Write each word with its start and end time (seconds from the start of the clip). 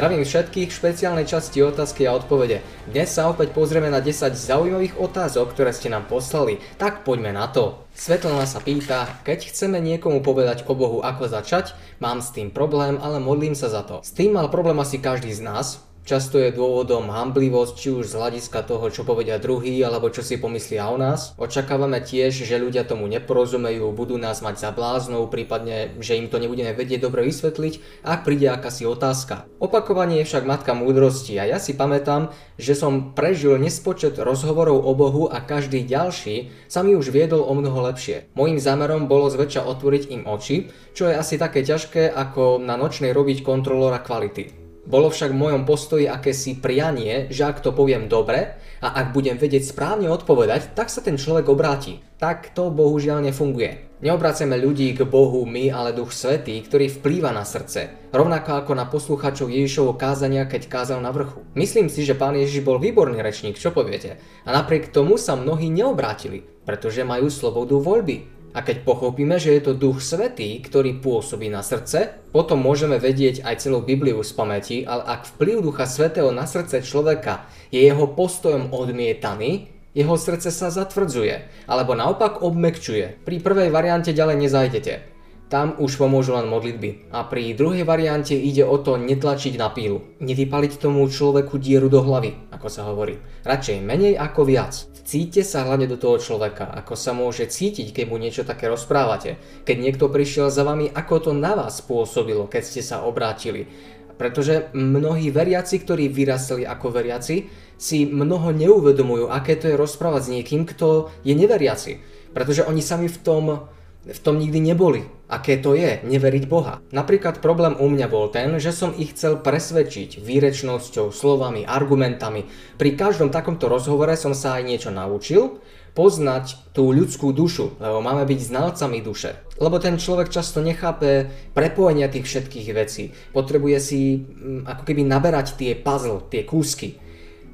Zdravím 0.00 0.24
všetkých 0.24 0.72
v 0.72 0.78
špeciálnej 0.80 1.28
časti 1.28 1.60
otázky 1.60 2.08
a 2.08 2.16
odpovede. 2.16 2.64
Dnes 2.88 3.12
sa 3.12 3.28
opäť 3.28 3.52
pozrieme 3.52 3.92
na 3.92 4.00
10 4.00 4.32
zaujímavých 4.32 4.96
otázok, 4.96 5.52
ktoré 5.52 5.76
ste 5.76 5.92
nám 5.92 6.08
poslali. 6.08 6.56
Tak 6.80 7.04
poďme 7.04 7.36
na 7.36 7.52
to. 7.52 7.84
Svetlana 7.92 8.48
sa 8.48 8.64
pýta, 8.64 9.20
keď 9.28 9.52
chceme 9.52 9.76
niekomu 9.76 10.24
povedať 10.24 10.64
o 10.64 10.72
Bohu 10.72 11.04
ako 11.04 11.28
začať, 11.28 11.76
mám 12.00 12.24
s 12.24 12.32
tým 12.32 12.48
problém, 12.48 12.96
ale 12.96 13.20
modlím 13.20 13.52
sa 13.52 13.68
za 13.68 13.84
to. 13.84 14.00
S 14.00 14.16
tým 14.16 14.40
mal 14.40 14.48
problém 14.48 14.80
asi 14.80 14.96
každý 14.96 15.36
z 15.36 15.44
nás, 15.44 15.84
Často 16.00 16.40
je 16.40 16.50
dôvodom 16.50 17.12
hamblivosť, 17.12 17.74
či 17.76 17.88
už 17.92 18.10
z 18.10 18.18
hľadiska 18.18 18.64
toho, 18.64 18.88
čo 18.88 19.04
povedia 19.04 19.36
druhý, 19.36 19.78
alebo 19.84 20.08
čo 20.08 20.24
si 20.24 20.40
pomyslia 20.40 20.88
o 20.88 20.96
nás. 20.96 21.36
Očakávame 21.36 22.00
tiež, 22.00 22.34
že 22.34 22.56
ľudia 22.56 22.88
tomu 22.88 23.04
neporozumejú, 23.06 23.92
budú 23.92 24.16
nás 24.16 24.40
mať 24.40 24.58
za 24.58 24.70
bláznou, 24.72 25.28
prípadne, 25.28 25.94
že 26.00 26.16
im 26.16 26.32
to 26.32 26.40
nebudeme 26.40 26.72
vedieť 26.72 27.04
dobre 27.04 27.22
vysvetliť, 27.28 28.02
ak 28.02 28.24
príde 28.24 28.48
akási 28.48 28.88
otázka. 28.88 29.46
Opakovanie 29.60 30.24
je 30.24 30.28
však 30.32 30.48
matka 30.48 30.72
múdrosti 30.72 31.36
a 31.36 31.44
ja 31.46 31.60
si 31.60 31.76
pamätám, 31.76 32.32
že 32.56 32.72
som 32.72 33.12
prežil 33.12 33.60
nespočet 33.60 34.16
rozhovorov 34.16 34.82
o 34.82 34.92
Bohu 34.96 35.28
a 35.28 35.38
každý 35.44 35.84
ďalší 35.84 36.50
sa 36.66 36.80
mi 36.82 36.96
už 36.96 37.12
viedol 37.14 37.44
o 37.44 37.52
mnoho 37.54 37.86
lepšie. 37.86 38.32
Mojím 38.34 38.58
zámerom 38.58 39.06
bolo 39.06 39.30
zväčša 39.30 39.62
otvoriť 39.68 40.02
im 40.10 40.26
oči, 40.26 40.72
čo 40.96 41.06
je 41.06 41.14
asi 41.14 41.38
také 41.38 41.62
ťažké 41.62 42.10
ako 42.10 42.58
na 42.58 42.74
nočnej 42.74 43.14
robiť 43.14 43.46
kontrolóra 43.46 44.02
kvality. 44.02 44.59
Bolo 44.88 45.12
však 45.12 45.36
v 45.36 45.40
mojom 45.44 45.62
postoji 45.68 46.08
akési 46.08 46.56
prianie, 46.56 47.28
že 47.28 47.44
ak 47.44 47.60
to 47.60 47.76
poviem 47.76 48.08
dobre 48.08 48.56
a 48.80 48.88
ak 48.96 49.12
budem 49.12 49.36
vedieť 49.36 49.76
správne 49.76 50.08
odpovedať, 50.08 50.72
tak 50.72 50.88
sa 50.88 51.04
ten 51.04 51.20
človek 51.20 51.52
obráti. 51.52 52.00
Tak 52.16 52.56
to 52.56 52.72
bohužiaľ 52.72 53.20
nefunguje. 53.20 54.00
Neobraceme 54.00 54.56
ľudí 54.56 54.96
k 54.96 55.04
Bohu 55.04 55.44
my, 55.44 55.68
ale 55.68 55.92
Duch 55.92 56.16
Svetý, 56.16 56.56
ktorý 56.64 56.88
vplýva 56.88 57.36
na 57.36 57.44
srdce. 57.44 57.92
Rovnako 58.16 58.64
ako 58.64 58.72
na 58.72 58.88
posluchačov 58.88 59.52
Ježišovho 59.52 60.00
kázania, 60.00 60.48
keď 60.48 60.72
kázal 60.72 61.04
na 61.04 61.12
vrchu. 61.12 61.44
Myslím 61.52 61.92
si, 61.92 62.08
že 62.08 62.16
pán 62.16 62.32
Ježiš 62.32 62.64
bol 62.64 62.80
výborný 62.80 63.20
rečník, 63.20 63.60
čo 63.60 63.76
poviete? 63.76 64.16
A 64.48 64.56
napriek 64.56 64.88
tomu 64.88 65.20
sa 65.20 65.36
mnohí 65.36 65.68
neobrátili, 65.68 66.40
pretože 66.64 67.04
majú 67.04 67.28
slobodu 67.28 67.76
voľby. 67.76 68.39
A 68.50 68.66
keď 68.66 68.82
pochopíme, 68.82 69.38
že 69.38 69.54
je 69.54 69.62
to 69.62 69.78
Duch 69.78 70.02
Svetý, 70.02 70.58
ktorý 70.58 70.98
pôsobí 70.98 71.46
na 71.46 71.62
srdce, 71.62 72.18
potom 72.34 72.58
môžeme 72.58 72.98
vedieť 72.98 73.46
aj 73.46 73.62
celú 73.62 73.78
Bibliu 73.78 74.18
z 74.26 74.34
pamäti, 74.34 74.82
ale 74.82 75.06
ak 75.06 75.38
vplyv 75.38 75.62
Ducha 75.62 75.86
Svetého 75.86 76.34
na 76.34 76.50
srdce 76.50 76.82
človeka 76.82 77.46
je 77.70 77.78
jeho 77.78 78.10
postojom 78.10 78.74
odmietaný, 78.74 79.70
jeho 79.94 80.14
srdce 80.18 80.50
sa 80.50 80.70
zatvrdzuje, 80.70 81.66
alebo 81.70 81.94
naopak 81.94 82.42
obmekčuje. 82.42 83.22
Pri 83.22 83.36
prvej 83.42 83.70
variante 83.70 84.10
ďalej 84.10 84.36
nezajdete. 84.38 85.19
Tam 85.50 85.74
už 85.82 85.98
pomôžu 85.98 86.38
len 86.38 86.46
modlitby. 86.46 87.10
A 87.10 87.26
pri 87.26 87.58
druhej 87.58 87.82
variante 87.82 88.38
ide 88.38 88.62
o 88.62 88.78
to 88.78 88.94
netlačiť 88.94 89.58
na 89.58 89.66
pílu. 89.66 89.98
Nevypaliť 90.22 90.78
tomu 90.78 91.02
človeku 91.10 91.58
dieru 91.58 91.90
do 91.90 92.06
hlavy, 92.06 92.54
ako 92.54 92.70
sa 92.70 92.86
hovorí. 92.86 93.18
Radšej 93.42 93.82
menej 93.82 94.14
ako 94.14 94.46
viac. 94.46 94.78
Cíte 95.02 95.42
sa 95.42 95.66
hlavne 95.66 95.90
do 95.90 95.98
toho 95.98 96.22
človeka, 96.22 96.70
ako 96.70 96.94
sa 96.94 97.10
môže 97.10 97.50
cítiť, 97.50 97.90
keď 97.90 98.04
mu 98.06 98.22
niečo 98.22 98.46
také 98.46 98.70
rozprávate. 98.70 99.42
Keď 99.66 99.74
niekto 99.74 100.06
prišiel 100.06 100.54
za 100.54 100.62
vami, 100.62 100.86
ako 100.86 101.14
to 101.18 101.30
na 101.34 101.58
vás 101.58 101.82
spôsobilo, 101.82 102.46
keď 102.46 102.62
ste 102.62 102.86
sa 102.86 103.02
obrátili. 103.02 103.66
Pretože 104.14 104.70
mnohí 104.70 105.34
veriaci, 105.34 105.82
ktorí 105.82 106.14
vyrastali 106.14 106.62
ako 106.62 106.94
veriaci, 106.94 107.50
si 107.74 108.06
mnoho 108.06 108.54
neuvedomujú, 108.54 109.26
aké 109.26 109.58
to 109.58 109.66
je 109.66 109.74
rozprávať 109.74 110.22
s 110.22 110.30
niekým, 110.30 110.62
kto 110.62 111.10
je 111.26 111.34
neveriaci. 111.34 111.98
Pretože 112.30 112.62
oni 112.70 112.78
sami 112.78 113.10
v 113.10 113.18
tom 113.18 113.66
v 114.00 114.20
tom 114.24 114.40
nikdy 114.40 114.60
neboli. 114.64 115.04
Aké 115.30 115.60
to 115.60 115.76
je 115.76 116.00
neveriť 116.02 116.44
Boha. 116.48 116.80
Napríklad 116.90 117.44
problém 117.44 117.76
u 117.76 117.86
mňa 117.86 118.06
bol 118.08 118.32
ten, 118.32 118.56
že 118.56 118.72
som 118.72 118.96
ich 118.96 119.14
chcel 119.14 119.38
presvedčiť 119.38 120.18
výrečnosťou, 120.18 121.12
slovami, 121.12 121.68
argumentami. 121.68 122.48
Pri 122.80 122.96
každom 122.96 123.28
takomto 123.28 123.68
rozhovore 123.68 124.16
som 124.16 124.32
sa 124.32 124.58
aj 124.58 124.62
niečo 124.66 124.90
naučil, 124.90 125.60
poznať 125.92 126.72
tú 126.72 126.94
ľudskú 126.94 127.34
dušu, 127.34 127.76
lebo 127.82 127.98
máme 127.98 128.22
byť 128.24 128.40
znalcami 128.40 129.02
duše. 129.02 129.36
Lebo 129.58 129.82
ten 129.82 129.98
človek 130.00 130.32
často 130.32 130.64
nechápe 130.64 131.28
prepojenia 131.52 132.08
tých 132.08 132.24
všetkých 132.30 132.68
vecí. 132.72 133.12
Potrebuje 133.34 133.78
si 133.82 134.22
mm, 134.22 134.64
ako 134.64 134.82
keby 134.86 135.02
naberať 135.04 135.58
tie 135.60 135.76
puzzle, 135.76 136.24
tie 136.30 136.46
kúsky 136.46 137.09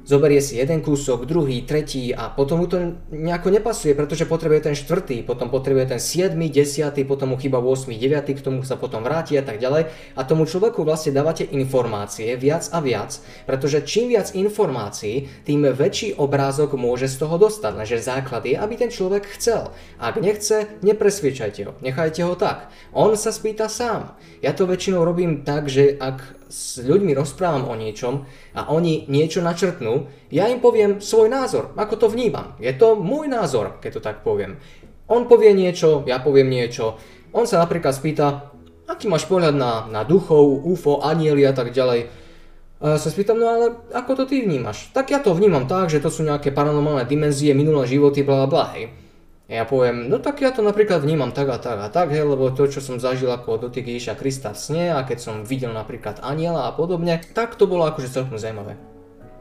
zoberie 0.07 0.39
si 0.39 0.55
jeden 0.55 0.79
kúsok, 0.79 1.27
druhý, 1.27 1.67
tretí 1.67 2.15
a 2.15 2.31
potom 2.31 2.63
mu 2.63 2.67
to 2.71 2.95
nejako 3.11 3.51
nepasuje, 3.51 3.91
pretože 3.91 4.23
potrebuje 4.23 4.71
ten 4.71 4.75
štvrtý, 4.79 5.27
potom 5.27 5.51
potrebuje 5.51 5.91
ten 5.91 5.99
7, 5.99 6.39
10, 6.39 7.03
potom 7.03 7.35
mu 7.35 7.37
chyba 7.37 7.59
8, 7.59 7.91
9, 7.91 8.31
k 8.31 8.39
tomu 8.39 8.63
sa 8.63 8.79
potom 8.79 9.03
vráti 9.03 9.35
a 9.35 9.43
tak 9.43 9.59
ďalej. 9.59 9.91
A 10.15 10.21
tomu 10.23 10.47
človeku 10.47 10.87
vlastne 10.87 11.11
dávate 11.11 11.43
informácie 11.43 12.39
viac 12.39 12.71
a 12.71 12.79
viac, 12.79 13.19
pretože 13.43 13.83
čím 13.83 14.15
viac 14.15 14.31
informácií, 14.31 15.27
tým 15.43 15.67
väčší 15.67 16.15
obrázok 16.15 16.79
môže 16.79 17.11
z 17.11 17.27
toho 17.27 17.35
dostať. 17.35 17.75
Lenže 17.75 17.99
základ 17.99 18.47
je, 18.47 18.55
aby 18.55 18.79
ten 18.79 18.87
človek 18.87 19.27
chcel. 19.35 19.75
Ak 19.99 20.15
nechce, 20.23 20.79
nepresviečajte 20.79 21.61
ho, 21.67 21.75
nechajte 21.83 22.23
ho 22.23 22.39
tak. 22.39 22.71
On 22.95 23.11
sa 23.19 23.35
spýta 23.35 23.67
sám. 23.67 24.15
Ja 24.39 24.55
to 24.55 24.63
väčšinou 24.63 25.03
robím 25.03 25.43
tak, 25.43 25.67
že 25.67 25.99
ak 25.99 26.36
s 26.47 26.81
ľuďmi 26.83 27.13
rozprávam 27.13 27.67
o 27.67 27.75
niečom 27.75 28.27
a 28.55 28.71
oni 28.71 29.07
niečo 29.07 29.43
načrtnú, 29.43 30.07
ja 30.31 30.47
im 30.47 30.59
poviem 30.63 30.99
svoj 31.03 31.27
názor, 31.31 31.75
ako 31.75 31.95
to 31.95 32.07
vnímam. 32.11 32.55
Je 32.59 32.71
to 32.75 32.97
môj 32.99 33.27
názor, 33.29 33.79
keď 33.79 33.91
to 33.99 34.01
tak 34.01 34.17
poviem. 34.23 34.59
On 35.07 35.23
povie 35.27 35.55
niečo, 35.55 36.03
ja 36.03 36.19
poviem 36.19 36.51
niečo. 36.51 36.99
On 37.31 37.47
sa 37.47 37.63
napríklad 37.63 37.95
spýta, 37.95 38.51
aký 38.87 39.07
máš 39.07 39.27
pohľad 39.27 39.55
na, 39.55 39.87
na 39.87 40.01
duchov, 40.03 40.67
UFO, 40.67 41.03
anieli 41.03 41.47
a 41.47 41.55
tak 41.55 41.71
ďalej. 41.71 42.11
A 42.77 42.99
sa 43.01 43.09
spýtam, 43.09 43.41
no 43.41 43.47
ale 43.49 43.65
ako 43.95 44.21
to 44.21 44.23
ty 44.29 44.43
vnímaš? 44.43 44.93
Tak 44.93 45.09
ja 45.09 45.17
to 45.17 45.33
vnímam 45.33 45.65
tak, 45.65 45.89
že 45.89 46.03
to 46.03 46.13
sú 46.13 46.21
nejaké 46.21 46.53
paranormálne 46.53 47.09
dimenzie, 47.09 47.57
minulé 47.57 47.89
životy, 47.89 48.21
bla 48.21 48.45
bla, 48.45 48.75
hej. 48.77 49.06
Ja 49.47 49.63
poviem, 49.63 50.11
no 50.11 50.19
tak 50.19 50.43
ja 50.43 50.51
to 50.51 50.59
napríklad 50.59 50.99
vnímam 50.99 51.31
tak 51.31 51.47
a 51.47 51.55
tak 51.55 51.79
a 51.79 51.87
tak, 51.87 52.11
hej, 52.11 52.27
lebo 52.27 52.51
to, 52.51 52.67
čo 52.67 52.83
som 52.83 52.99
zažil 52.99 53.31
ako 53.31 53.71
dotyk 53.71 53.87
Ježiša 53.87 54.19
Krista 54.19 54.51
v 54.51 54.59
sne 54.59 54.85
a 54.91 55.07
keď 55.07 55.23
som 55.23 55.35
videl 55.47 55.71
napríklad 55.71 56.19
aniela 56.19 56.67
a 56.67 56.75
podobne, 56.75 57.23
tak 57.31 57.55
to 57.55 57.63
bolo 57.63 57.87
akože 57.87 58.11
celkom 58.11 58.35
zaujímavé. 58.35 58.75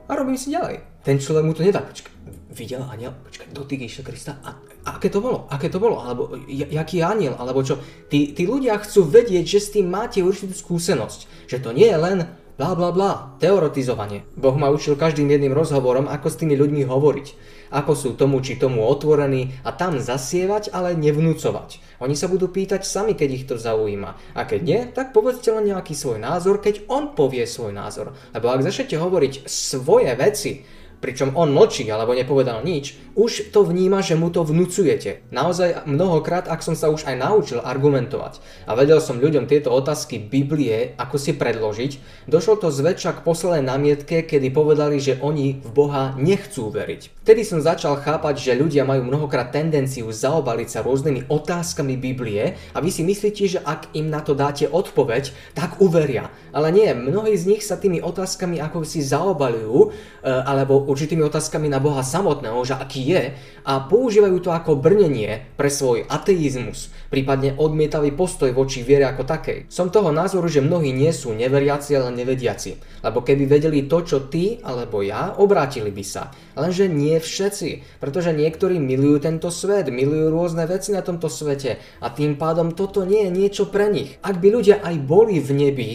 A 0.07 0.15
robím 0.15 0.39
si 0.39 0.55
ďalej. 0.55 0.79
Ten 1.03 1.19
človek 1.19 1.43
mu 1.43 1.59
to 1.59 1.67
nedá, 1.67 1.83
počkaj, 1.83 2.15
videl 2.55 2.87
aniel, 2.87 3.19
počkaj, 3.27 3.51
dotyk 3.51 3.83
Ježiša 3.83 4.07
Krista 4.07 4.33
a, 4.47 4.55
a 4.87 4.89
aké 4.95 5.11
to 5.11 5.19
bolo, 5.19 5.51
aké 5.51 5.67
to 5.67 5.83
bolo, 5.83 5.99
alebo 5.99 6.39
jaký 6.47 7.03
aniel, 7.03 7.35
alebo 7.35 7.67
čo. 7.67 7.83
Tí, 8.07 8.31
tí 8.31 8.47
ľudia 8.47 8.79
chcú 8.79 9.11
vedieť, 9.11 9.43
že 9.43 9.59
s 9.59 9.75
tým 9.75 9.91
máte 9.91 10.23
určitú 10.23 10.55
skúsenosť, 10.55 11.51
že 11.51 11.59
to 11.59 11.75
nie 11.75 11.91
je 11.91 11.99
len 11.99 12.31
bla 12.57 12.79
bla 12.79 12.95
bla, 12.95 13.37
teoretizovanie. 13.43 14.25
Boh 14.39 14.55
ma 14.55 14.73
učil 14.73 14.95
každým 14.95 15.29
jedným 15.29 15.53
rozhovorom, 15.53 16.07
ako 16.09 16.31
s 16.31 16.39
tými 16.41 16.55
ľuďmi 16.57 16.89
hovoriť. 16.89 17.27
Ako 17.71 17.93
sú 17.95 18.09
tomu 18.15 18.43
či 18.43 18.59
tomu 18.59 18.85
otvorení 18.85 19.57
a 19.67 19.73
tam 19.75 19.99
zasievať, 19.99 20.71
ale 20.71 20.99
nevnúcovať. 20.99 21.83
Oni 22.05 22.13
sa 22.13 22.29
budú 22.29 22.53
pýtať 22.53 22.85
sami, 22.85 23.17
keď 23.17 23.29
ich 23.33 23.49
to 23.49 23.57
zaujíma. 23.57 24.37
A 24.37 24.45
keď 24.45 24.61
nie, 24.61 24.81
tak 24.93 25.17
povedzte 25.17 25.49
len 25.51 25.73
nejaký 25.73 25.97
svoj 25.97 26.21
názor, 26.21 26.61
keď 26.61 26.85
on 26.93 27.17
povie 27.17 27.49
svoj 27.49 27.73
názor. 27.73 28.13
Lebo 28.37 28.53
ak 28.53 28.65
začnete 28.67 29.01
hovoriť 29.01 29.49
svoje 29.49 30.13
veci, 30.13 30.53
pričom 31.01 31.37
on 31.37 31.53
mlčí 31.53 31.85
alebo 31.93 32.17
nepovedal 32.17 32.65
nič, 32.65 32.97
už 33.17 33.53
to 33.53 33.65
vníma, 33.65 34.01
že 34.01 34.17
mu 34.17 34.33
to 34.33 34.45
vnúcujete. 34.45 35.29
Naozaj 35.33 35.85
mnohokrát, 35.89 36.49
ak 36.49 36.65
som 36.65 36.73
sa 36.73 36.89
už 36.89 37.05
aj 37.05 37.17
naučil 37.21 37.61
argumentovať 37.61 38.41
a 38.65 38.73
vedel 38.77 39.01
som 39.01 39.21
ľuďom 39.21 39.49
tieto 39.49 39.73
otázky 39.73 40.21
Biblie, 40.21 40.97
ako 40.97 41.17
si 41.21 41.37
predložiť, 41.37 42.27
došlo 42.29 42.61
to 42.61 42.69
zväčša 42.73 43.21
k 43.21 43.25
poslednej 43.25 43.65
námietke, 43.65 44.25
kedy 44.25 44.49
povedali, 44.53 45.01
že 45.01 45.21
oni 45.21 45.61
v 45.61 45.71
Boha 45.73 46.17
nechcú 46.17 46.73
veriť. 46.73 47.16
Vtedy 47.27 47.43
som 47.43 47.59
začal 47.59 47.99
chápať, 47.99 48.39
že 48.39 48.55
ľudia 48.55 48.87
majú 48.87 49.03
mnohokrát 49.03 49.51
tendenciu 49.51 50.07
zaobaliť 50.15 50.69
sa 50.71 50.87
rôznymi 50.87 51.27
otázkami 51.27 51.99
Biblie 51.99 52.55
a 52.71 52.79
vy 52.79 52.87
si 52.95 53.03
myslíte, 53.03 53.43
že 53.51 53.59
ak 53.67 53.99
im 53.99 54.07
na 54.07 54.23
to 54.23 54.39
dáte 54.39 54.71
odpoveď, 54.71 55.35
tak 55.51 55.83
uveria. 55.83 56.31
Ale 56.55 56.71
nie, 56.71 56.87
mnohí 56.95 57.35
z 57.35 57.51
nich 57.51 57.67
sa 57.67 57.83
tými 57.83 57.99
otázkami 57.99 58.63
ako 58.63 58.87
si 58.87 59.03
zaobalujú, 59.03 59.91
e, 60.23 60.23
alebo 60.23 60.87
určitými 60.87 61.27
otázkami 61.27 61.67
na 61.67 61.83
Boha 61.83 62.07
samotného, 62.07 62.63
že 62.63 62.79
aký 62.79 63.03
je 63.11 63.35
a 63.67 63.73
používajú 63.83 64.47
to 64.47 64.55
ako 64.55 64.79
brnenie 64.79 65.51
pre 65.59 65.67
svoj 65.67 66.07
ateizmus, 66.07 66.95
prípadne 67.09 67.55
odmietavý 67.57 68.13
postoj 68.15 68.51
voči 68.53 68.83
viere 68.83 69.07
ako 69.07 69.23
takej. 69.27 69.59
Som 69.71 69.95
toho 69.95 70.11
názoru, 70.11 70.47
že 70.47 70.65
mnohí 70.65 70.91
nie 70.91 71.11
sú 71.11 71.35
neveriaci, 71.35 71.97
ale 71.97 72.15
nevediaci, 72.15 73.03
lebo 73.03 73.23
keby 73.23 73.45
vedeli 73.47 73.87
to, 73.87 74.03
čo 74.03 74.19
ty 74.27 74.59
alebo 74.63 75.03
ja, 75.03 75.35
obrátili 75.39 75.91
by 75.91 76.05
sa. 76.05 76.33
Lenže 76.57 76.91
nie 76.91 77.19
všetci, 77.19 78.01
pretože 78.03 78.35
niektorí 78.35 78.79
milujú 78.79 79.23
tento 79.23 79.49
svet, 79.53 79.91
milujú 79.91 80.33
rôzne 80.33 80.67
veci 80.67 80.95
na 80.95 81.03
tomto 81.03 81.31
svete 81.31 81.79
a 82.01 82.07
tým 82.11 82.41
pádom 82.41 82.75
toto 82.75 83.07
nie 83.07 83.27
je 83.27 83.31
niečo 83.31 83.65
pre 83.69 83.91
nich. 83.91 84.19
Ak 84.23 84.39
by 84.39 84.49
ľudia 84.55 84.83
aj 84.83 84.95
boli 85.03 85.39
v 85.39 85.51
nebi, 85.53 85.91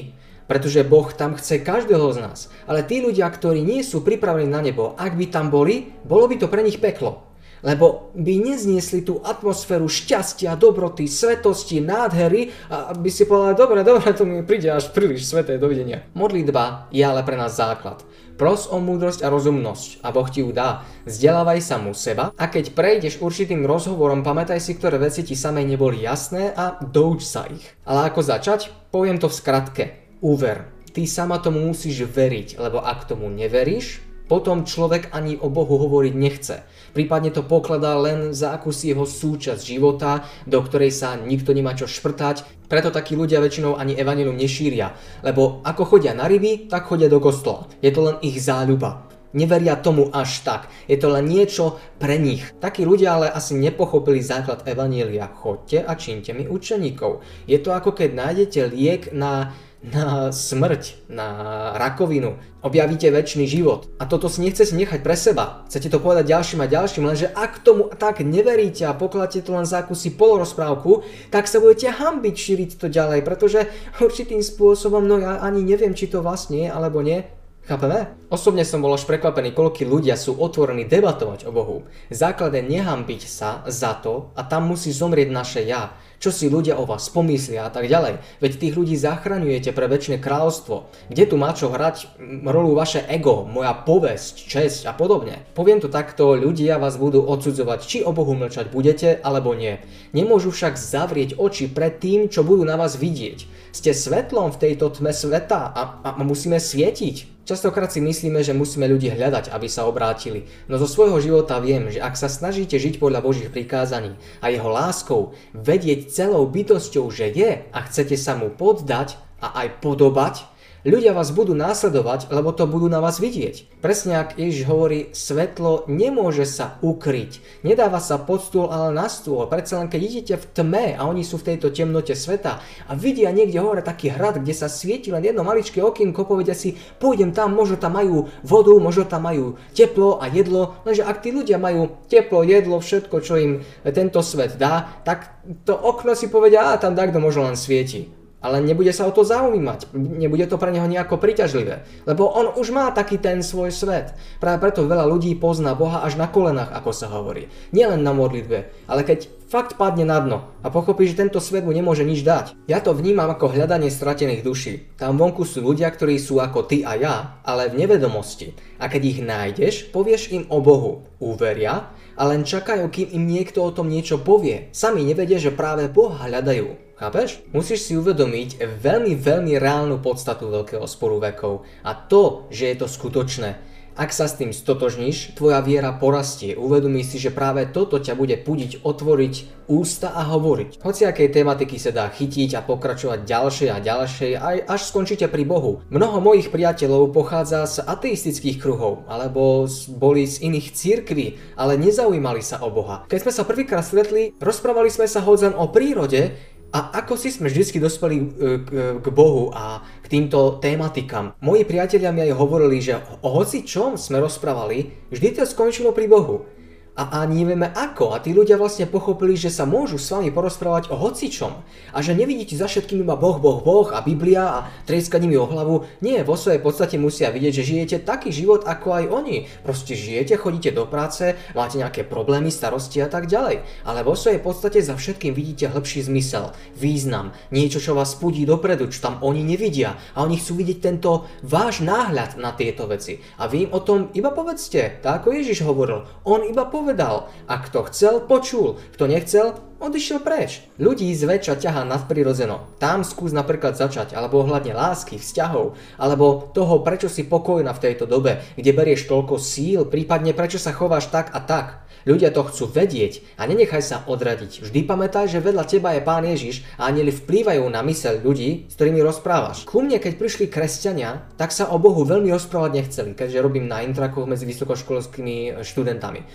pretože 0.52 0.84
Boh 0.84 1.08
tam 1.16 1.40
chce 1.40 1.64
každého 1.64 2.12
z 2.12 2.18
nás. 2.20 2.40
Ale 2.68 2.84
tí 2.84 3.00
ľudia, 3.00 3.32
ktorí 3.32 3.64
nie 3.64 3.88
sú 3.88 4.04
pripravení 4.04 4.52
na 4.52 4.60
nebo, 4.60 5.00
ak 5.00 5.16
by 5.16 5.32
tam 5.32 5.48
boli, 5.48 5.96
bolo 6.04 6.28
by 6.28 6.36
to 6.36 6.52
pre 6.52 6.60
nich 6.60 6.76
peklo. 6.76 7.31
Lebo 7.62 8.14
by 8.18 8.34
nezniesli 8.42 9.06
tú 9.06 9.22
atmosféru 9.22 9.86
šťastia, 9.86 10.58
dobroty, 10.58 11.06
svetosti, 11.06 11.82
nádhery 11.82 12.54
a 12.70 12.94
by 12.94 13.10
si 13.10 13.26
povedali, 13.26 13.58
dobre, 13.58 13.80
dobre, 13.86 14.10
to 14.14 14.26
mi 14.26 14.42
príde 14.42 14.70
až 14.70 14.90
príliš 14.94 15.30
sveté, 15.30 15.62
dovidenia. 15.62 16.06
Modlitba 16.18 16.90
je 16.90 17.06
ale 17.06 17.22
pre 17.22 17.38
nás 17.38 17.58
základ. 17.58 18.02
Pros 18.42 18.66
o 18.66 18.82
múdrosť 18.82 19.22
a 19.22 19.30
rozumnosť 19.30 20.02
a 20.02 20.10
Boh 20.10 20.26
ti 20.26 20.42
ju 20.42 20.50
dá. 20.50 20.82
Vzdelávaj 21.06 21.62
sa 21.62 21.78
mu 21.78 21.94
seba 21.94 22.34
a 22.34 22.50
keď 22.50 22.74
prejdeš 22.74 23.22
určitým 23.22 23.70
rozhovorom, 23.70 24.26
pamätaj 24.26 24.58
si, 24.58 24.74
ktoré 24.74 24.98
veci 24.98 25.22
ti 25.22 25.38
samej 25.38 25.70
neboli 25.70 26.02
jasné 26.02 26.50
a 26.50 26.82
douč 26.82 27.22
sa 27.22 27.46
ich. 27.46 27.62
Ale 27.86 28.10
ako 28.10 28.26
začať? 28.26 28.74
Poviem 28.90 29.22
to 29.22 29.30
v 29.30 29.38
skratke. 29.38 29.84
Úver. 30.26 30.74
Ty 30.90 31.06
sama 31.06 31.38
tomu 31.38 31.62
musíš 31.62 32.04
veriť, 32.10 32.58
lebo 32.58 32.82
ak 32.82 33.08
tomu 33.08 33.30
neveríš, 33.30 34.11
potom 34.32 34.64
človek 34.64 35.12
ani 35.12 35.36
o 35.36 35.52
Bohu 35.52 35.76
hovoriť 35.76 36.14
nechce. 36.16 36.64
Prípadne 36.96 37.36
to 37.36 37.44
pokladá 37.44 38.00
len 38.00 38.32
za 38.32 38.56
akúsi 38.56 38.96
jeho 38.96 39.04
súčasť 39.04 39.60
života, 39.60 40.24
do 40.48 40.64
ktorej 40.64 40.96
sa 40.96 41.20
nikto 41.20 41.52
nemá 41.52 41.76
čo 41.76 41.84
šprtať. 41.84 42.64
Preto 42.72 42.96
takí 42.96 43.20
ľudia 43.20 43.44
väčšinou 43.44 43.76
ani 43.76 43.92
evanilium 44.00 44.40
nešíria, 44.40 44.96
lebo 45.28 45.60
ako 45.68 45.84
chodia 45.84 46.16
na 46.16 46.32
ryby, 46.32 46.72
tak 46.72 46.88
chodia 46.88 47.12
do 47.12 47.20
kostola. 47.20 47.68
Je 47.84 47.92
to 47.92 48.08
len 48.08 48.16
ich 48.24 48.40
záľuba. 48.40 49.12
Neveria 49.36 49.80
tomu 49.80 50.12
až 50.12 50.44
tak. 50.44 50.68
Je 50.92 51.00
to 51.00 51.12
len 51.12 51.24
niečo 51.28 51.80
pre 52.00 52.20
nich. 52.20 52.44
Takí 52.60 52.84
ľudia 52.84 53.16
ale 53.16 53.28
asi 53.32 53.56
nepochopili 53.56 54.20
základ 54.20 54.68
Evanielia. 54.68 55.32
Chodte 55.32 55.80
a 55.80 55.96
čínte 55.96 56.36
mi 56.36 56.48
učeníkov. 56.48 57.24
Je 57.48 57.60
to 57.60 57.72
ako 57.72 57.96
keď 57.96 58.10
nájdete 58.12 58.60
liek 58.76 59.16
na 59.16 59.56
na 59.82 60.30
smrť, 60.30 61.10
na 61.10 61.28
rakovinu, 61.74 62.38
objavíte 62.62 63.10
väčší 63.10 63.50
život. 63.50 63.90
A 63.98 64.06
toto 64.06 64.30
si 64.30 64.46
nechcete 64.46 64.78
nechať 64.78 65.02
pre 65.02 65.18
seba. 65.18 65.66
Chcete 65.66 65.90
to 65.90 65.98
povedať 65.98 66.30
ďalším 66.30 66.62
a 66.62 66.70
ďalším, 66.70 67.04
lenže 67.10 67.34
ak 67.34 67.66
tomu 67.66 67.90
tak 67.90 68.22
neveríte 68.22 68.86
a 68.86 68.94
pokladáte 68.94 69.42
to 69.42 69.58
len 69.58 69.66
za 69.66 69.82
akúsi 69.82 70.14
polorozprávku, 70.14 71.02
tak 71.34 71.50
sa 71.50 71.58
budete 71.58 71.90
hambiť 71.90 72.36
šíriť 72.38 72.70
to 72.78 72.94
ďalej, 72.94 73.26
pretože 73.26 73.66
určitým 73.98 74.46
spôsobom, 74.46 75.02
no 75.02 75.18
ja 75.18 75.42
ani 75.42 75.66
neviem, 75.66 75.98
či 75.98 76.06
to 76.06 76.22
vlastne 76.22 76.66
je 76.66 76.70
alebo 76.70 77.02
nie, 77.02 77.26
Chápeme? 77.62 78.10
Osobne 78.34 78.66
som 78.66 78.82
bol 78.82 78.90
až 78.98 79.06
prekvapený, 79.06 79.54
koľkí 79.54 79.86
ľudia 79.86 80.18
sú 80.18 80.34
otvorení 80.34 80.90
debatovať 80.90 81.46
o 81.46 81.54
Bohu. 81.54 81.78
Základ 82.10 82.58
je 82.58 82.66
nehambiť 82.66 83.22
sa 83.30 83.62
za 83.70 83.94
to 84.02 84.34
a 84.34 84.42
tam 84.42 84.74
musí 84.74 84.90
zomrieť 84.90 85.30
naše 85.30 85.62
ja 85.62 85.94
čo 86.22 86.30
si 86.30 86.54
ľudia 86.54 86.78
o 86.78 86.86
vás 86.86 87.10
pomyslia 87.10 87.66
a 87.66 87.74
tak 87.74 87.90
ďalej. 87.90 88.22
Veď 88.38 88.52
tých 88.62 88.78
ľudí 88.78 88.94
zachraňujete 88.94 89.74
pre 89.74 89.90
väčšie 89.90 90.22
kráľovstvo. 90.22 90.86
Kde 91.10 91.24
tu 91.26 91.36
má 91.42 91.50
čo 91.58 91.74
hrať 91.74 92.14
rolu 92.46 92.78
vaše 92.78 93.02
ego, 93.10 93.50
moja 93.50 93.74
povesť, 93.74 94.46
česť 94.46 94.82
a 94.86 94.94
podobne. 94.94 95.42
Poviem 95.58 95.82
to 95.82 95.90
takto, 95.90 96.38
ľudia 96.38 96.78
vás 96.78 97.02
budú 97.02 97.26
odsudzovať, 97.26 97.80
či 97.82 97.98
o 98.06 98.14
Bohu 98.14 98.38
mlčať 98.38 98.70
budete 98.70 99.18
alebo 99.18 99.58
nie. 99.58 99.82
Nemôžu 100.14 100.54
však 100.54 100.78
zavrieť 100.78 101.42
oči 101.42 101.66
pred 101.66 101.98
tým, 101.98 102.30
čo 102.30 102.46
budú 102.46 102.62
na 102.70 102.78
vás 102.78 102.94
vidieť. 103.02 103.50
Ste 103.72 103.96
svetlom 103.96 104.52
v 104.52 104.68
tejto 104.68 104.92
tme 104.92 105.16
sveta 105.16 105.72
a, 105.72 105.82
a 106.04 106.10
musíme 106.28 106.60
svietiť. 106.60 107.48
Častokrát 107.48 107.88
si 107.88 108.04
myslíme, 108.04 108.44
že 108.44 108.52
musíme 108.52 108.84
ľudí 108.86 109.08
hľadať, 109.08 109.48
aby 109.50 109.68
sa 109.72 109.88
obrátili, 109.88 110.46
no 110.70 110.78
zo 110.78 110.86
svojho 110.86 111.18
života 111.24 111.58
viem, 111.58 111.90
že 111.90 112.04
ak 112.04 112.14
sa 112.14 112.30
snažíte 112.30 112.78
žiť 112.78 113.02
podľa 113.02 113.24
Božích 113.26 113.50
prikázaní 113.50 114.20
a 114.44 114.54
jeho 114.54 114.70
láskou, 114.70 115.34
vedieť 115.56 116.12
celou 116.12 116.46
bytosťou, 116.52 117.10
že 117.10 117.32
je 117.34 117.52
a 117.64 117.80
chcete 117.88 118.14
sa 118.20 118.38
mu 118.38 118.54
poddať 118.54 119.18
a 119.42 119.66
aj 119.66 119.82
podobať, 119.82 120.51
Ľudia 120.82 121.14
vás 121.14 121.30
budú 121.30 121.54
následovať, 121.54 122.34
lebo 122.34 122.50
to 122.58 122.66
budú 122.66 122.90
na 122.90 122.98
vás 122.98 123.22
vidieť. 123.22 123.86
Presne 123.86 124.18
ak 124.18 124.42
Ježiš 124.42 124.66
hovorí, 124.66 125.14
svetlo 125.14 125.86
nemôže 125.86 126.50
sa 126.50 126.82
ukryť. 126.82 127.62
Nedáva 127.62 128.02
sa 128.02 128.18
pod 128.18 128.42
stôl, 128.42 128.66
ale 128.74 128.90
na 128.90 129.06
stôl. 129.06 129.46
Predsa 129.46 129.78
len 129.78 129.94
keď 129.94 130.02
idete 130.02 130.34
v 130.42 130.46
tme 130.50 130.98
a 130.98 131.06
oni 131.06 131.22
sú 131.22 131.38
v 131.38 131.54
tejto 131.54 131.70
temnote 131.70 132.18
sveta 132.18 132.66
a 132.90 132.92
vidia 132.98 133.30
niekde 133.30 133.62
hore 133.62 133.86
taký 133.86 134.10
hrad, 134.10 134.42
kde 134.42 134.58
sa 134.58 134.66
svieti 134.66 135.14
len 135.14 135.22
jedno 135.22 135.46
maličké 135.46 135.86
okienko, 135.86 136.26
povedia 136.26 136.58
si, 136.58 136.74
pôjdem 136.98 137.30
tam, 137.30 137.54
možno 137.54 137.78
tam 137.78 138.02
majú 138.02 138.34
vodu, 138.42 138.74
možno 138.82 139.06
tam 139.06 139.30
majú 139.30 139.62
teplo 139.78 140.18
a 140.18 140.34
jedlo. 140.34 140.82
Lenže 140.82 141.06
ak 141.06 141.22
tí 141.22 141.30
ľudia 141.30 141.62
majú 141.62 141.94
teplo, 142.10 142.42
jedlo, 142.42 142.82
všetko, 142.82 143.22
čo 143.22 143.38
im 143.38 143.62
tento 143.86 144.26
svet 144.26 144.58
dá, 144.58 144.98
tak 145.06 145.46
to 145.62 145.78
okno 145.78 146.18
si 146.18 146.26
povedia, 146.26 146.74
a 146.74 146.82
tam 146.82 146.98
takto 146.98 147.22
možno 147.22 147.54
len 147.54 147.54
svieti 147.54 148.21
ale 148.42 148.60
nebude 148.60 148.90
sa 148.92 149.06
o 149.08 149.14
to 149.14 149.22
zaujímať, 149.22 149.94
nebude 149.94 150.50
to 150.50 150.58
pre 150.58 150.74
neho 150.74 150.90
nejako 150.90 151.22
priťažlivé, 151.22 152.06
lebo 152.10 152.26
on 152.28 152.58
už 152.58 152.74
má 152.74 152.90
taký 152.92 153.22
ten 153.22 153.46
svoj 153.46 153.70
svet. 153.70 154.18
Práve 154.42 154.58
preto 154.60 154.84
veľa 154.84 155.06
ľudí 155.06 155.38
pozná 155.38 155.78
Boha 155.78 156.02
až 156.02 156.18
na 156.18 156.28
kolenách, 156.28 156.74
ako 156.74 156.92
sa 156.92 157.08
hovorí. 157.14 157.48
Nielen 157.70 158.02
na 158.02 158.12
modlitbe, 158.12 158.90
ale 158.90 159.02
keď 159.06 159.30
fakt 159.52 159.76
padne 159.76 160.08
na 160.08 160.16
dno 160.24 160.48
a 160.64 160.72
pochopí, 160.72 161.04
že 161.06 161.20
tento 161.20 161.44
svet 161.44 161.68
mu 161.68 161.76
nemôže 161.76 162.08
nič 162.08 162.24
dať. 162.24 162.56
Ja 162.72 162.80
to 162.80 162.96
vnímam 162.96 163.28
ako 163.28 163.52
hľadanie 163.52 163.92
stratených 163.92 164.48
duší. 164.48 164.74
Tam 164.96 165.20
vonku 165.20 165.44
sú 165.44 165.60
ľudia, 165.60 165.92
ktorí 165.92 166.16
sú 166.16 166.40
ako 166.40 166.66
ty 166.72 166.88
a 166.88 166.96
ja, 166.96 167.16
ale 167.44 167.68
v 167.68 167.84
nevedomosti. 167.84 168.56
A 168.80 168.88
keď 168.88 169.02
ich 169.04 169.20
nájdeš, 169.20 169.92
povieš 169.92 170.32
im 170.32 170.48
o 170.48 170.64
Bohu. 170.64 171.04
Uveria 171.20 171.92
a 172.16 172.22
len 172.30 172.48
čakajú, 172.48 172.88
kým 172.92 173.18
im 173.18 173.24
niekto 173.28 173.66
o 173.66 173.74
tom 173.76 173.92
niečo 173.92 174.22
povie. 174.22 174.72
Sami 174.72 175.04
nevedia, 175.04 175.42
že 175.42 175.52
práve 175.52 175.90
Boha 175.92 176.30
hľadajú. 176.30 176.91
Chápeš? 177.02 177.42
Musíš 177.50 177.90
si 177.90 177.98
uvedomiť 177.98 178.62
veľmi, 178.62 179.18
veľmi 179.18 179.58
reálnu 179.58 179.98
podstatu 180.06 180.54
veľkého 180.54 180.86
sporu 180.86 181.18
vekov 181.18 181.66
a 181.82 181.98
to, 181.98 182.46
že 182.54 182.70
je 182.70 182.76
to 182.78 182.86
skutočné. 182.86 183.58
Ak 183.92 184.16
sa 184.16 184.30
s 184.30 184.40
tým 184.40 184.56
stotožníš, 184.56 185.36
tvoja 185.36 185.60
viera 185.60 185.92
porastie. 185.92 186.56
Uvedomí 186.56 187.04
si, 187.04 187.20
že 187.20 187.34
práve 187.34 187.68
toto 187.68 188.00
ťa 188.00 188.16
bude 188.16 188.40
pudiť 188.40 188.88
otvoriť 188.88 189.66
ústa 189.68 190.16
a 190.16 190.24
hovoriť. 190.32 190.80
Hoci 190.80 191.04
akej 191.04 191.32
tematiky 191.32 191.76
sa 191.76 191.92
dá 191.92 192.08
chytiť 192.08 192.56
a 192.56 192.64
pokračovať 192.64 193.28
ďalšie 193.28 193.68
a 193.68 193.84
ďalšie, 193.84 194.40
aj 194.40 194.58
až 194.64 194.82
skončíte 194.88 195.28
pri 195.28 195.44
Bohu. 195.44 195.84
Mnoho 195.92 196.24
mojich 196.24 196.52
priateľov 196.52 197.12
pochádza 197.12 197.68
z 197.68 197.84
ateistických 197.84 198.64
kruhov, 198.64 199.04
alebo 199.12 199.68
boli 199.96 200.24
z 200.24 200.44
iných 200.44 200.68
církví, 200.72 201.26
ale 201.60 201.76
nezaujímali 201.76 202.40
sa 202.40 202.64
o 202.64 202.72
Boha. 202.72 203.04
Keď 203.12 203.28
sme 203.28 203.34
sa 203.36 203.44
prvýkrát 203.44 203.84
stretli, 203.84 204.32
rozprávali 204.40 204.88
sme 204.88 205.08
sa 205.08 205.20
hodzan 205.20 205.52
o 205.56 205.68
prírode, 205.68 206.36
a 206.72 207.04
ako 207.04 207.20
si 207.20 207.36
sme 207.36 207.52
vždy 207.52 207.84
dospeli 207.84 208.16
e, 208.16 208.26
k, 208.64 208.70
k 209.04 209.08
Bohu 209.12 209.52
a 209.52 209.84
k 210.00 210.08
týmto 210.08 210.64
tématikám? 210.64 211.36
Moji 211.44 211.68
priatelia 211.68 212.16
mi 212.16 212.24
aj 212.24 212.40
hovorili, 212.40 212.80
že 212.80 212.96
o 213.22 213.30
hoci 213.36 213.68
čom 213.68 214.00
sme 214.00 214.24
rozprávali, 214.24 215.12
vždy 215.12 215.36
to 215.36 215.44
skončilo 215.44 215.92
pri 215.92 216.08
Bohu 216.08 216.48
a 216.92 217.24
ani 217.24 217.42
nevieme 217.42 217.72
ako. 217.72 218.12
A 218.12 218.20
tí 218.20 218.36
ľudia 218.36 218.60
vlastne 218.60 218.84
pochopili, 218.84 219.40
že 219.40 219.48
sa 219.48 219.64
môžu 219.64 219.96
s 219.96 220.12
vami 220.12 220.28
porozprávať 220.28 220.92
o 220.92 221.00
hocičom. 221.00 221.64
A 221.96 221.98
že 222.04 222.12
nevidíte 222.12 222.60
za 222.60 222.68
všetkým 222.68 223.08
iba 223.08 223.16
Boh, 223.16 223.40
Boh, 223.40 223.64
Boh 223.64 223.90
a 223.96 224.04
Biblia 224.04 224.44
a 224.44 224.60
trieska 224.86 225.18
nimi 225.18 225.40
o 225.40 225.48
hlavu. 225.48 225.88
Nie, 226.04 226.28
vo 226.28 226.36
svojej 226.36 226.60
podstate 226.60 227.00
musia 227.00 227.32
vidieť, 227.32 227.54
že 227.58 227.68
žijete 227.68 227.98
taký 228.04 228.36
život 228.36 228.68
ako 228.68 228.88
aj 228.92 229.06
oni. 229.08 229.38
Proste 229.64 229.96
žijete, 229.96 230.36
chodíte 230.36 230.76
do 230.76 230.84
práce, 230.84 231.40
máte 231.56 231.80
nejaké 231.80 232.04
problémy, 232.04 232.52
starosti 232.52 233.00
a 233.00 233.08
tak 233.08 233.32
ďalej. 233.32 233.64
Ale 233.88 234.04
vo 234.04 234.14
svojej 234.14 234.44
podstate 234.44 234.84
za 234.84 234.94
všetkým 235.00 235.32
vidíte 235.32 235.72
hĺbší 235.72 236.12
zmysel, 236.12 236.52
význam, 236.76 237.32
niečo, 237.56 237.80
čo 237.80 237.96
vás 237.96 238.20
pudí 238.20 238.44
dopredu, 238.44 238.92
čo 238.92 239.00
tam 239.00 239.16
oni 239.24 239.48
nevidia. 239.48 239.96
A 240.14 240.28
oni 240.28 240.36
chcú 240.36 240.60
vidieť 240.60 240.80
tento 240.84 241.26
váš 241.42 241.82
náhľad 241.82 242.36
na 242.36 242.52
tieto 242.52 242.86
veci. 242.86 243.24
A 243.40 243.48
vy 243.48 243.66
im 243.66 243.74
o 243.74 243.80
tom 243.80 244.12
iba 244.12 244.36
povedzte, 244.36 245.00
tak 245.00 245.24
ako 245.24 245.40
Ježiš 245.40 245.64
hovoril. 245.64 246.04
On 246.28 246.44
iba 246.44 246.68
povedal 246.68 246.91
povedal. 246.92 247.32
A 247.48 247.64
kto 247.64 247.88
chcel, 247.88 248.20
počul. 248.20 248.76
Kto 248.92 249.08
nechcel, 249.08 249.56
odišiel 249.80 250.20
preč. 250.20 250.60
Ľudí 250.76 251.08
zväčša 251.16 251.56
ťaha 251.64 251.88
nadprirodzeno. 251.88 252.76
Tam 252.84 253.08
skús 253.08 253.32
napríklad 253.32 253.80
začať, 253.80 254.12
alebo 254.12 254.44
ohľadne 254.44 254.76
lásky, 254.76 255.16
vzťahov, 255.16 255.80
alebo 255.96 256.52
toho, 256.52 256.84
prečo 256.84 257.08
si 257.08 257.24
pokojná 257.24 257.72
v 257.72 257.84
tejto 257.88 258.04
dobe, 258.04 258.44
kde 258.60 258.76
berieš 258.76 259.08
toľko 259.08 259.40
síl, 259.40 259.88
prípadne 259.88 260.36
prečo 260.36 260.60
sa 260.60 260.76
chováš 260.76 261.08
tak 261.08 261.32
a 261.32 261.40
tak. 261.40 261.88
Ľudia 262.02 262.34
to 262.34 262.42
chcú 262.50 262.66
vedieť 262.66 263.22
a 263.38 263.46
nenechaj 263.46 263.84
sa 263.86 264.02
odradiť. 264.10 264.66
Vždy 264.66 264.80
pamätaj, 264.90 265.30
že 265.30 265.38
vedľa 265.38 265.70
teba 265.70 265.94
je 265.94 266.02
Pán 266.02 266.26
Ježiš 266.26 266.66
a 266.82 266.90
anieli 266.90 267.14
vplývajú 267.14 267.62
na 267.70 267.86
myseľ 267.86 268.26
ľudí, 268.26 268.66
s 268.66 268.74
ktorými 268.74 269.06
rozprávaš. 269.06 269.70
Ku 269.70 269.86
mne, 269.86 270.02
keď 270.02 270.18
prišli 270.18 270.50
kresťania, 270.50 271.30
tak 271.38 271.54
sa 271.54 271.70
o 271.70 271.78
Bohu 271.78 272.02
veľmi 272.02 272.34
rozprávať 272.34 272.72
nechceli, 272.74 273.12
keďže 273.14 273.44
robím 273.46 273.70
na 273.70 273.86
intrakoch 273.86 274.26
medzi 274.26 274.50
vysokoškolskými 274.50 275.62
študentami. 275.62 276.26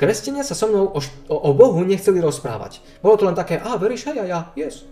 Kresťania 0.00 0.40
sa 0.40 0.56
so 0.56 0.64
mnou 0.72 0.96
o, 0.96 1.00
o, 1.28 1.36
o 1.36 1.50
Bohu 1.52 1.84
nechceli 1.84 2.24
rozprávať. 2.24 2.80
Bolo 3.04 3.20
to 3.20 3.28
len 3.28 3.36
také, 3.36 3.60
a 3.60 3.76
veríš 3.76 4.08
aj 4.08 4.16
ja, 4.16 4.24
ja, 4.24 4.40
yes. 4.56 4.88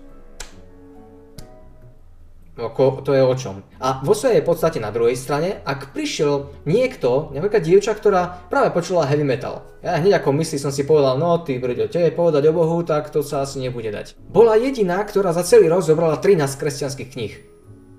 Ako, 2.58 3.00
to 3.06 3.16
je 3.16 3.22
o 3.22 3.34
čom. 3.38 3.64
A 3.80 4.02
vo 4.04 4.12
svojej 4.12 4.44
podstate 4.44 4.82
na 4.82 4.92
druhej 4.92 5.16
strane, 5.16 5.62
ak 5.64 5.96
prišiel 5.96 6.52
niekto, 6.68 7.32
napríklad 7.32 7.64
dievča, 7.64 7.96
ktorá 7.96 8.50
práve 8.52 8.68
počula 8.74 9.08
heavy 9.08 9.24
metal. 9.24 9.64
Ja 9.80 9.96
hneď 9.96 10.20
ako 10.20 10.34
myslí 10.36 10.60
som 10.60 10.74
si 10.74 10.84
povedal, 10.84 11.16
no 11.16 11.40
ty 11.40 11.56
brďo, 11.56 11.88
tebe 11.88 12.12
povedať 12.12 12.50
o 12.50 12.52
Bohu, 12.52 12.82
tak 12.84 13.08
to 13.08 13.24
sa 13.24 13.46
asi 13.46 13.64
nebude 13.64 13.88
dať. 13.88 14.12
Bola 14.28 14.60
jediná, 14.60 15.00
ktorá 15.06 15.32
za 15.32 15.46
celý 15.46 15.72
rok 15.72 15.86
zobrala 15.86 16.20
13 16.20 16.52
kresťanských 16.60 17.08
kníh. 17.14 17.34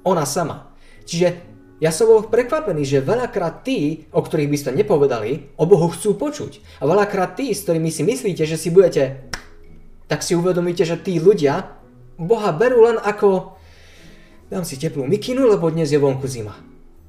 Ona 0.06 0.30
sama. 0.30 0.76
Čiže 1.10 1.49
Ja 1.80 1.96
som 1.96 2.12
bol 2.12 2.28
prekvapený, 2.28 2.84
že 2.84 3.00
veľakrát 3.00 3.64
tí, 3.64 4.04
o 4.12 4.20
ktorých 4.20 4.52
by 4.52 4.58
ste 4.60 4.76
nepovedali, 4.76 5.56
o 5.56 5.64
Bohu 5.64 5.88
chcú 5.88 6.20
počuť. 6.20 6.84
A 6.84 6.88
veľakrát 6.88 7.40
tí, 7.40 7.56
s 7.56 7.64
ktorými 7.64 7.88
si 7.88 8.04
myslíte, 8.04 8.44
že 8.44 8.60
si 8.60 8.68
budete, 8.68 9.32
tak 10.12 10.20
si 10.20 10.36
uvedomíte, 10.36 10.84
že 10.84 11.00
tí 11.00 11.24
ľudia 11.24 11.80
Boha 12.20 12.52
berú 12.52 12.84
len 12.84 13.00
ako 13.00 13.56
dám 14.50 14.66
si 14.66 14.76
teplú 14.76 15.06
mikinu, 15.06 15.48
lebo 15.48 15.70
dnes 15.72 15.94
je 15.94 16.02
vonku 16.02 16.26
zima. 16.26 16.58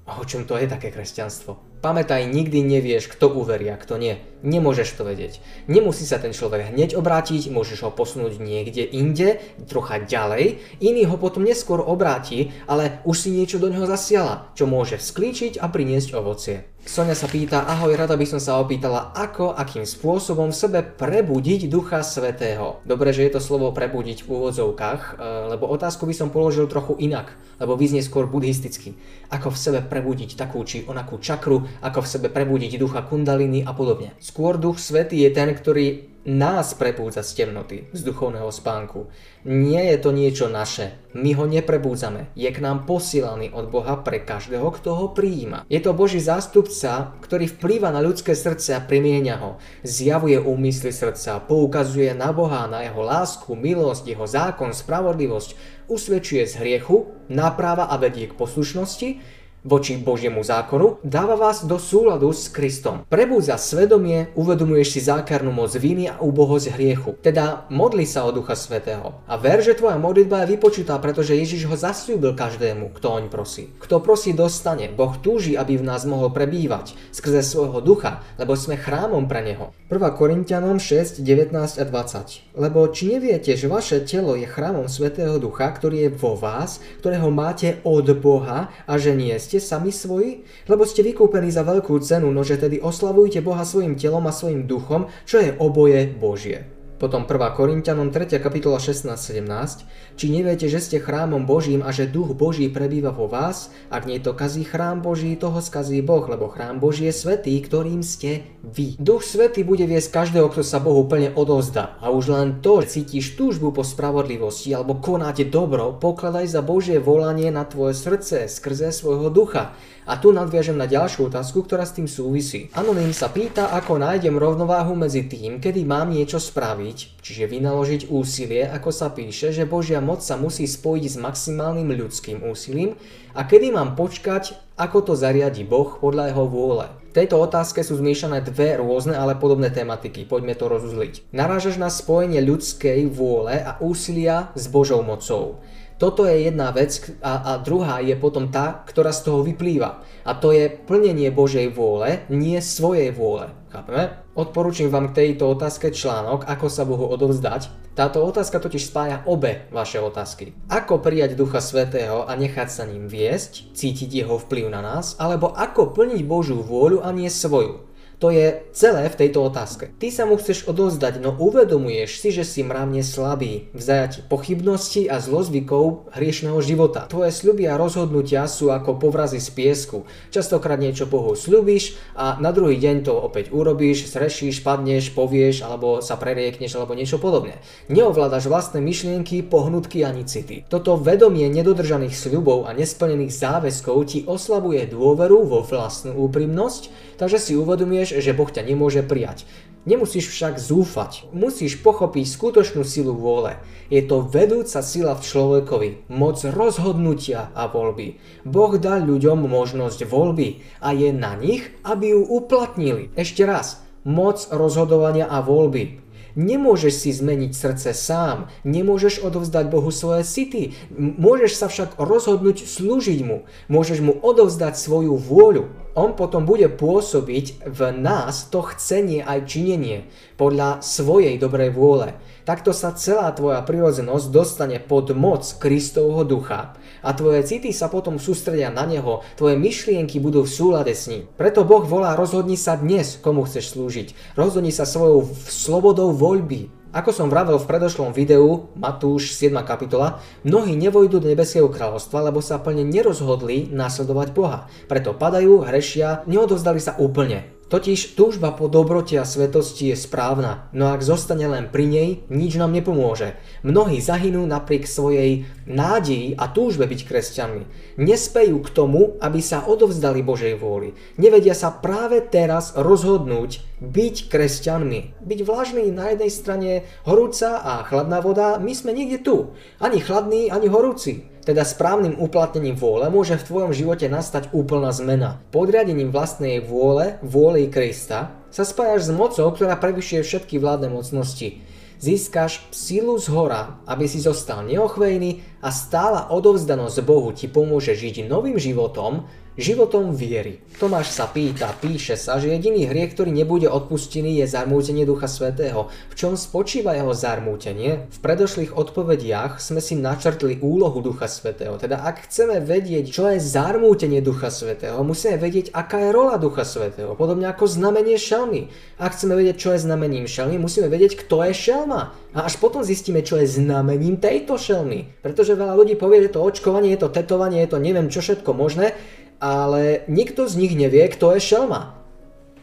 A 0.09 0.19
o 0.19 0.25
čom 0.25 0.49
to 0.49 0.57
je 0.57 0.67
také 0.67 0.89
kresťanstvo? 0.89 1.81
Pamätaj, 1.81 2.29
nikdy 2.29 2.61
nevieš, 2.61 3.09
kto 3.09 3.33
uverí 3.33 3.73
a 3.73 3.81
kto 3.81 3.97
nie. 3.97 4.21
Nemôžeš 4.45 5.01
to 5.01 5.09
vedieť. 5.09 5.41
Nemusí 5.65 6.05
sa 6.05 6.21
ten 6.21 6.37
človek 6.37 6.77
hneď 6.77 6.93
obrátiť, 6.93 7.49
môžeš 7.49 7.89
ho 7.89 7.91
posunúť 7.93 8.37
niekde 8.37 8.85
inde, 8.85 9.41
trocha 9.65 10.01
ďalej, 10.01 10.61
iný 10.85 11.09
ho 11.09 11.17
potom 11.17 11.41
neskôr 11.41 11.81
obráti, 11.81 12.53
ale 12.69 13.01
už 13.09 13.17
si 13.17 13.29
niečo 13.33 13.57
do 13.57 13.73
neho 13.73 13.89
zasiala, 13.89 14.53
čo 14.53 14.69
môže 14.69 15.01
sklíčiť 15.01 15.57
a 15.57 15.73
priniesť 15.73 16.13
ovocie. 16.17 16.69
Sonia 16.91 17.15
sa 17.15 17.31
pýta, 17.31 17.71
ahoj, 17.71 17.95
rada 17.95 18.19
by 18.19 18.27
som 18.27 18.43
sa 18.43 18.59
opýtala, 18.59 19.15
ako, 19.15 19.55
akým 19.55 19.87
spôsobom 19.87 20.51
v 20.51 20.59
sebe 20.59 20.81
prebudiť 20.83 21.71
Ducha 21.71 22.03
Svetého. 22.03 22.83
Dobre, 22.83 23.15
že 23.15 23.31
je 23.31 23.39
to 23.39 23.39
slovo 23.39 23.71
prebudiť 23.71 24.27
v 24.27 24.29
úvodzovkách, 24.35 25.03
e, 25.15 25.55
lebo 25.55 25.71
otázku 25.71 26.03
by 26.03 26.19
som 26.19 26.35
položil 26.35 26.67
trochu 26.67 26.99
inak, 26.99 27.39
lebo 27.63 27.79
vyznie 27.79 28.03
skôr 28.03 28.27
buddhisticky. 28.27 28.99
Ako 29.31 29.55
v 29.55 29.61
sebe 29.63 29.79
prebudiť 29.87 30.35
takú 30.35 30.67
či 30.67 30.83
onakú 30.83 31.23
čakru, 31.23 31.63
ako 31.79 32.03
v 32.03 32.11
sebe 32.11 32.27
prebudiť 32.27 32.75
ducha 32.75 33.07
kundaliny 33.07 33.63
a 33.63 33.71
podobne. 33.71 34.11
Skôr 34.19 34.59
duch 34.59 34.83
svetý 34.83 35.23
je 35.23 35.31
ten, 35.31 35.55
ktorý 35.55 36.10
nás 36.29 36.77
prepúdza 36.77 37.25
z 37.25 37.33
temnoty, 37.33 37.89
z 37.97 38.01
duchovného 38.05 38.53
spánku. 38.53 39.09
Nie 39.49 39.89
je 39.95 39.99
to 40.05 40.13
niečo 40.13 40.53
naše. 40.53 41.01
My 41.17 41.33
ho 41.33 41.49
neprebúdzame. 41.49 42.29
Je 42.37 42.53
k 42.53 42.61
nám 42.61 42.85
posielaný 42.85 43.57
od 43.57 43.73
Boha 43.73 43.97
pre 44.05 44.21
každého, 44.21 44.69
kto 44.77 44.93
ho 44.93 45.07
prijíma. 45.17 45.65
Je 45.73 45.81
to 45.81 45.97
Boží 45.97 46.21
zástupca, 46.21 47.17
ktorý 47.25 47.49
vplýva 47.49 47.89
na 47.89 48.05
ľudské 48.05 48.37
srdce 48.37 48.77
a 48.77 48.85
primienia 48.85 49.41
ho. 49.41 49.57
Zjavuje 49.81 50.37
úmysly 50.37 50.93
srdca, 50.93 51.41
poukazuje 51.41 52.13
na 52.13 52.37
Boha, 52.37 52.69
na 52.69 52.85
jeho 52.85 53.01
lásku, 53.01 53.57
milosť, 53.57 54.13
jeho 54.13 54.29
zákon, 54.29 54.77
spravodlivosť, 54.77 55.81
usvedčuje 55.89 56.45
z 56.45 56.55
hriechu, 56.61 57.17
napráva 57.33 57.89
a 57.89 57.97
vedie 57.97 58.29
k 58.29 58.37
poslušnosti, 58.37 59.40
voči 59.61 60.01
Božiemu 60.01 60.41
zákonu, 60.41 61.01
dáva 61.05 61.37
vás 61.37 61.69
do 61.69 61.77
súladu 61.77 62.33
s 62.33 62.49
Kristom. 62.49 63.05
Prebúdza 63.13 63.61
svedomie, 63.61 64.33
uvedomuješ 64.33 64.89
si 64.89 65.01
zákernú 65.05 65.53
moc 65.53 65.73
viny 65.77 66.09
a 66.09 66.17
úbohosť 66.21 66.77
hriechu. 66.77 67.17
Teda 67.21 67.69
modli 67.69 68.09
sa 68.09 68.25
o 68.25 68.33
Ducha 68.33 68.57
Svetého. 68.57 69.21
A 69.29 69.37
ver, 69.37 69.61
že 69.61 69.77
tvoja 69.77 70.01
modlitba 70.01 70.45
je 70.45 70.57
vypočutá, 70.57 70.97
pretože 71.03 71.37
Ježiš 71.37 71.69
ho 71.69 71.77
zasľúbil 71.77 72.33
každému, 72.33 72.97
kto 72.97 73.07
oň 73.21 73.25
prosí. 73.29 73.69
Kto 73.83 74.01
prosí, 74.01 74.33
dostane. 74.33 74.89
Boh 74.89 75.13
túži, 75.21 75.61
aby 75.61 75.77
v 75.77 75.85
nás 75.85 76.09
mohol 76.09 76.33
prebývať 76.33 76.97
skrze 77.13 77.45
svojho 77.45 77.85
ducha, 77.85 78.25
lebo 78.41 78.57
sme 78.57 78.81
chrámom 78.81 79.29
pre 79.29 79.45
neho. 79.45 79.77
1. 79.91 79.99
Korintianom 80.15 80.79
6, 80.79 81.21
19 81.21 81.83
a 81.83 81.85
20. 81.85 82.55
Lebo 82.55 82.87
či 82.95 83.19
neviete, 83.19 83.59
že 83.59 83.67
vaše 83.67 83.99
telo 84.07 84.39
je 84.39 84.47
chrámom 84.47 84.87
Svetého 84.87 85.35
Ducha, 85.43 85.67
ktorý 85.67 86.07
je 86.07 86.11
vo 86.15 86.39
vás, 86.39 86.79
ktorého 87.03 87.29
máte 87.35 87.83
od 87.83 88.07
Boha 88.23 88.71
a 88.87 88.95
že 88.95 89.19
nie 89.19 89.35
ste 89.41 89.50
sami 89.59 89.91
svoji? 89.91 90.47
Lebo 90.71 90.87
ste 90.87 91.03
vykúpení 91.03 91.51
za 91.51 91.67
veľkú 91.67 91.99
cenu, 91.99 92.31
nože 92.31 92.61
tedy 92.61 92.79
oslavujte 92.79 93.43
Boha 93.43 93.67
svojim 93.67 93.99
telom 93.99 94.29
a 94.29 94.33
svojim 94.37 94.71
duchom, 94.71 95.11
čo 95.27 95.43
je 95.43 95.51
oboje 95.59 96.07
Božie. 96.15 96.80
Potom 97.01 97.25
1. 97.25 97.57
Korintianom 97.57 98.13
3. 98.13 98.37
kapitola 98.45 98.77
16-17. 98.77 99.89
Či 100.21 100.27
neviete, 100.29 100.69
že 100.69 100.85
ste 100.85 101.01
chrámom 101.01 101.49
Božím 101.49 101.81
a 101.81 101.89
že 101.97 102.05
duch 102.05 102.37
Boží 102.37 102.69
prebýva 102.69 103.09
vo 103.09 103.25
vás? 103.25 103.73
Ak 103.89 104.05
nie 104.05 104.21
to 104.21 104.37
kazí 104.37 104.69
chrám 104.69 105.01
Boží, 105.01 105.33
toho 105.41 105.65
skazí 105.65 106.05
Boh, 106.05 106.29
lebo 106.29 106.53
chrám 106.53 106.77
Boží 106.77 107.09
je 107.09 107.17
svetý, 107.17 107.57
ktorým 107.57 108.05
ste 108.05 108.45
vy. 108.61 109.01
Duch 109.01 109.25
svetý 109.25 109.65
bude 109.65 109.89
viesť 109.89 110.13
každého, 110.13 110.53
kto 110.53 110.61
sa 110.61 110.77
Bohu 110.77 111.09
plne 111.09 111.33
odovzdá. 111.33 111.97
A 112.05 112.13
už 112.13 112.37
len 112.37 112.61
to, 112.61 112.85
že 112.85 113.01
cítiš 113.01 113.33
túžbu 113.33 113.73
po 113.73 113.81
spravodlivosti 113.81 114.69
alebo 114.77 115.01
konáte 115.01 115.49
dobro, 115.49 115.97
pokladaj 115.97 116.53
za 116.53 116.61
Božie 116.61 117.01
volanie 117.01 117.49
na 117.49 117.65
tvoje 117.65 117.97
srdce 117.97 118.45
skrze 118.45 118.93
svojho 118.93 119.33
ducha. 119.33 119.73
A 120.11 120.19
tu 120.19 120.35
nadviažem 120.35 120.75
na 120.75 120.91
ďalšiu 120.91 121.31
otázku, 121.31 121.63
ktorá 121.63 121.87
s 121.87 121.95
tým 121.95 122.11
súvisí. 122.11 122.67
Anonym 122.75 123.15
sa 123.15 123.31
pýta, 123.31 123.71
ako 123.71 124.03
nájdem 124.03 124.35
rovnováhu 124.35 124.99
medzi 124.99 125.31
tým, 125.31 125.63
kedy 125.63 125.87
mám 125.87 126.11
niečo 126.11 126.43
spraviť, 126.43 126.90
čiže 126.97 127.47
vynaložiť 127.47 128.11
úsilie, 128.11 128.67
ako 128.67 128.91
sa 128.91 129.13
píše, 129.13 129.55
že 129.55 129.69
Božia 129.69 130.03
moc 130.03 130.25
sa 130.25 130.35
musí 130.35 130.67
spojiť 130.67 131.05
s 131.07 131.21
maximálnym 131.21 131.91
ľudským 131.95 132.43
úsilím 132.43 132.99
a 133.37 133.47
kedy 133.47 133.71
mám 133.71 133.95
počkať, 133.95 134.59
ako 134.81 135.13
to 135.13 135.13
zariadi 135.15 135.63
Boh 135.63 136.01
podľa 136.01 136.33
jeho 136.33 136.45
vôle. 136.49 136.87
V 137.11 137.19
tejto 137.19 137.43
otázke 137.43 137.83
sú 137.83 137.99
zmiešané 137.99 138.39
dve 138.47 138.79
rôzne, 138.79 139.19
ale 139.19 139.35
podobné 139.35 139.75
tematiky. 139.75 140.31
Poďme 140.31 140.55
to 140.55 140.71
rozuzliť. 140.71 141.35
Narážaš 141.35 141.75
na 141.75 141.91
spojenie 141.91 142.39
ľudskej 142.39 143.11
vôle 143.11 143.59
a 143.59 143.83
úsilia 143.83 144.55
s 144.55 144.71
Božou 144.71 145.03
mocou. 145.03 145.59
Toto 146.01 146.25
je 146.25 146.49
jedna 146.49 146.73
vec 146.73 146.97
a, 147.21 147.45
a 147.45 147.53
druhá 147.61 148.01
je 148.01 148.17
potom 148.17 148.49
tá, 148.49 148.87
ktorá 148.89 149.13
z 149.13 149.21
toho 149.27 149.45
vyplýva. 149.45 150.01
A 150.25 150.33
to 150.33 150.49
je 150.49 150.73
plnenie 150.73 151.29
Božej 151.29 151.69
vôle, 151.77 152.25
nie 152.33 152.57
svojej 152.65 153.13
vôle. 153.13 153.53
Chápeme? 153.69 154.17
Odporúčam 154.41 154.89
vám 154.89 155.13
k 155.13 155.37
tejto 155.37 155.53
otázke 155.53 155.93
článok, 155.93 156.49
ako 156.49 156.73
sa 156.73 156.89
Bohu 156.89 157.13
odovzdať. 157.13 157.93
Táto 157.93 158.25
otázka 158.25 158.57
totiž 158.57 158.89
spája 158.89 159.21
obe 159.29 159.69
vaše 159.69 160.01
otázky. 160.01 160.57
Ako 160.73 161.05
prijať 161.05 161.37
Ducha 161.37 161.61
Svetého 161.61 162.25
a 162.25 162.33
nechať 162.41 162.73
sa 162.73 162.89
ním 162.89 163.05
viesť, 163.05 163.77
cítiť 163.77 164.25
jeho 164.25 164.41
vplyv 164.41 164.73
na 164.73 164.81
nás, 164.81 165.13
alebo 165.21 165.53
ako 165.53 165.93
plniť 165.93 166.25
Božú 166.25 166.65
vôľu 166.65 167.05
a 167.05 167.13
nie 167.13 167.29
svoju. 167.29 167.85
To 168.21 168.29
je 168.29 168.61
celé 168.77 169.09
v 169.09 169.17
tejto 169.17 169.49
otázke. 169.49 169.97
Ty 169.97 170.13
sa 170.13 170.29
mu 170.29 170.37
chceš 170.37 170.69
odovzdať, 170.69 171.25
no 171.25 171.33
uvedomuješ 171.33 172.21
si, 172.21 172.29
že 172.29 172.45
si 172.45 172.61
mravne 172.61 173.01
slabý 173.01 173.73
v 173.73 173.81
zajati 173.81 174.29
pochybnosti 174.29 175.09
a 175.09 175.25
zlozvykov 175.25 176.13
hriešného 176.13 176.61
života. 176.61 177.09
Tvoje 177.09 177.33
sľuby 177.33 177.65
a 177.73 177.81
rozhodnutia 177.81 178.45
sú 178.45 178.69
ako 178.77 179.01
povrazy 179.01 179.41
z 179.41 179.49
piesku. 179.57 180.05
Častokrát 180.29 180.77
niečo 180.77 181.09
Bohu 181.09 181.33
sľubíš 181.33 181.97
a 182.13 182.37
na 182.45 182.53
druhý 182.53 182.77
deň 182.77 183.09
to 183.09 183.17
opäť 183.17 183.57
urobíš, 183.57 184.13
srešíš, 184.13 184.61
padneš, 184.61 185.17
povieš 185.17 185.65
alebo 185.65 186.05
sa 186.05 186.21
preriekneš 186.21 186.77
alebo 186.77 186.93
niečo 186.93 187.17
podobné. 187.17 187.65
Neovládaš 187.89 188.53
vlastné 188.53 188.85
myšlienky, 188.85 189.41
pohnutky 189.49 190.05
ani 190.05 190.29
city. 190.29 190.69
Toto 190.69 191.01
vedomie 191.01 191.49
nedodržaných 191.49 192.13
sľubov 192.13 192.69
a 192.69 192.77
nesplnených 192.77 193.33
záväzkov 193.33 193.97
ti 194.05 194.29
oslabuje 194.29 194.93
dôveru 194.93 195.49
vo 195.49 195.65
vlastnú 195.65 196.21
úprimnosť, 196.29 197.17
takže 197.17 197.41
si 197.41 197.57
uvedomuješ, 197.57 198.10
že 198.11 198.35
Boh 198.35 198.51
ťa 198.51 198.67
nemôže 198.67 199.07
prijať. 199.07 199.47
Nemusíš 199.89 200.29
však 200.29 200.61
zúfať, 200.61 201.33
musíš 201.33 201.81
pochopiť 201.81 202.29
skutočnú 202.29 202.85
silu 202.85 203.17
vôle. 203.17 203.57
Je 203.89 204.05
to 204.05 204.21
vedúca 204.21 204.85
sila 204.85 205.17
v 205.17 205.25
človekovi, 205.25 205.89
moc 206.13 206.37
rozhodnutia 206.45 207.49
a 207.57 207.65
voľby. 207.65 208.21
Boh 208.45 208.77
dal 208.77 209.09
ľuďom 209.09 209.49
možnosť 209.49 210.05
voľby 210.05 210.61
a 210.85 210.93
je 210.93 211.17
na 211.17 211.33
nich, 211.33 211.65
aby 211.81 212.13
ju 212.13 212.23
uplatnili. 212.29 213.09
Ešte 213.17 213.49
raz, 213.49 213.81
moc 214.05 214.45
rozhodovania 214.53 215.25
a 215.25 215.41
voľby. 215.41 216.00
Nemôžeš 216.39 216.95
si 217.07 217.11
zmeniť 217.11 217.53
srdce 217.55 217.91
sám, 217.95 218.51
nemôžeš 218.63 219.23
odovzdať 219.23 219.67
Bohu 219.67 219.91
svoje 219.91 220.23
city, 220.27 220.63
môžeš 220.97 221.53
sa 221.59 221.67
však 221.67 221.99
rozhodnúť 221.99 222.67
slúžiť 222.67 223.21
mu, 223.27 223.47
môžeš 223.67 223.99
mu 224.03 224.15
odovzdať 224.15 224.79
svoju 224.79 225.19
vôľu. 225.19 225.71
On 225.99 226.15
potom 226.15 226.47
bude 226.47 226.71
pôsobiť 226.71 227.67
v 227.67 227.81
nás 227.99 228.47
to 228.47 228.63
chcenie 228.63 229.27
aj 229.27 229.51
činenie 229.51 230.07
podľa 230.39 230.81
svojej 230.87 231.35
dobrej 231.35 231.75
vôle. 231.75 232.15
Takto 232.47 232.71
sa 232.71 232.95
celá 232.95 233.31
tvoja 233.35 233.59
prirodzenosť 233.63 234.27
dostane 234.31 234.79
pod 234.79 235.11
moc 235.13 235.43
Kristovho 235.59 236.23
ducha 236.23 236.79
a 237.01 237.13
tvoje 237.17 237.45
city 237.45 237.73
sa 237.73 237.89
potom 237.89 238.21
sústredia 238.21 238.69
na 238.73 238.85
neho, 238.89 239.25
tvoje 239.37 239.57
myšlienky 239.57 240.21
budú 240.21 240.45
v 240.45 240.53
súlade 240.53 240.93
s 240.93 241.09
ním. 241.09 241.29
Preto 241.37 241.67
Boh 241.67 241.85
volá, 241.85 242.17
rozhodni 242.17 242.57
sa 242.57 242.77
dnes, 242.77 243.21
komu 243.21 243.45
chceš 243.45 243.77
slúžiť. 243.77 244.39
Rozhodni 244.39 244.73
sa 244.73 244.89
svojou 244.89 245.29
slobodou 245.49 246.13
voľby, 246.13 246.81
ako 246.91 247.15
som 247.15 247.31
vravel 247.31 247.55
v 247.55 247.71
predošlom 247.71 248.11
videu, 248.11 248.67
Matúš 248.75 249.39
7. 249.39 249.55
kapitola, 249.63 250.19
mnohí 250.43 250.75
nevojdu 250.75 251.23
do 251.23 251.31
nebeského 251.31 251.71
kráľovstva, 251.71 252.27
lebo 252.27 252.43
sa 252.43 252.59
plne 252.59 252.83
nerozhodli 252.83 253.71
nasledovať 253.71 254.29
Boha. 254.35 254.67
Preto 254.91 255.15
padajú, 255.15 255.63
hrešia, 255.63 256.27
neodovzdali 256.27 256.83
sa 256.83 256.99
úplne. 256.99 257.60
Totiž 257.71 258.19
túžba 258.19 258.51
po 258.51 258.67
dobrote 258.67 259.15
a 259.15 259.23
svetosti 259.23 259.95
je 259.95 259.97
správna, 259.97 260.67
no 260.75 260.91
ak 260.91 261.07
zostane 261.07 261.47
len 261.47 261.71
pri 261.71 261.87
nej, 261.87 262.09
nič 262.27 262.59
nám 262.59 262.75
nepomôže. 262.75 263.39
Mnohí 263.63 264.03
zahynú 264.03 264.43
napriek 264.43 264.91
svojej 264.91 265.47
nádeji 265.71 266.35
a 266.35 266.51
túžbe 266.51 266.91
byť 266.91 267.01
kresťanmi. 267.07 267.63
Nespejú 268.03 268.59
k 268.59 268.75
tomu, 268.75 269.15
aby 269.23 269.39
sa 269.39 269.63
odovzdali 269.71 270.19
Božej 270.19 270.59
vôli. 270.59 270.99
Nevedia 271.15 271.55
sa 271.55 271.71
práve 271.71 272.19
teraz 272.27 272.75
rozhodnúť 272.75 273.63
byť 273.79 274.17
kresťanmi. 274.27 275.23
Byť 275.23 275.41
vlažný 275.47 275.95
na 275.95 276.11
jednej 276.11 276.31
strane 276.35 276.71
horúca 277.07 277.63
a 277.63 277.87
chladná 277.87 278.19
voda, 278.19 278.59
my 278.59 278.75
sme 278.75 278.91
niekde 278.91 279.23
tu. 279.23 279.55
Ani 279.79 280.03
chladný, 280.03 280.51
ani 280.51 280.67
horúci. 280.67 281.31
Teda 281.51 281.67
správnym 281.67 282.15
uplatnením 282.15 282.79
vôle, 282.79 283.11
môže 283.11 283.35
v 283.35 283.43
tvojom 283.43 283.75
živote 283.75 284.07
nastať 284.07 284.55
úplná 284.55 284.95
zmena. 284.95 285.43
Podriadením 285.51 286.15
vlastnej 286.15 286.63
vôle, 286.63 287.19
vôli 287.27 287.67
Krista, 287.67 288.31
sa 288.55 288.63
spájaš 288.63 289.11
s 289.11 289.13
mocou, 289.13 289.51
ktorá 289.51 289.75
prevyšuje 289.75 290.23
všetky 290.23 290.63
vládne 290.63 290.95
mocnosti. 290.95 291.59
Získaš 291.99 292.71
silu 292.71 293.19
z 293.19 293.29
hora, 293.35 293.83
aby 293.85 294.07
si 294.07 294.23
zostal 294.23 294.63
neochvejný 294.63 295.43
a 295.59 295.75
stála 295.75 296.31
odovzdanosť 296.31 297.03
Bohu 297.03 297.35
ti 297.35 297.51
pomôže 297.51 297.99
žiť 297.99 298.31
novým 298.31 298.57
životom, 298.57 299.27
životom 299.59 300.15
viery. 300.15 300.63
Tomáš 300.79 301.13
sa 301.13 301.27
pýta, 301.27 301.75
píše 301.77 302.15
sa, 302.15 302.39
že 302.39 302.55
jediný 302.55 302.89
hriech, 302.89 303.13
ktorý 303.13 303.35
nebude 303.35 303.67
odpustený, 303.69 304.41
je 304.41 304.47
zarmútenie 304.49 305.05
Ducha 305.05 305.29
Svetého. 305.29 305.91
V 306.09 306.15
čom 306.15 306.39
spočíva 306.39 306.95
jeho 306.97 307.13
zarmútenie? 307.13 308.09
V 308.09 308.19
predošlých 308.23 308.73
odpovediach 308.73 309.61
sme 309.61 309.83
si 309.85 309.99
načrtli 309.99 310.63
úlohu 310.63 311.03
Ducha 311.05 311.29
Svetého. 311.29 311.77
Teda 311.77 312.01
ak 312.07 312.31
chceme 312.31 312.63
vedieť, 312.63 313.11
čo 313.11 313.29
je 313.29 313.43
zarmútenie 313.43 314.25
Ducha 314.25 314.49
Svetého, 314.49 315.03
musíme 315.03 315.37
vedieť, 315.37 315.75
aká 315.75 315.99
je 316.09 316.11
rola 316.15 316.41
Ducha 316.41 316.65
Svetého. 316.65 317.13
Podobne 317.19 317.51
ako 317.51 317.69
znamenie 317.69 318.17
šelmy. 318.17 318.73
Ak 318.97 319.19
chceme 319.19 319.37
vedieť, 319.37 319.57
čo 319.61 319.69
je 319.77 319.85
znamením 319.85 320.25
šelmy, 320.31 320.57
musíme 320.57 320.89
vedieť, 320.89 321.27
kto 321.27 321.45
je 321.51 321.55
šelma. 321.57 322.17
A 322.33 322.47
až 322.47 322.57
potom 322.63 322.87
zistíme, 322.87 323.27
čo 323.27 323.37
je 323.43 323.51
znamením 323.51 324.17
tejto 324.17 324.55
šelmy. 324.55 325.21
Pretože 325.21 325.59
veľa 325.59 325.75
ľudí 325.75 325.99
povie, 325.99 326.25
že 326.25 326.33
to 326.33 326.47
očkovanie, 326.47 326.95
je 326.95 327.03
to 327.03 327.13
tetovanie, 327.13 327.61
je 327.67 327.71
to 327.75 327.79
neviem 327.83 328.07
čo 328.07 328.23
všetko 328.23 328.55
možné, 328.55 328.95
ale 329.41 330.05
nikto 330.07 330.45
z 330.47 330.55
nich 330.61 330.77
nevie, 330.77 331.09
kto 331.09 331.35
je 331.35 331.41
šelma. 331.41 331.97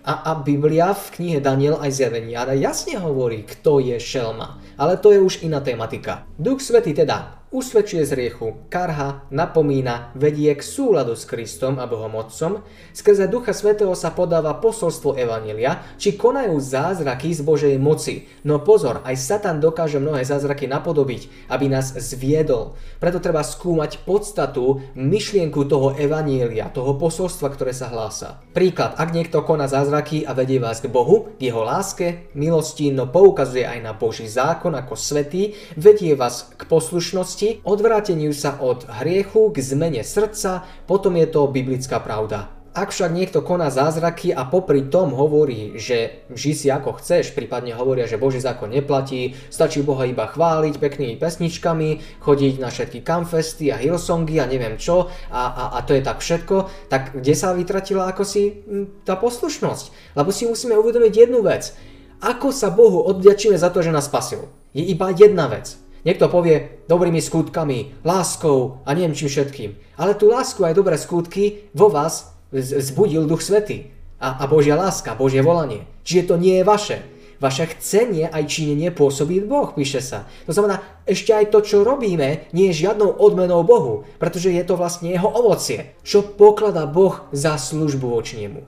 A, 0.08 0.14
a 0.24 0.32
Biblia 0.40 0.96
v 0.96 1.20
knihe 1.20 1.40
Daniel 1.44 1.84
aj 1.84 1.92
zjavenia 1.92 2.48
jasne 2.56 2.96
hovorí, 2.96 3.44
kto 3.44 3.84
je 3.84 4.00
šelma. 4.00 4.62
Ale 4.80 4.96
to 4.96 5.12
je 5.12 5.20
už 5.20 5.44
iná 5.44 5.60
tematika. 5.60 6.24
Duch 6.40 6.64
Svetý 6.64 6.96
teda 6.96 7.37
usvedčuje 7.48 8.04
z 8.04 8.12
riechu, 8.12 8.60
karha, 8.68 9.24
napomína, 9.32 10.12
vedie 10.20 10.52
k 10.52 10.60
súladu 10.60 11.16
s 11.16 11.24
Kristom 11.24 11.80
a 11.80 11.88
Bohom 11.88 12.20
Otcom, 12.20 12.60
skrze 12.92 13.32
Ducha 13.32 13.56
Svetého 13.56 13.96
sa 13.96 14.12
podáva 14.12 14.60
posolstvo 14.60 15.16
Evanelia, 15.16 15.80
či 15.96 16.20
konajú 16.20 16.60
zázraky 16.60 17.32
z 17.32 17.42
Božej 17.48 17.76
moci. 17.80 18.28
No 18.44 18.60
pozor, 18.60 19.00
aj 19.08 19.16
Satan 19.16 19.64
dokáže 19.64 20.04
mnohé 20.04 20.28
zázraky 20.28 20.68
napodobiť, 20.68 21.48
aby 21.48 21.72
nás 21.72 21.96
zviedol. 21.96 22.76
Preto 23.00 23.24
treba 23.24 23.48
skúmať 23.48 24.04
podstatu, 24.04 24.84
myšlienku 25.00 25.64
toho 25.72 25.96
Evanielia, 25.96 26.68
toho 26.68 27.00
posolstva, 27.00 27.48
ktoré 27.56 27.72
sa 27.72 27.88
hlása. 27.88 28.44
Príklad, 28.52 29.00
ak 29.00 29.16
niekto 29.16 29.40
koná 29.48 29.72
zázraky 29.72 30.28
a 30.28 30.36
vedie 30.36 30.60
vás 30.60 30.84
k 30.84 30.92
Bohu, 30.92 31.32
k 31.40 31.48
jeho 31.48 31.64
láske, 31.64 32.28
milosti, 32.36 32.92
no 32.92 33.08
poukazuje 33.08 33.64
aj 33.64 33.80
na 33.80 33.96
Boží 33.96 34.28
zákon 34.28 34.76
ako 34.76 35.00
svetý, 35.00 35.56
vedie 35.80 36.12
vás 36.12 36.52
k 36.52 36.68
poslušnosti, 36.68 37.37
milosti, 37.38 37.62
odvráteniu 37.64 38.34
sa 38.34 38.58
od 38.58 38.90
hriechu 38.90 39.54
k 39.54 39.62
zmene 39.62 40.02
srdca, 40.02 40.66
potom 40.90 41.14
je 41.22 41.28
to 41.30 41.46
biblická 41.48 42.02
pravda. 42.02 42.50
Ak 42.78 42.94
však 42.94 43.10
niekto 43.10 43.42
koná 43.42 43.74
zázraky 43.74 44.30
a 44.30 44.46
popri 44.46 44.86
tom 44.86 45.10
hovorí, 45.10 45.82
že 45.82 46.30
ži 46.30 46.54
si 46.54 46.68
ako 46.70 47.02
chceš, 47.02 47.34
prípadne 47.34 47.74
hovoria, 47.74 48.06
že 48.06 48.22
Boží 48.22 48.38
zákon 48.38 48.70
neplatí, 48.70 49.34
stačí 49.50 49.82
Boha 49.82 50.06
iba 50.06 50.30
chváliť 50.30 50.78
peknými 50.78 51.18
pesničkami, 51.18 52.22
chodiť 52.22 52.62
na 52.62 52.70
všetky 52.70 53.02
kamfesty 53.02 53.74
a 53.74 53.82
hillsongy 53.82 54.38
a 54.38 54.46
neviem 54.46 54.78
čo 54.78 55.10
a, 55.34 55.42
a, 55.50 55.64
a 55.74 55.80
to 55.82 55.98
je 55.98 56.06
tak 56.06 56.22
všetko, 56.22 56.70
tak 56.86 57.18
kde 57.18 57.34
sa 57.34 57.58
vytratila 57.58 58.14
ako 58.14 58.22
si 58.22 58.62
hm, 58.62 59.06
tá 59.10 59.18
poslušnosť? 59.18 60.14
Lebo 60.14 60.30
si 60.30 60.46
musíme 60.46 60.78
uvedomiť 60.78 61.14
jednu 61.18 61.42
vec. 61.42 61.74
Ako 62.22 62.54
sa 62.54 62.70
Bohu 62.70 63.02
odďačíme 63.10 63.58
za 63.58 63.74
to, 63.74 63.82
že 63.82 63.94
nás 63.94 64.06
spasil? 64.06 64.54
Je 64.78 64.86
iba 64.86 65.10
jedna 65.10 65.50
vec. 65.50 65.87
Niekto 66.06 66.30
povie 66.30 66.86
dobrými 66.86 67.22
skutkami, 67.22 68.04
láskou 68.06 68.84
a 68.86 68.94
neviem 68.94 69.18
čím 69.18 69.30
všetkým. 69.32 69.70
Ale 69.98 70.14
tú 70.14 70.30
lásku 70.30 70.62
aj 70.62 70.78
dobré 70.78 70.98
skutky 71.00 71.70
vo 71.74 71.90
vás 71.90 72.38
zbudil 72.54 73.26
Duch 73.26 73.42
Svetý. 73.42 73.94
A, 74.18 74.42
a 74.42 74.50
Božia 74.50 74.74
láska, 74.74 75.18
Božie 75.18 75.46
volanie. 75.46 75.86
Čiže 76.02 76.34
to 76.34 76.36
nie 76.42 76.62
je 76.62 76.66
vaše. 76.66 76.98
Vaše 77.38 77.70
chcenie 77.78 78.26
aj 78.26 78.50
činenie 78.50 78.90
pôsobí 78.90 79.46
Boh, 79.46 79.70
píše 79.70 80.02
sa. 80.02 80.26
To 80.50 80.58
znamená, 80.58 80.82
ešte 81.06 81.38
aj 81.38 81.54
to, 81.54 81.62
čo 81.62 81.86
robíme, 81.86 82.50
nie 82.50 82.74
je 82.74 82.90
žiadnou 82.90 83.14
odmenou 83.14 83.62
Bohu, 83.62 84.10
pretože 84.18 84.50
je 84.50 84.64
to 84.66 84.74
vlastne 84.74 85.14
jeho 85.14 85.30
ovocie. 85.30 85.94
Čo 86.02 86.26
pokladá 86.26 86.90
Boh 86.90 87.30
za 87.30 87.62
službu 87.62 88.10
voči 88.10 88.42
nemu? 88.42 88.66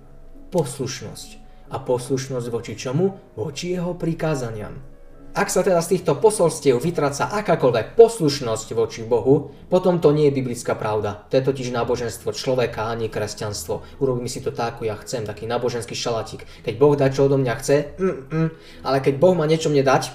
Poslušnosť. 0.54 1.30
A 1.74 1.82
poslušnosť 1.82 2.48
voči 2.54 2.78
čomu? 2.78 3.34
Voči 3.34 3.74
jeho 3.74 3.98
prikázaniam. 3.98 4.89
Ak 5.38 5.54
sa 5.54 5.62
teda 5.62 5.78
z 5.86 5.98
týchto 5.98 6.18
posolstiev 6.18 6.82
vytráca 6.82 7.30
akákoľvek 7.30 7.94
poslušnosť 7.94 8.74
voči 8.74 9.06
Bohu, 9.06 9.54
potom 9.70 10.02
to 10.02 10.10
nie 10.10 10.26
je 10.30 10.38
biblická 10.42 10.74
pravda. 10.74 11.22
To 11.30 11.38
je 11.38 11.46
totiž 11.46 11.70
náboženstvo 11.70 12.34
človeka, 12.34 12.90
ani 12.90 13.14
kresťanstvo. 13.14 14.02
Urobím 14.02 14.26
si 14.26 14.42
to 14.42 14.50
tak, 14.50 14.82
ako 14.82 14.90
ja 14.90 14.98
chcem, 14.98 15.30
taký 15.30 15.46
náboženský 15.46 15.94
šalatík. 15.94 16.66
Keď 16.66 16.74
Boh 16.82 16.98
dá, 16.98 17.14
čo 17.14 17.30
odo 17.30 17.38
mňa 17.38 17.54
chce, 17.62 17.94
mm, 18.02 18.18
mm, 18.34 18.50
ale 18.82 18.98
keď 19.06 19.14
Boh 19.22 19.38
má 19.38 19.46
niečo 19.46 19.70
mne 19.70 19.86
dať, 19.86 20.10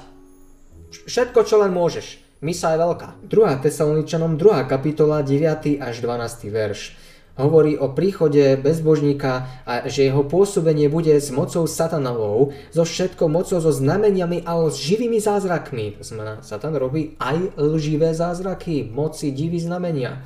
všetko, 1.07 1.47
čo 1.47 1.63
len 1.63 1.71
môžeš. 1.71 2.19
Misa 2.43 2.75
je 2.75 2.83
veľká. 2.83 3.25
2. 3.31 3.65
Tesaloničanom 3.65 4.35
2. 4.37 4.67
kapitola 4.67 5.23
9. 5.23 5.79
až 5.79 5.95
12. 6.03 6.51
verš 6.51 7.04
hovorí 7.35 7.75
o 7.75 7.91
príchode 7.91 8.55
bezbožníka 8.63 9.63
a 9.67 9.91
že 9.91 10.07
jeho 10.07 10.23
pôsobenie 10.23 10.87
bude 10.87 11.11
s 11.19 11.35
mocou 11.35 11.67
satanovou, 11.67 12.55
so 12.71 12.87
všetkou 12.87 13.27
mocou, 13.27 13.59
so 13.59 13.75
znameniami 13.75 14.47
a 14.47 14.71
s 14.71 14.79
živými 14.79 15.19
zázrakmi. 15.19 15.99
To 15.99 16.05
znamená, 16.07 16.33
Satan 16.47 16.79
robí 16.79 17.19
aj 17.19 17.59
lživé 17.59 18.15
zázraky, 18.15 18.87
moci, 18.87 19.35
divy, 19.35 19.59
znamenia. 19.59 20.23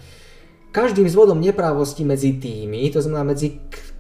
Každým 0.68 1.08
zvodom 1.08 1.40
neprávosti 1.40 2.04
medzi 2.04 2.36
tými, 2.36 2.92
to 2.92 3.00
znamená 3.00 3.32
medzi 3.32 3.56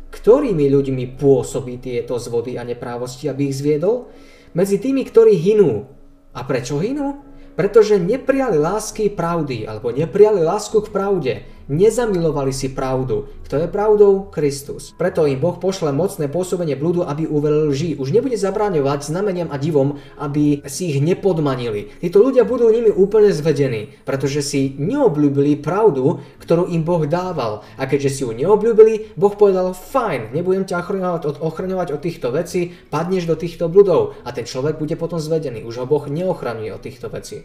ktorými 0.08 0.68
ľuďmi 0.68 1.20
pôsobí 1.20 1.80
tieto 1.80 2.16
zvody 2.20 2.60
a 2.60 2.64
neprávosti, 2.64 3.28
aby 3.28 3.48
ich 3.48 3.56
zviedol? 3.60 4.08
Medzi 4.56 4.80
tými, 4.80 5.04
ktorí 5.04 5.36
hinú. 5.36 5.88
A 6.32 6.44
prečo 6.44 6.80
hinú? 6.80 7.24
Pretože 7.56 8.00
neprijali 8.00 8.56
lásky 8.56 9.12
pravdy, 9.12 9.66
alebo 9.68 9.92
neprijali 9.92 10.44
lásku 10.44 10.78
k 10.84 10.92
pravde 10.92 11.34
nezamilovali 11.68 12.50
si 12.50 12.72
pravdu. 12.72 13.28
Kto 13.48 13.64
je 13.64 13.68
pravdou? 13.68 14.28
Kristus. 14.28 14.92
Preto 14.92 15.24
im 15.24 15.40
Boh 15.40 15.56
pošle 15.56 15.88
mocné 15.88 16.28
pôsobenie 16.28 16.76
blúdu, 16.76 17.04
aby 17.04 17.24
uvelil 17.24 17.72
lži. 17.72 17.96
Už 17.96 18.12
nebude 18.12 18.36
zabráňovať 18.36 19.08
znameniam 19.08 19.48
a 19.48 19.56
divom, 19.56 19.96
aby 20.20 20.60
si 20.68 20.92
ich 20.92 21.00
nepodmanili. 21.00 21.92
Títo 22.00 22.20
ľudia 22.20 22.44
budú 22.44 22.68
nimi 22.68 22.92
úplne 22.92 23.32
zvedení, 23.32 23.96
pretože 24.04 24.44
si 24.44 24.76
neobľúbili 24.76 25.60
pravdu, 25.60 26.20
ktorú 26.44 26.68
im 26.68 26.84
Boh 26.84 27.08
dával. 27.08 27.64
A 27.80 27.88
keďže 27.88 28.10
si 28.10 28.20
ju 28.24 28.36
neobľúbili, 28.36 29.16
Boh 29.16 29.32
povedal, 29.32 29.72
fajn, 29.72 30.36
nebudem 30.36 30.68
ťa 30.68 30.84
ochraňovať 30.84 31.22
od, 31.24 31.36
ochraňovať 31.40 31.88
od 31.96 32.00
týchto 32.04 32.28
vecí, 32.32 32.72
padneš 32.92 33.24
do 33.24 33.36
týchto 33.36 33.72
bludov 33.72 34.16
a 34.24 34.32
ten 34.32 34.44
človek 34.44 34.76
bude 34.76 34.96
potom 34.96 35.16
zvedený. 35.16 35.64
Už 35.64 35.84
ho 35.84 35.86
Boh 35.88 36.04
neochraňuje 36.04 36.70
od 36.72 36.84
týchto 36.84 37.08
vecí. 37.12 37.44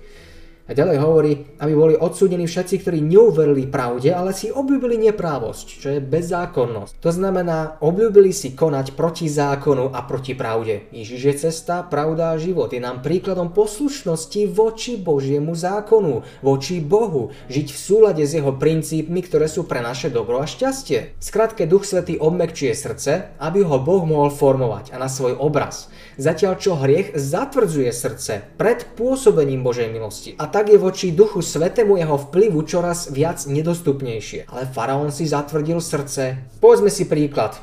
A 0.63 0.71
ďalej 0.71 0.97
hovorí, 1.03 1.31
aby 1.59 1.73
boli 1.75 1.95
odsúdení 1.99 2.47
všetci, 2.47 2.79
ktorí 2.79 3.03
neuverili 3.03 3.67
pravde, 3.67 4.15
ale 4.15 4.31
si 4.31 4.47
obľúbili 4.47 4.95
neprávosť, 5.11 5.67
čo 5.67 5.87
je 5.91 5.99
bezzákonnosť. 5.99 7.03
To 7.03 7.11
znamená, 7.11 7.75
obľúbili 7.83 8.31
si 8.31 8.55
konať 8.55 8.95
proti 8.95 9.27
zákonu 9.27 9.91
a 9.91 10.07
proti 10.07 10.31
pravde. 10.31 10.87
Ježiš 10.95 11.19
je 11.19 11.35
cesta, 11.51 11.83
pravda 11.83 12.31
a 12.31 12.39
život. 12.39 12.71
Je 12.71 12.79
nám 12.79 13.03
príkladom 13.03 13.51
poslušnosti 13.51 14.47
voči 14.55 14.95
Božiemu 14.95 15.51
zákonu, 15.51 16.23
voči 16.39 16.79
Bohu. 16.79 17.35
Žiť 17.51 17.67
v 17.67 17.79
súlade 17.83 18.23
s 18.23 18.31
jeho 18.31 18.55
princípmi, 18.55 19.19
ktoré 19.19 19.51
sú 19.51 19.67
pre 19.67 19.83
naše 19.83 20.07
dobro 20.07 20.39
a 20.39 20.47
šťastie. 20.47 21.19
Skratke, 21.19 21.67
Duch 21.67 21.83
Svetý 21.83 22.15
obmekčuje 22.15 22.71
srdce, 22.71 23.35
aby 23.35 23.67
ho 23.67 23.83
Boh 23.83 24.07
mohol 24.07 24.31
formovať 24.31 24.95
a 24.95 24.97
na 24.97 25.11
svoj 25.11 25.35
obraz. 25.35 25.91
Zatiaľ 26.17 26.53
čo 26.61 26.77
hriech 26.77 27.17
zatvrdzuje 27.17 27.89
srdce 27.89 28.45
pred 28.55 28.85
pôsobením 28.93 29.65
Božej 29.65 29.89
milosti. 29.89 30.37
A 30.37 30.45
tak 30.45 30.69
je 30.69 30.77
voči 30.77 31.09
duchu 31.09 31.41
svetému 31.41 31.97
jeho 31.97 32.17
vplyvu 32.29 32.61
čoraz 32.69 33.09
viac 33.09 33.41
nedostupnejšie. 33.49 34.45
Ale 34.45 34.69
faraón 34.69 35.09
si 35.09 35.25
zatvrdil 35.25 35.81
srdce. 35.81 36.37
Povedzme 36.61 36.93
si 36.93 37.09
príklad. 37.09 37.57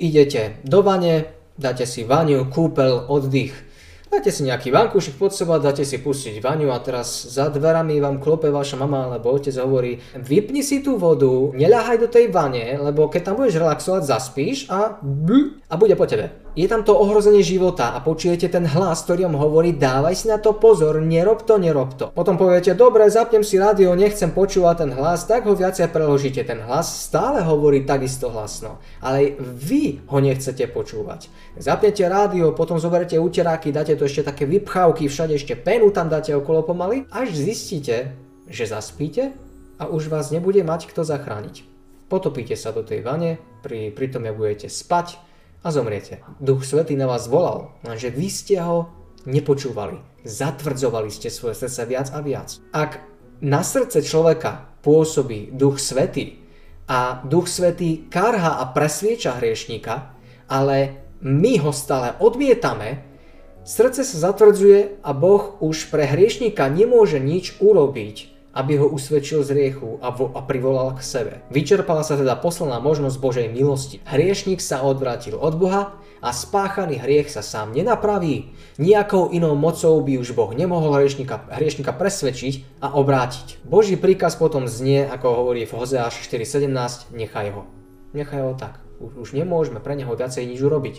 Idete 0.00 0.64
do 0.64 0.80
vane, 0.80 1.28
dáte 1.60 1.84
si 1.84 2.08
vaniu, 2.08 2.48
kúpel, 2.48 3.04
oddych. 3.04 3.70
Dáte 4.10 4.34
si 4.34 4.42
nejaký 4.42 4.74
vankúšik 4.74 5.22
pod 5.22 5.30
seba, 5.30 5.62
dáte 5.62 5.86
si 5.86 6.02
pustiť 6.02 6.42
vaňu 6.42 6.74
a 6.74 6.82
teraz 6.82 7.30
za 7.30 7.46
dverami 7.46 8.02
vám 8.02 8.18
klope 8.18 8.50
vaša 8.50 8.74
mama 8.74 9.06
alebo 9.06 9.30
otec 9.30 9.54
hovorí 9.54 10.02
vypni 10.18 10.66
si 10.66 10.82
tú 10.82 10.98
vodu, 10.98 11.30
neľahaj 11.54 11.96
do 12.02 12.08
tej 12.10 12.26
vane, 12.26 12.74
lebo 12.74 13.06
keď 13.06 13.30
tam 13.30 13.38
budeš 13.38 13.62
relaxovať, 13.62 14.02
zaspíš 14.02 14.66
a 14.66 14.98
a 15.70 15.74
bude 15.78 15.94
po 15.94 16.10
tebe 16.10 16.34
je 16.58 16.66
tam 16.66 16.82
to 16.82 16.98
ohrozenie 16.98 17.46
života 17.46 17.94
a 17.94 18.02
počujete 18.02 18.50
ten 18.50 18.66
hlas, 18.66 19.06
ktorý 19.06 19.30
vám 19.30 19.38
hovorí, 19.38 19.74
dávaj 19.74 20.14
si 20.14 20.26
na 20.26 20.42
to 20.42 20.58
pozor, 20.58 20.98
nerob 20.98 21.46
to, 21.46 21.56
nerob 21.56 21.94
to. 21.94 22.10
Potom 22.10 22.34
poviete, 22.34 22.74
dobre, 22.74 23.06
zapnem 23.06 23.46
si 23.46 23.56
rádio, 23.56 23.94
nechcem 23.94 24.34
počúvať 24.34 24.86
ten 24.86 24.90
hlas, 24.94 25.24
tak 25.30 25.46
ho 25.46 25.54
viacej 25.54 25.90
preložíte. 25.94 26.42
Ten 26.42 26.62
hlas 26.66 27.06
stále 27.06 27.46
hovorí 27.46 27.86
takisto 27.86 28.28
hlasno, 28.34 28.82
ale 28.98 29.38
vy 29.38 30.02
ho 30.10 30.18
nechcete 30.18 30.66
počúvať. 30.68 31.30
Zapnete 31.60 32.02
rádio, 32.10 32.50
potom 32.52 32.82
zoberete 32.82 33.16
uteráky, 33.16 33.70
dáte 33.70 33.94
to 33.94 34.10
ešte 34.10 34.26
také 34.26 34.44
vypchávky, 34.44 35.06
všade 35.06 35.38
ešte 35.38 35.54
penu 35.54 35.94
tam 35.94 36.10
dáte 36.10 36.34
okolo 36.34 36.66
pomaly, 36.66 37.06
až 37.14 37.30
zistíte, 37.30 38.18
že 38.50 38.66
zaspíte 38.66 39.30
a 39.78 39.86
už 39.86 40.10
vás 40.10 40.34
nebude 40.34 40.60
mať 40.66 40.90
kto 40.90 41.06
zachrániť. 41.06 41.64
Potopíte 42.10 42.58
sa 42.58 42.74
do 42.74 42.82
tej 42.82 43.06
vane, 43.06 43.38
pri, 43.62 43.94
pritom 43.94 44.26
ja 44.26 44.34
budete 44.34 44.66
spať 44.66 45.29
a 45.60 45.68
zomriete. 45.68 46.24
Duch 46.40 46.64
Svetý 46.64 46.96
na 46.96 47.04
vás 47.04 47.28
volal, 47.28 47.76
lenže 47.84 48.08
vy 48.08 48.28
ste 48.32 48.56
ho 48.60 48.88
nepočúvali. 49.28 50.00
Zatvrdzovali 50.24 51.08
ste 51.12 51.28
svoje 51.28 51.56
srdce 51.56 51.84
viac 51.88 52.08
a 52.12 52.20
viac. 52.24 52.56
Ak 52.72 53.00
na 53.40 53.64
srdce 53.64 54.04
človeka 54.04 54.72
pôsobí 54.80 55.52
Duch 55.52 55.80
Svetý 55.80 56.40
a 56.88 57.20
Duch 57.24 57.48
Svetý 57.48 58.08
karha 58.08 58.60
a 58.60 58.64
presvieča 58.72 59.36
hriešníka, 59.40 60.16
ale 60.48 61.08
my 61.20 61.60
ho 61.60 61.72
stále 61.72 62.16
odmietame, 62.20 63.04
srdce 63.64 64.04
sa 64.04 64.32
zatvrdzuje 64.32 65.04
a 65.04 65.10
Boh 65.12 65.60
už 65.60 65.92
pre 65.92 66.08
hriešníka 66.08 66.64
nemôže 66.72 67.20
nič 67.20 67.60
urobiť 67.60 68.29
aby 68.50 68.82
ho 68.82 68.86
usvedčil 68.90 69.46
z 69.46 69.50
riechu 69.54 70.02
a, 70.02 70.10
vo, 70.10 70.34
a 70.34 70.42
privolal 70.42 70.98
k 70.98 71.06
sebe. 71.06 71.32
Vyčerpala 71.54 72.02
sa 72.02 72.18
teda 72.18 72.34
posledná 72.34 72.82
možnosť 72.82 73.16
Božej 73.22 73.46
milosti. 73.50 74.02
Hriešnik 74.06 74.58
sa 74.58 74.82
odvrátil 74.82 75.38
od 75.38 75.54
Boha 75.54 75.94
a 76.20 76.28
spáchaný 76.34 77.00
hriech 77.00 77.32
sa 77.32 77.40
sám 77.40 77.72
nenapraví. 77.72 78.52
Nijakou 78.76 79.32
inou 79.32 79.56
mocou 79.56 80.02
by 80.02 80.20
už 80.20 80.36
Boh 80.36 80.52
nemohol 80.52 81.00
hriešnika, 81.00 81.48
hriešnika 81.48 81.94
presvedčiť 81.96 82.82
a 82.84 82.92
obrátiť. 82.98 83.64
Boží 83.64 83.96
príkaz 83.96 84.36
potom 84.36 84.68
znie, 84.68 85.06
ako 85.06 85.46
hovorí 85.46 85.64
v 85.64 85.76
Hozeáš 85.78 86.20
4.17, 86.28 87.14
nechaj 87.14 87.48
ho. 87.56 87.64
Nechaj 88.12 88.40
ho 88.42 88.52
tak. 88.58 88.82
Už, 89.00 89.16
už 89.16 89.28
nemôžeme 89.32 89.80
pre 89.80 89.96
neho 89.96 90.12
viacej 90.12 90.44
nič 90.44 90.60
urobiť. 90.60 90.96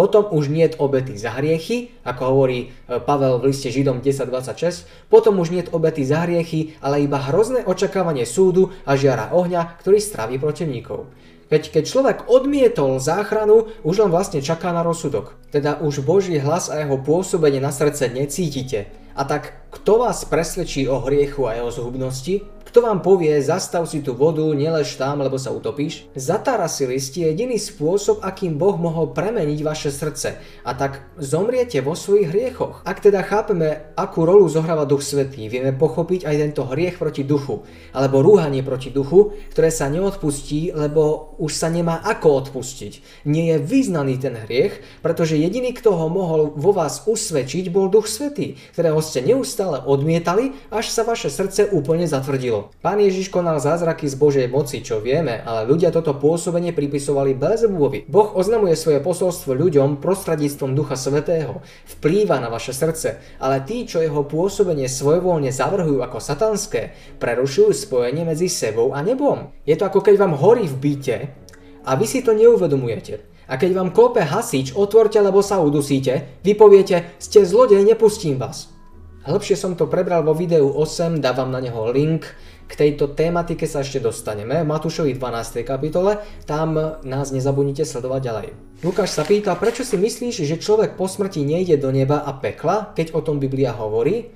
Potom 0.00 0.32
už 0.32 0.48
nie 0.48 0.64
je 0.64 0.80
obety 0.80 1.12
za 1.20 1.36
hriechy, 1.36 1.92
ako 2.08 2.32
hovorí 2.32 2.72
e, 2.72 2.96
Pavel 3.04 3.36
v 3.36 3.52
liste 3.52 3.68
Židom 3.68 4.00
10.26, 4.00 4.88
potom 5.12 5.36
už 5.36 5.52
nie 5.52 5.60
je 5.60 5.68
obety 5.76 6.08
za 6.08 6.24
hriechy, 6.24 6.80
ale 6.80 7.04
iba 7.04 7.20
hrozné 7.20 7.68
očakávanie 7.68 8.24
súdu 8.24 8.72
a 8.88 8.96
žiara 8.96 9.28
ohňa, 9.36 9.76
ktorý 9.76 10.00
straví 10.00 10.40
protivníkov. 10.40 11.04
Keď, 11.52 11.62
keď 11.68 11.84
človek 11.84 12.18
odmietol 12.32 12.96
záchranu, 12.96 13.68
už 13.84 14.00
len 14.00 14.08
vlastne 14.08 14.40
čaká 14.40 14.72
na 14.72 14.80
rozsudok. 14.80 15.36
Teda 15.52 15.76
už 15.76 16.00
Boží 16.00 16.40
hlas 16.40 16.72
a 16.72 16.80
jeho 16.80 16.96
pôsobenie 16.96 17.60
na 17.60 17.68
srdce 17.68 18.08
necítite. 18.08 18.88
A 19.12 19.28
tak 19.28 19.68
kto 19.68 20.00
vás 20.00 20.24
presvedčí 20.24 20.88
o 20.88 21.04
hriechu 21.04 21.44
a 21.44 21.60
jeho 21.60 21.68
zhubnosti? 21.68 22.40
Kto 22.70 22.86
vám 22.86 23.02
povie, 23.02 23.34
zastav 23.42 23.82
si 23.90 23.98
tú 23.98 24.14
vodu, 24.14 24.46
nelež 24.46 24.94
tam, 24.94 25.26
lebo 25.26 25.34
sa 25.42 25.50
utopíš? 25.50 26.06
Zatarasili 26.14 27.02
ste 27.02 27.26
jediný 27.26 27.58
spôsob, 27.58 28.22
akým 28.22 28.62
Boh 28.62 28.78
mohol 28.78 29.10
premeniť 29.10 29.58
vaše 29.66 29.90
srdce 29.90 30.38
a 30.62 30.70
tak 30.78 31.02
zomriete 31.18 31.82
vo 31.82 31.98
svojich 31.98 32.30
hriechoch. 32.30 32.86
Ak 32.86 33.02
teda 33.02 33.26
chápeme, 33.26 33.90
akú 33.98 34.22
rolu 34.22 34.46
zohráva 34.46 34.86
Duch 34.86 35.02
Svetý, 35.02 35.50
vieme 35.50 35.74
pochopiť 35.74 36.22
aj 36.22 36.34
tento 36.46 36.62
hriech 36.70 36.94
proti 36.94 37.26
duchu, 37.26 37.66
alebo 37.90 38.22
rúhanie 38.22 38.62
proti 38.62 38.94
duchu, 38.94 39.34
ktoré 39.50 39.74
sa 39.74 39.90
neodpustí, 39.90 40.70
lebo 40.70 41.34
už 41.42 41.50
sa 41.50 41.74
nemá 41.74 41.98
ako 42.06 42.46
odpustiť. 42.46 43.26
Nie 43.26 43.58
je 43.58 43.66
vyznaný 43.66 44.22
ten 44.22 44.38
hriech, 44.46 44.78
pretože 45.02 45.34
jediný, 45.34 45.74
kto 45.74 45.90
ho 45.98 46.06
mohol 46.06 46.54
vo 46.54 46.70
vás 46.70 47.02
usvedčiť, 47.02 47.66
bol 47.74 47.90
Duch 47.90 48.06
Svetý, 48.06 48.62
ktorého 48.78 49.02
ste 49.02 49.26
neustále 49.26 49.82
odmietali, 49.82 50.54
až 50.70 50.86
sa 50.94 51.02
vaše 51.02 51.34
srdce 51.34 51.66
úplne 51.74 52.06
zatvrdilo. 52.06 52.59
Pán 52.84 53.00
Ježiš 53.00 53.32
konal 53.32 53.56
zázraky 53.56 54.04
z 54.04 54.18
Božej 54.20 54.46
moci, 54.52 54.84
čo 54.84 55.00
vieme, 55.00 55.40
ale 55.40 55.64
ľudia 55.64 55.88
toto 55.88 56.12
pôsobenie 56.12 56.76
pripisovali 56.76 57.32
Belzebubovi. 57.32 58.04
Boh 58.04 58.36
oznamuje 58.36 58.76
svoje 58.76 59.00
posolstvo 59.00 59.56
ľuďom 59.56 60.04
prostredníctvom 60.04 60.76
Ducha 60.76 61.00
Svetého. 61.00 61.64
Vplýva 61.96 62.36
na 62.42 62.52
vaše 62.52 62.76
srdce, 62.76 63.22
ale 63.40 63.64
tí, 63.64 63.88
čo 63.88 64.04
jeho 64.04 64.26
pôsobenie 64.28 64.90
svojvoľne 64.90 65.48
zavrhujú 65.48 66.04
ako 66.04 66.20
satanské, 66.20 66.92
prerušujú 67.16 67.72
spojenie 67.72 68.28
medzi 68.28 68.52
sebou 68.52 68.92
a 68.92 69.00
nebom. 69.00 69.54
Je 69.64 69.78
to 69.78 69.88
ako 69.88 70.04
keď 70.04 70.20
vám 70.20 70.36
horí 70.36 70.68
v 70.68 70.76
byte 70.76 71.16
a 71.86 71.90
vy 71.96 72.04
si 72.04 72.20
to 72.20 72.36
neuvedomujete. 72.36 73.30
A 73.50 73.58
keď 73.58 73.74
vám 73.74 73.90
klope 73.90 74.22
hasič, 74.22 74.78
otvorte, 74.78 75.18
lebo 75.18 75.42
sa 75.42 75.58
udusíte, 75.58 76.38
vy 76.46 76.54
poviete, 76.54 77.18
ste 77.18 77.42
zlodej, 77.42 77.82
nepustím 77.82 78.38
vás. 78.38 78.70
Hĺbšie 79.20 79.52
som 79.52 79.76
to 79.76 79.84
prebral 79.84 80.24
vo 80.24 80.32
videu 80.32 80.64
8, 80.64 81.20
dávam 81.20 81.52
na 81.52 81.60
neho 81.60 81.92
link, 81.92 82.24
k 82.70 82.78
tejto 82.78 83.10
tématike 83.10 83.66
sa 83.66 83.82
ešte 83.82 83.98
dostaneme 83.98 84.62
v 84.62 84.70
Matúšovi 84.70 85.18
12. 85.18 85.66
kapitole, 85.66 86.22
tam 86.46 87.02
nás 87.02 87.34
nezabudnite 87.34 87.82
sledovať 87.82 88.20
ďalej. 88.22 88.48
Lukáš 88.86 89.18
sa 89.18 89.26
pýta, 89.26 89.58
prečo 89.58 89.82
si 89.82 89.98
myslíš, 89.98 90.46
že 90.46 90.62
človek 90.62 90.94
po 90.94 91.10
smrti 91.10 91.42
nejde 91.42 91.82
do 91.82 91.90
neba 91.90 92.22
a 92.22 92.30
pekla, 92.30 92.94
keď 92.94 93.18
o 93.18 93.20
tom 93.26 93.42
Biblia 93.42 93.74
hovorí? 93.74 94.30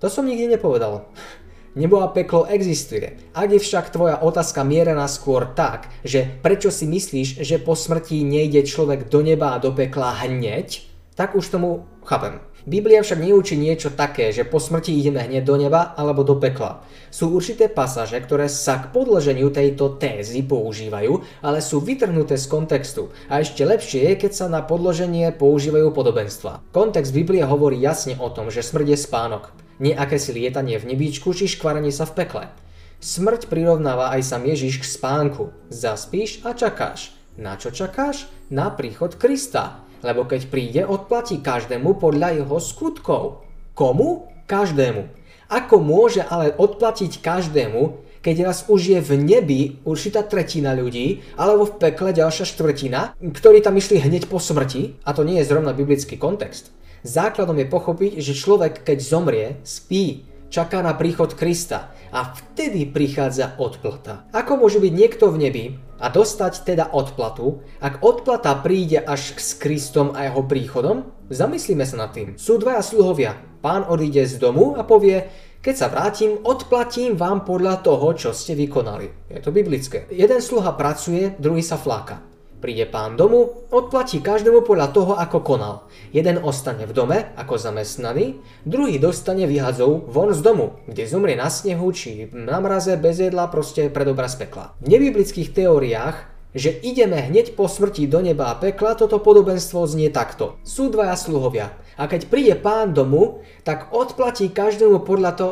To 0.00 0.08
som 0.08 0.24
nikdy 0.24 0.56
nepovedal. 0.56 1.04
Nebo 1.76 2.00
a 2.00 2.08
peklo 2.08 2.48
existuje. 2.48 3.20
Ak 3.36 3.52
je 3.52 3.60
však 3.60 3.92
tvoja 3.92 4.24
otázka 4.24 4.64
mierená 4.64 5.04
skôr 5.12 5.52
tak, 5.52 5.92
že 6.00 6.24
prečo 6.40 6.72
si 6.72 6.88
myslíš, 6.88 7.44
že 7.44 7.60
po 7.60 7.76
smrti 7.76 8.24
nejde 8.24 8.64
človek 8.64 9.12
do 9.12 9.20
neba 9.20 9.52
a 9.52 9.60
do 9.60 9.76
pekla 9.76 10.16
hneď, 10.24 10.88
tak 11.12 11.36
už 11.36 11.52
tomu 11.52 11.84
chápem. 12.00 12.40
Biblia 12.66 12.98
však 12.98 13.22
neučí 13.22 13.54
niečo 13.54 13.94
také, 13.94 14.34
že 14.34 14.42
po 14.42 14.58
smrti 14.58 14.90
ideme 14.90 15.22
hneď 15.22 15.46
do 15.46 15.54
neba 15.54 15.94
alebo 15.94 16.26
do 16.26 16.34
pekla. 16.34 16.82
Sú 17.14 17.30
určité 17.30 17.70
pasáže, 17.70 18.18
ktoré 18.18 18.50
sa 18.50 18.82
k 18.82 18.90
podloženiu 18.90 19.54
tejto 19.54 19.94
tézy 20.02 20.42
používajú, 20.42 21.22
ale 21.46 21.62
sú 21.62 21.78
vytrhnuté 21.78 22.34
z 22.34 22.50
kontextu. 22.50 23.14
A 23.30 23.38
ešte 23.38 23.62
lepšie 23.62 24.10
je, 24.10 24.12
keď 24.18 24.32
sa 24.34 24.46
na 24.50 24.66
podloženie 24.66 25.30
používajú 25.38 25.94
podobenstva. 25.94 26.66
Kontext 26.74 27.14
Biblie 27.14 27.46
hovorí 27.46 27.78
jasne 27.78 28.18
o 28.18 28.34
tom, 28.34 28.50
že 28.50 28.66
smrť 28.66 28.86
je 28.90 28.98
spánok. 28.98 29.54
Nie 29.78 29.94
akési 29.94 30.34
lietanie 30.34 30.82
v 30.82 30.90
nebíčku 30.90 31.38
či 31.38 31.46
škvarenie 31.46 31.94
sa 31.94 32.02
v 32.02 32.18
pekle. 32.18 32.50
Smrť 32.98 33.46
prirovnáva 33.46 34.10
aj 34.18 34.26
sam 34.26 34.42
Ježiš 34.42 34.82
k 34.82 34.90
spánku. 34.90 35.54
Zaspíš 35.70 36.42
a 36.42 36.50
čakáš. 36.50 37.14
Na 37.38 37.54
čo 37.54 37.70
čakáš? 37.70 38.26
Na 38.50 38.74
príchod 38.74 39.14
Krista 39.14 39.85
lebo 40.06 40.22
keď 40.22 40.46
príde, 40.46 40.82
odplatí 40.86 41.42
každému 41.42 41.98
podľa 41.98 42.38
jeho 42.38 42.56
skutkov. 42.62 43.42
Komu? 43.74 44.30
Každému. 44.46 45.10
Ako 45.50 45.82
môže 45.82 46.22
ale 46.22 46.54
odplatiť 46.54 47.18
každému, 47.18 48.06
keď 48.22 48.50
raz 48.50 48.66
už 48.66 48.94
je 48.94 49.00
v 49.02 49.12
nebi 49.18 49.60
určitá 49.86 50.22
tretina 50.26 50.74
ľudí, 50.74 51.22
alebo 51.38 51.66
v 51.66 51.78
pekle 51.78 52.10
ďalšia 52.14 52.46
štvrtina, 52.46 53.14
ktorí 53.18 53.62
tam 53.62 53.78
išli 53.78 54.02
hneď 54.02 54.26
po 54.26 54.42
smrti, 54.42 54.98
a 55.06 55.10
to 55.14 55.22
nie 55.22 55.38
je 55.42 55.46
zrovna 55.46 55.70
biblický 55.70 56.18
kontext. 56.18 56.74
Základom 57.06 57.54
je 57.62 57.70
pochopiť, 57.70 58.18
že 58.18 58.34
človek, 58.34 58.82
keď 58.82 58.98
zomrie, 58.98 59.46
spí, 59.62 60.26
čaká 60.48 60.82
na 60.82 60.94
príchod 60.94 61.34
Krista 61.34 61.94
a 62.10 62.32
vtedy 62.32 62.86
prichádza 62.88 63.58
odplata. 63.58 64.28
Ako 64.32 64.60
môže 64.60 64.80
byť 64.80 64.92
niekto 64.92 65.30
v 65.30 65.40
nebi, 65.40 65.64
a 65.96 66.12
dostať 66.12 66.68
teda 66.68 66.84
odplatu, 66.92 67.64
ak 67.80 68.04
odplata 68.04 68.52
príde 68.60 69.00
až 69.00 69.36
s 69.40 69.56
Kristom 69.56 70.12
a 70.12 70.28
jeho 70.28 70.44
príchodom? 70.44 71.08
Zamyslíme 71.32 71.88
sa 71.88 72.06
nad 72.06 72.12
tým. 72.12 72.36
Sú 72.36 72.60
dvaja 72.60 72.84
sluhovia. 72.84 73.32
Pán 73.64 73.88
odíde 73.88 74.22
z 74.28 74.36
domu 74.36 74.76
a 74.76 74.84
povie, 74.84 75.24
keď 75.64 75.74
sa 75.74 75.90
vrátim, 75.90 76.38
odplatím 76.44 77.18
vám 77.18 77.42
podľa 77.42 77.82
toho, 77.82 78.12
čo 78.14 78.30
ste 78.30 78.54
vykonali. 78.54 79.32
Je 79.32 79.40
to 79.42 79.50
biblické. 79.50 80.06
Jeden 80.12 80.38
sluha 80.38 80.76
pracuje, 80.76 81.34
druhý 81.40 81.64
sa 81.64 81.80
fláka. 81.80 82.35
Príde 82.66 82.82
pán 82.90 83.14
domu, 83.14 83.62
odplatí 83.70 84.18
každému 84.18 84.66
podľa 84.66 84.90
toho, 84.90 85.14
ako 85.14 85.38
konal. 85.38 85.86
Jeden 86.10 86.42
ostane 86.42 86.82
v 86.82 86.90
dome 86.90 87.30
ako 87.38 87.62
zamestnaný, 87.62 88.42
druhý 88.66 88.98
dostane 88.98 89.46
vyhadzov 89.46 90.10
von 90.10 90.34
z 90.34 90.42
domu, 90.42 90.74
kde 90.90 91.06
zomrie 91.06 91.38
na 91.38 91.46
snehu 91.46 91.86
či 91.94 92.26
na 92.34 92.58
mraze 92.58 92.98
bez 92.98 93.22
jedla 93.22 93.46
proste 93.54 93.86
pred 93.86 94.10
obraz 94.10 94.34
pekla. 94.34 94.74
V 94.82 94.90
nebiblických 94.90 95.54
teóriách 95.54 96.34
že 96.58 96.74
ideme 96.82 97.22
hneď 97.22 97.54
po 97.54 97.70
smrti 97.70 98.10
do 98.10 98.18
neba 98.18 98.50
a 98.50 98.58
pekla, 98.58 98.98
toto 98.98 99.22
podobenstvo 99.22 99.86
znie 99.86 100.10
takto. 100.10 100.58
Sú 100.66 100.90
dvaja 100.90 101.14
sluhovia 101.14 101.70
a 101.94 102.10
keď 102.10 102.26
príde 102.26 102.58
pán 102.58 102.90
domu, 102.90 103.46
tak 103.62 103.94
odplatí 103.94 104.50
každému 104.50 105.06
podľa 105.06 105.38
to... 105.38 105.48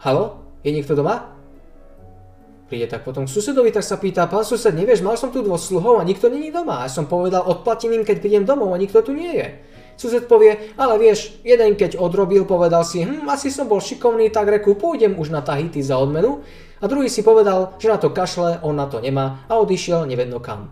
Halo? 0.00 0.40
Je 0.64 0.72
niekto 0.72 0.96
doma? 0.96 1.35
Príde 2.66 2.90
tak 2.90 3.06
potom 3.06 3.30
k 3.30 3.30
susedovi, 3.30 3.70
tak 3.70 3.86
sa 3.86 3.94
pýta, 3.94 4.26
pán 4.26 4.42
sused, 4.42 4.74
nevieš, 4.74 4.98
mal 4.98 5.14
som 5.14 5.30
tu 5.30 5.38
dvoch 5.38 5.62
sluhov 5.62 6.02
a 6.02 6.08
nikto 6.08 6.26
není 6.26 6.50
doma. 6.50 6.82
A 6.82 6.90
som 6.90 7.06
povedal, 7.06 7.46
odplatím 7.46 7.94
im, 7.94 8.02
keď 8.02 8.18
prídem 8.18 8.42
domov 8.42 8.74
a 8.74 8.80
nikto 8.82 9.06
tu 9.06 9.14
nie 9.14 9.38
je. 9.38 9.48
Sused 9.96 10.26
povie, 10.26 10.74
ale 10.74 10.98
vieš, 10.98 11.38
jeden 11.46 11.78
keď 11.78 11.94
odrobil, 11.96 12.42
povedal 12.42 12.82
si, 12.82 13.06
hm, 13.06 13.22
asi 13.30 13.54
som 13.54 13.70
bol 13.70 13.78
šikovný, 13.78 14.34
tak 14.34 14.50
reku, 14.50 14.74
pôjdem 14.74 15.14
už 15.14 15.30
na 15.30 15.46
Tahiti 15.46 15.78
za 15.80 15.96
odmenu. 15.96 16.42
A 16.82 16.84
druhý 16.90 17.08
si 17.08 17.24
povedal, 17.24 17.78
že 17.80 17.88
na 17.88 17.96
to 17.96 18.12
kašle, 18.12 18.60
on 18.60 18.76
na 18.76 18.90
to 18.90 19.00
nemá 19.00 19.46
a 19.48 19.56
odišiel 19.56 20.04
nevedno 20.04 20.42
kam. 20.42 20.68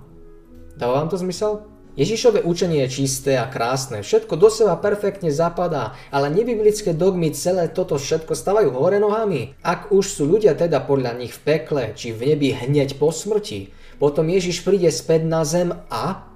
Dáva 0.76 1.00
vám 1.00 1.08
to 1.08 1.16
zmysel? 1.16 1.73
Ježišové 1.94 2.42
učenie 2.42 2.82
je 2.86 3.06
čisté 3.06 3.38
a 3.38 3.46
krásne, 3.46 4.02
všetko 4.02 4.34
do 4.34 4.50
seba 4.50 4.74
perfektne 4.74 5.30
zapadá, 5.30 5.94
ale 6.10 6.26
nebiblické 6.26 6.90
dogmy 6.90 7.30
celé 7.30 7.70
toto 7.70 8.02
všetko 8.02 8.34
stavajú 8.34 8.74
hore 8.74 8.98
nohami. 8.98 9.54
Ak 9.62 9.94
už 9.94 10.02
sú 10.02 10.26
ľudia 10.26 10.58
teda 10.58 10.82
podľa 10.82 11.14
nich 11.14 11.30
v 11.30 11.54
pekle 11.54 11.94
či 11.94 12.10
v 12.10 12.34
nebi 12.34 12.50
hneď 12.50 12.98
po 12.98 13.14
smrti, 13.14 13.70
potom 14.02 14.26
Ježiš 14.26 14.66
príde 14.66 14.90
späť 14.90 15.22
na 15.22 15.46
zem 15.46 15.70
a... 15.86 16.26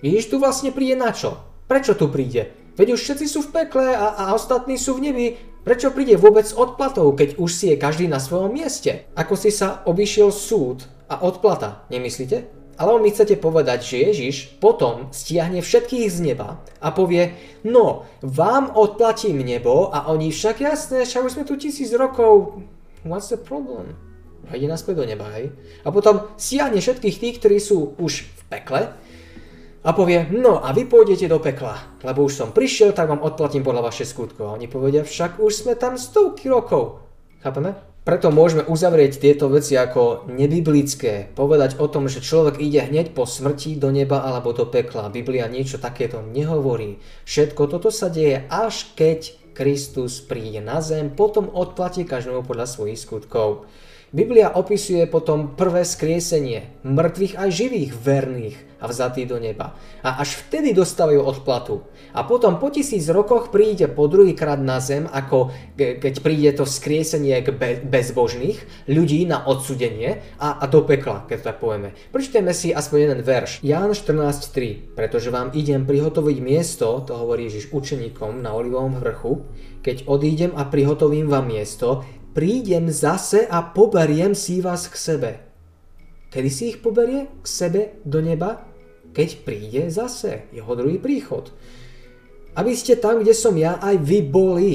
Ježiš 0.00 0.32
tu 0.32 0.40
vlastne 0.40 0.72
príde 0.72 0.96
na 0.96 1.12
čo? 1.12 1.36
Prečo 1.68 1.92
tu 1.92 2.08
príde? 2.08 2.48
Veď 2.80 2.96
už 2.96 3.00
všetci 3.04 3.26
sú 3.28 3.44
v 3.44 3.60
pekle 3.60 3.92
a, 3.92 4.16
a 4.16 4.24
ostatní 4.32 4.80
sú 4.80 4.96
v 4.96 5.12
nebi. 5.12 5.26
Prečo 5.68 5.92
príde 5.92 6.16
vôbec 6.16 6.48
odplatou, 6.56 7.12
keď 7.12 7.36
už 7.36 7.50
si 7.52 7.68
je 7.72 7.76
každý 7.76 8.08
na 8.08 8.16
svojom 8.16 8.56
mieste? 8.56 9.04
Ako 9.20 9.36
si 9.36 9.52
sa 9.52 9.84
obišiel 9.84 10.32
súd 10.32 10.88
a 11.12 11.20
odplata, 11.20 11.84
nemyslíte? 11.92 12.55
Ale 12.76 13.00
mi 13.00 13.08
chcete 13.08 13.40
povedať, 13.40 13.80
že 13.80 14.04
Ježiš 14.12 14.36
potom 14.60 15.08
stiahne 15.08 15.64
všetkých 15.64 16.12
z 16.12 16.18
neba 16.20 16.60
a 16.76 16.92
povie, 16.92 17.32
no, 17.64 18.04
vám 18.20 18.76
odplatím 18.76 19.40
nebo 19.40 19.88
a 19.88 20.12
oni 20.12 20.28
však 20.28 20.60
jasné, 20.60 21.08
však 21.08 21.24
už 21.24 21.34
sme 21.40 21.48
tu 21.48 21.56
tisíc 21.56 21.88
rokov, 21.96 22.60
what's 23.08 23.32
the 23.32 23.40
problem? 23.40 23.96
A 24.46 24.60
ide 24.60 24.68
naspäť 24.68 25.02
do 25.02 25.08
neba, 25.08 25.26
hej? 25.34 25.50
A 25.82 25.90
potom 25.90 26.28
stiahne 26.36 26.78
všetkých 26.78 27.16
tých, 27.16 27.36
ktorí 27.40 27.58
sú 27.58 27.96
už 27.96 28.28
v 28.28 28.42
pekle 28.52 28.92
a 29.86 29.90
povie, 29.96 30.28
no 30.34 30.60
a 30.60 30.70
vy 30.76 30.84
pôjdete 30.84 31.30
do 31.32 31.40
pekla, 31.40 31.96
lebo 32.04 32.28
už 32.28 32.44
som 32.44 32.50
prišiel, 32.52 32.92
tak 32.92 33.08
vám 33.08 33.24
odplatím 33.24 33.64
podľa 33.64 33.88
vaše 33.88 34.04
skutkov. 34.04 34.52
A 34.52 34.54
oni 34.58 34.68
povedia, 34.68 35.00
však 35.06 35.40
už 35.40 35.64
sme 35.64 35.74
tam 35.80 35.96
stovky 35.96 36.52
rokov. 36.52 37.00
Chápeme? 37.40 37.95
Preto 38.06 38.30
môžeme 38.30 38.62
uzavrieť 38.62 39.18
tieto 39.18 39.50
veci 39.50 39.74
ako 39.74 40.30
nebiblické, 40.30 41.34
povedať 41.34 41.82
o 41.82 41.90
tom, 41.90 42.06
že 42.06 42.22
človek 42.22 42.62
ide 42.62 42.86
hneď 42.86 43.10
po 43.10 43.26
smrti 43.26 43.74
do 43.82 43.90
neba 43.90 44.22
alebo 44.22 44.54
do 44.54 44.62
pekla. 44.62 45.10
Biblia 45.10 45.50
niečo 45.50 45.82
takéto 45.82 46.22
nehovorí. 46.22 47.02
Všetko 47.26 47.66
toto 47.66 47.90
sa 47.90 48.06
deje 48.06 48.46
až 48.46 48.94
keď 48.94 49.34
Kristus 49.58 50.22
príde 50.22 50.62
na 50.62 50.78
zem, 50.78 51.10
potom 51.10 51.50
odplatí 51.50 52.06
každému 52.06 52.46
podľa 52.46 52.70
svojich 52.70 53.02
skutkov. 53.02 53.66
Biblia 54.14 54.54
opisuje 54.54 55.02
potom 55.10 55.58
prvé 55.58 55.82
skriesenie 55.82 56.78
mŕtvych 56.86 57.34
aj 57.42 57.50
živých 57.50 57.90
verných 57.90 58.56
a 58.78 58.86
vzatý 58.86 59.26
do 59.26 59.40
neba. 59.40 59.74
A 60.06 60.22
až 60.22 60.46
vtedy 60.46 60.70
dostávajú 60.70 61.18
odplatu. 61.26 61.82
A 62.14 62.22
potom 62.22 62.62
po 62.62 62.70
tisíc 62.70 63.08
rokoch 63.10 63.50
príde 63.50 63.90
po 63.90 64.06
druhýkrát 64.06 64.62
na 64.62 64.78
zem, 64.78 65.10
ako 65.10 65.50
keď 65.74 66.14
príde 66.22 66.50
to 66.54 66.68
skriesenie 66.68 67.40
k 67.42 67.50
bezbožných 67.82 68.86
ľudí 68.86 69.26
na 69.26 69.42
odsudenie 69.42 70.22
a, 70.38 70.62
a 70.62 70.64
do 70.70 70.86
pekla, 70.86 71.26
keď 71.26 71.52
tak 71.52 71.56
povieme. 71.58 71.96
Prečítajme 72.14 72.52
si 72.54 72.70
aspoň 72.70 72.98
jeden 73.10 73.20
verš. 73.26 73.64
Ján 73.66 73.90
14.3. 73.90 74.94
Pretože 74.94 75.34
vám 75.34 75.50
idem 75.56 75.82
prihotoviť 75.82 76.38
miesto, 76.38 77.02
to 77.02 77.16
hovorí 77.16 77.50
Ježiš 77.50 77.74
učeníkom 77.74 78.38
na 78.38 78.54
Olivovom 78.54 79.02
vrchu, 79.02 79.42
keď 79.86 80.06
odídem 80.10 80.52
a 80.54 80.66
prihotovím 80.66 81.30
vám 81.30 81.46
miesto, 81.46 82.02
prídem 82.36 82.92
zase 82.92 83.48
a 83.48 83.64
poberiem 83.64 84.36
si 84.36 84.60
vás 84.60 84.92
k 84.92 84.96
sebe. 85.00 85.30
Kedy 86.28 86.50
si 86.52 86.62
ich 86.76 86.84
poberie 86.84 87.32
k 87.40 87.46
sebe 87.48 87.80
do 88.04 88.20
neba? 88.20 88.68
Keď 89.16 89.48
príde 89.48 89.88
zase 89.88 90.52
jeho 90.52 90.76
druhý 90.76 91.00
príchod 91.00 91.56
aby 92.56 92.72
ste 92.72 92.96
tam, 92.96 93.20
kde 93.20 93.36
som 93.36 93.52
ja, 93.54 93.76
aj 93.78 94.00
vy 94.00 94.18
boli. 94.24 94.72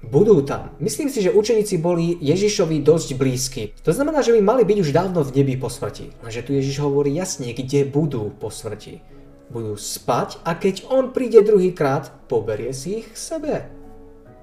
Budú 0.00 0.40
tam. 0.40 0.72
Myslím 0.80 1.12
si, 1.12 1.20
že 1.20 1.34
učeníci 1.34 1.76
boli 1.76 2.16
Ježišovi 2.24 2.80
dosť 2.80 3.08
blízky. 3.20 3.76
To 3.84 3.92
znamená, 3.92 4.24
že 4.24 4.32
by 4.32 4.40
mali 4.40 4.62
byť 4.64 4.78
už 4.80 4.96
dávno 4.96 5.20
v 5.20 5.34
nebi 5.36 5.60
po 5.60 5.68
smrti. 5.68 6.24
Lenže 6.24 6.40
tu 6.40 6.56
Ježiš 6.56 6.80
hovorí 6.80 7.12
jasne, 7.12 7.52
kde 7.52 7.84
budú 7.84 8.32
po 8.32 8.48
smrti. 8.48 9.04
Budú 9.52 9.76
spať 9.76 10.40
a 10.46 10.56
keď 10.56 10.88
on 10.88 11.12
príde 11.12 11.44
druhýkrát, 11.44 12.30
poberie 12.30 12.72
si 12.72 13.04
ich 13.04 13.12
k 13.12 13.18
sebe. 13.18 13.79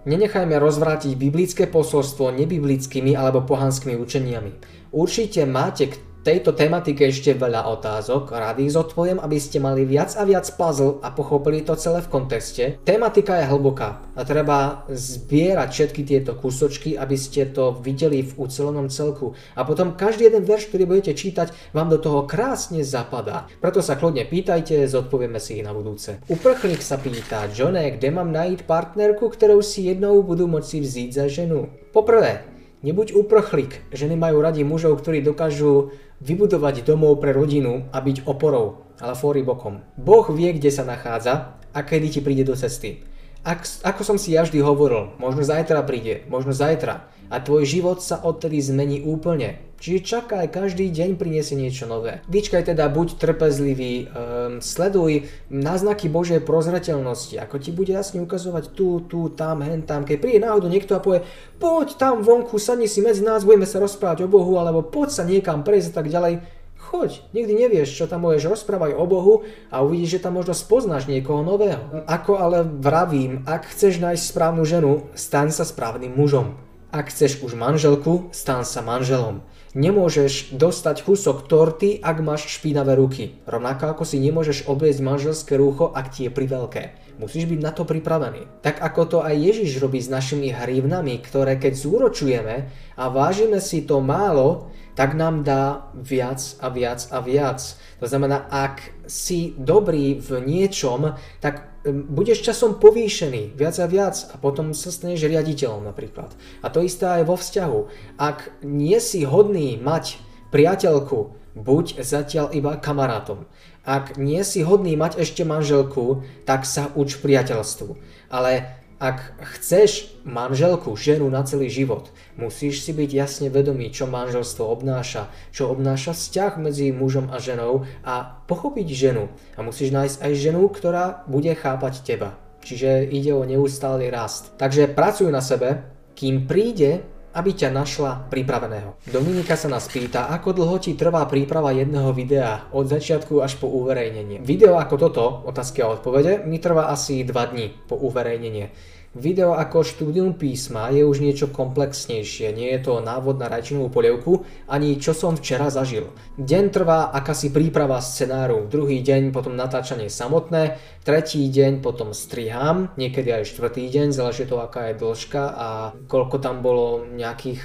Nenechajme 0.07 0.55
rozvrátiť 0.55 1.19
biblické 1.19 1.67
posolstvo 1.67 2.31
nebiblickými 2.31 3.11
alebo 3.11 3.43
pohanskými 3.43 3.99
učeniami. 3.99 4.51
Určite 4.95 5.43
máte 5.43 5.91
k 5.91 5.99
tejto 6.27 6.51
tematike 6.51 7.07
ešte 7.07 7.39
veľa 7.39 7.71
otázok, 7.79 8.35
rád 8.35 8.59
ich 8.59 8.75
zodpoviem, 8.75 9.15
aby 9.23 9.39
ste 9.39 9.63
mali 9.63 9.87
viac 9.87 10.11
a 10.19 10.27
viac 10.27 10.43
puzzle 10.59 10.99
a 10.99 11.15
pochopili 11.15 11.63
to 11.63 11.71
celé 11.79 12.03
v 12.03 12.11
kontexte. 12.11 12.63
Tematika 12.83 13.39
je 13.39 13.47
hlboká 13.47 14.03
a 14.11 14.21
treba 14.27 14.83
zbierať 14.91 15.69
všetky 15.71 16.01
tieto 16.03 16.35
kúsočky, 16.35 16.99
aby 16.99 17.15
ste 17.15 17.47
to 17.47 17.79
videli 17.79 18.27
v 18.27 18.43
ucelenom 18.43 18.91
celku. 18.91 19.39
A 19.55 19.63
potom 19.63 19.95
každý 19.95 20.27
jeden 20.27 20.43
verš, 20.43 20.67
ktorý 20.67 20.83
budete 20.83 21.15
čítať, 21.15 21.71
vám 21.71 21.87
do 21.87 21.95
toho 21.95 22.27
krásne 22.27 22.83
zapadá. 22.83 23.47
Preto 23.63 23.79
sa 23.79 23.95
kľudne 23.95 24.27
pýtajte, 24.27 24.83
zodpovieme 24.83 25.39
si 25.39 25.63
ich 25.63 25.63
na 25.63 25.71
budúce. 25.71 26.19
Uprchlík 26.27 26.83
sa 26.83 26.99
pýta, 26.99 27.47
Johne, 27.55 27.87
kde 27.95 28.11
mám 28.11 28.35
nájsť 28.35 28.67
partnerku, 28.67 29.31
ktorou 29.31 29.63
si 29.63 29.87
jednou 29.87 30.19
budú 30.27 30.43
moci 30.51 30.83
vzít 30.83 31.15
za 31.15 31.31
ženu? 31.31 31.71
Poprvé, 31.95 32.56
nebuď 32.81 33.13
uprchlík. 33.17 33.89
Ženy 33.93 34.15
majú 34.17 34.41
radi 34.41 34.61
mužov, 34.61 35.01
ktorí 35.01 35.21
dokážu 35.23 35.95
vybudovať 36.21 36.85
domov 36.85 37.21
pre 37.21 37.33
rodinu 37.33 37.89
a 37.93 38.01
byť 38.01 38.25
oporou, 38.25 38.85
ale 38.97 39.13
fóry 39.13 39.45
bokom. 39.45 39.85
Boh 39.97 40.25
vie, 40.33 40.53
kde 40.53 40.73
sa 40.73 40.85
nachádza 40.85 41.57
a 41.73 41.79
kedy 41.85 42.17
ti 42.17 42.19
príde 42.21 42.45
do 42.45 42.57
cesty. 42.57 43.05
Ak, 43.45 43.63
ako 43.85 44.01
som 44.03 44.17
si 44.19 44.35
ja 44.35 44.43
vždy 44.43 44.59
hovoril, 44.59 45.15
možno 45.21 45.45
zajtra 45.45 45.85
príde, 45.85 46.25
možno 46.27 46.51
zajtra 46.51 47.07
a 47.27 47.39
tvoj 47.39 47.63
život 47.67 47.99
sa 47.99 48.19
odtedy 48.21 48.59
zmení 48.59 49.03
úplne. 49.03 49.67
Čiže 49.77 50.09
čakaj, 50.09 50.49
každý 50.49 50.89
deň 50.89 51.21
priniesie 51.21 51.53
niečo 51.53 51.85
nové. 51.85 52.25
Vyčkaj 52.25 52.73
teda, 52.73 52.89
buď 52.89 53.21
trpezlivý, 53.21 54.09
um, 54.09 54.57
sleduj 54.57 55.29
náznaky 55.53 56.09
Božej 56.09 56.41
prozreteľnosti, 56.41 57.37
ako 57.37 57.61
ti 57.61 57.69
bude 57.69 57.93
jasne 57.93 58.25
ukazovať 58.25 58.73
tu, 58.73 59.05
tu, 59.05 59.29
tam, 59.29 59.61
hen, 59.61 59.85
tam. 59.85 60.01
Keď 60.01 60.17
príde 60.17 60.41
náhodou 60.41 60.65
niekto 60.65 60.97
a 60.97 61.03
povie, 61.03 61.21
poď 61.61 61.93
tam 61.93 62.25
vonku, 62.25 62.57
sadni 62.57 62.89
si 62.89 63.05
medzi 63.05 63.21
nás, 63.21 63.45
budeme 63.45 63.69
sa 63.69 63.77
rozprávať 63.77 64.25
o 64.25 64.31
Bohu, 64.31 64.57
alebo 64.57 64.81
poď 64.81 65.09
sa 65.13 65.23
niekam 65.29 65.61
prejsť 65.61 65.93
a 65.93 65.95
tak 66.01 66.09
ďalej, 66.09 66.41
choď, 66.89 67.21
nikdy 67.37 67.53
nevieš, 67.53 68.01
čo 68.01 68.09
tam 68.09 68.25
môžeš 68.25 68.49
rozprávať 68.49 68.97
o 68.97 69.05
Bohu 69.05 69.45
a 69.69 69.85
uvidíš, 69.85 70.17
že 70.17 70.23
tam 70.25 70.41
možno 70.41 70.57
spoznáš 70.57 71.05
niekoho 71.05 71.45
nového. 71.45 72.01
Ako 72.09 72.41
ale 72.41 72.65
vravím, 72.65 73.45
ak 73.45 73.69
chceš 73.69 74.01
nájsť 74.01 74.23
správnu 74.25 74.65
ženu, 74.65 75.05
staň 75.13 75.53
sa 75.53 75.67
správnym 75.67 76.17
mužom. 76.17 76.66
Ak 76.97 77.13
chceš 77.13 77.45
už 77.45 77.53
manželku, 77.53 78.33
stan 78.33 78.65
sa 78.65 78.81
manželom. 78.81 79.45
Nemôžeš 79.77 80.57
dostať 80.57 81.05
kúsok 81.05 81.45
torty, 81.45 82.01
ak 82.01 82.25
máš 82.25 82.49
špinavé 82.49 82.97
ruky. 82.97 83.37
Rovnako 83.45 83.93
ako 83.93 84.01
si 84.01 84.17
nemôžeš 84.17 84.65
obliecť 84.65 85.05
manželské 85.05 85.61
rúcho, 85.61 85.93
ak 85.93 86.09
ti 86.09 86.25
je 86.25 86.33
priveľké. 86.33 86.97
Musíš 87.21 87.45
byť 87.45 87.59
na 87.61 87.69
to 87.69 87.85
pripravený. 87.85 88.49
Tak 88.65 88.81
ako 88.81 89.01
to 89.05 89.17
aj 89.21 89.37
Ježiš 89.37 89.77
robí 89.77 90.01
s 90.01 90.09
našimi 90.09 90.49
hrivnami, 90.49 91.21
ktoré 91.21 91.61
keď 91.61 91.77
zúročujeme 91.77 92.73
a 92.97 93.03
vážime 93.13 93.61
si 93.61 93.85
to 93.85 94.01
málo, 94.01 94.73
tak 94.97 95.13
nám 95.13 95.45
dá 95.45 95.93
viac 95.93 96.41
a 96.57 96.73
viac 96.73 97.05
a 97.13 97.21
viac. 97.21 97.61
To 97.97 98.05
znamená, 98.05 98.45
ak 98.53 98.93
si 99.09 99.57
dobrý 99.57 100.21
v 100.21 100.45
niečom, 100.45 101.17
tak 101.41 101.81
budeš 101.87 102.45
časom 102.45 102.77
povýšený 102.77 103.57
viac 103.57 103.75
a 103.81 103.87
viac 103.89 104.15
a 104.29 104.35
potom 104.37 104.77
sa 104.77 104.93
staneš 104.93 105.25
riaditeľom 105.25 105.87
napríklad. 105.87 106.29
A 106.61 106.69
to 106.69 106.85
isté 106.85 107.09
aj 107.09 107.23
vo 107.25 107.35
vzťahu. 107.39 107.79
Ak 108.21 108.53
nie 108.61 109.01
si 109.01 109.25
hodný 109.25 109.81
mať 109.81 110.21
priateľku, 110.53 111.33
buď 111.57 112.05
zatiaľ 112.05 112.53
iba 112.53 112.77
kamarátom. 112.77 113.49
Ak 113.87 114.19
nie 114.19 114.43
si 114.43 114.61
hodný 114.61 114.93
mať 114.99 115.17
ešte 115.23 115.47
manželku, 115.47 116.21
tak 116.45 116.67
sa 116.67 116.91
uč 116.93 117.17
priateľstvu. 117.23 117.97
Ale 118.29 118.76
ak 118.97 119.37
chceš 119.57 120.09
manželku, 120.25 120.97
ženu 120.97 121.29
na 121.29 121.45
celý 121.45 121.69
život, 121.69 122.09
musíš 122.33 122.81
si 122.81 122.97
byť 122.97 123.09
jasne 123.13 123.47
vedomý, 123.53 123.93
čo 123.93 124.09
manželstvo 124.09 124.65
obnáša, 124.65 125.29
čo 125.53 125.69
obnáša 125.69 126.17
vzťah 126.17 126.57
medzi 126.57 126.89
mužom 126.89 127.29
a 127.29 127.37
ženou 127.37 127.85
a 128.01 128.41
pochopiť 128.49 128.87
ženu. 128.89 129.29
A 129.53 129.61
musíš 129.61 129.93
nájsť 129.93 130.17
aj 130.25 130.33
ženu, 130.33 130.65
ktorá 130.69 131.25
bude 131.29 131.53
chápať 131.53 132.01
teba. 132.01 132.33
Čiže 132.65 133.05
ide 133.07 133.31
o 133.37 133.45
neustály 133.45 134.09
rast. 134.09 134.51
Takže 134.57 134.91
pracuj 134.91 135.29
na 135.29 135.45
sebe, 135.45 135.85
kým 136.17 136.49
príde, 136.49 137.05
aby 137.37 137.53
ťa 137.53 137.69
našla 137.69 138.33
pripraveného. 138.33 138.97
Dominika 139.05 139.53
sa 139.53 139.69
nás 139.69 139.85
pýta, 139.85 140.25
ako 140.33 140.57
dlho 140.57 140.81
ti 140.81 140.97
trvá 140.97 141.21
príprava 141.29 141.69
jedného 141.69 142.09
videa 142.09 142.65
od 142.73 142.89
začiatku 142.89 143.45
až 143.45 143.61
po 143.61 143.69
uverejnenie. 143.69 144.41
Video 144.41 144.81
ako 144.81 144.95
toto, 144.97 145.25
otázky 145.45 145.85
a 145.85 145.93
odpovede, 145.93 146.41
mi 146.49 146.57
trvá 146.57 146.89
asi 146.89 147.21
2 147.21 147.51
dní 147.53 147.69
po 147.85 147.93
uverejnenie. 148.01 148.96
Video 149.15 149.55
ako 149.55 149.87
štúdium 149.87 150.35
písma 150.35 150.91
je 150.91 151.07
už 151.07 151.23
niečo 151.23 151.47
komplexnejšie, 151.47 152.51
nie 152.51 152.75
je 152.75 152.91
to 152.91 152.99
návod 152.99 153.39
na 153.39 153.47
rajčinovú 153.47 153.87
polievku, 153.87 154.43
ani 154.67 154.99
čo 154.99 155.15
som 155.15 155.39
včera 155.39 155.71
zažil. 155.71 156.11
Deň 156.35 156.75
trvá 156.75 157.15
akási 157.15 157.55
príprava 157.55 158.03
scenáru, 158.03 158.67
druhý 158.67 158.99
deň 158.99 159.31
potom 159.31 159.55
natáčanie 159.55 160.11
samotné, 160.11 160.75
tretí 161.07 161.47
deň 161.47 161.79
potom 161.79 162.11
strihám, 162.11 162.91
niekedy 162.99 163.31
aj 163.31 163.47
štvrtý 163.47 163.87
deň, 163.87 164.11
záleží 164.11 164.43
to 164.43 164.59
aká 164.59 164.91
je 164.91 164.99
dĺžka 164.99 165.43
a 165.55 165.67
koľko 166.11 166.43
tam 166.43 166.59
bolo 166.59 167.07
nejakých 167.07 167.61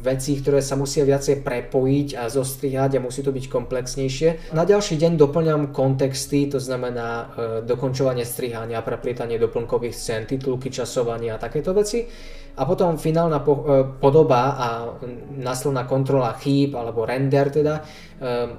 vecí, 0.00 0.40
ktoré 0.40 0.64
sa 0.64 0.78
musia 0.80 1.04
viacej 1.04 1.44
prepojiť 1.44 2.16
a 2.16 2.32
zostrihať 2.32 2.96
a 2.96 3.04
musí 3.04 3.20
to 3.20 3.34
byť 3.34 3.44
komplexnejšie. 3.52 4.54
Na 4.56 4.64
ďalší 4.64 4.96
deň 4.96 5.20
doplňam 5.20 5.62
kontexty, 5.74 6.48
to 6.48 6.56
znamená 6.56 7.08
e, 7.08 7.24
dokončovanie 7.68 8.24
strihania, 8.24 8.80
preplietanie 8.80 9.36
doplnkových 9.36 9.94
scén, 9.94 10.22
titulky, 10.24 10.72
časovanie 10.72 11.30
a 11.34 11.38
takéto 11.38 11.76
veci. 11.76 12.08
A 12.52 12.68
potom 12.68 13.00
finálna 13.00 13.40
po, 13.40 13.64
e, 13.64 13.84
podoba 13.96 14.42
a 14.56 14.68
následná 15.40 15.88
kontrola 15.88 16.36
chýb 16.36 16.76
alebo 16.76 17.08
render 17.08 17.48
teda, 17.48 17.80
e, 17.80 17.82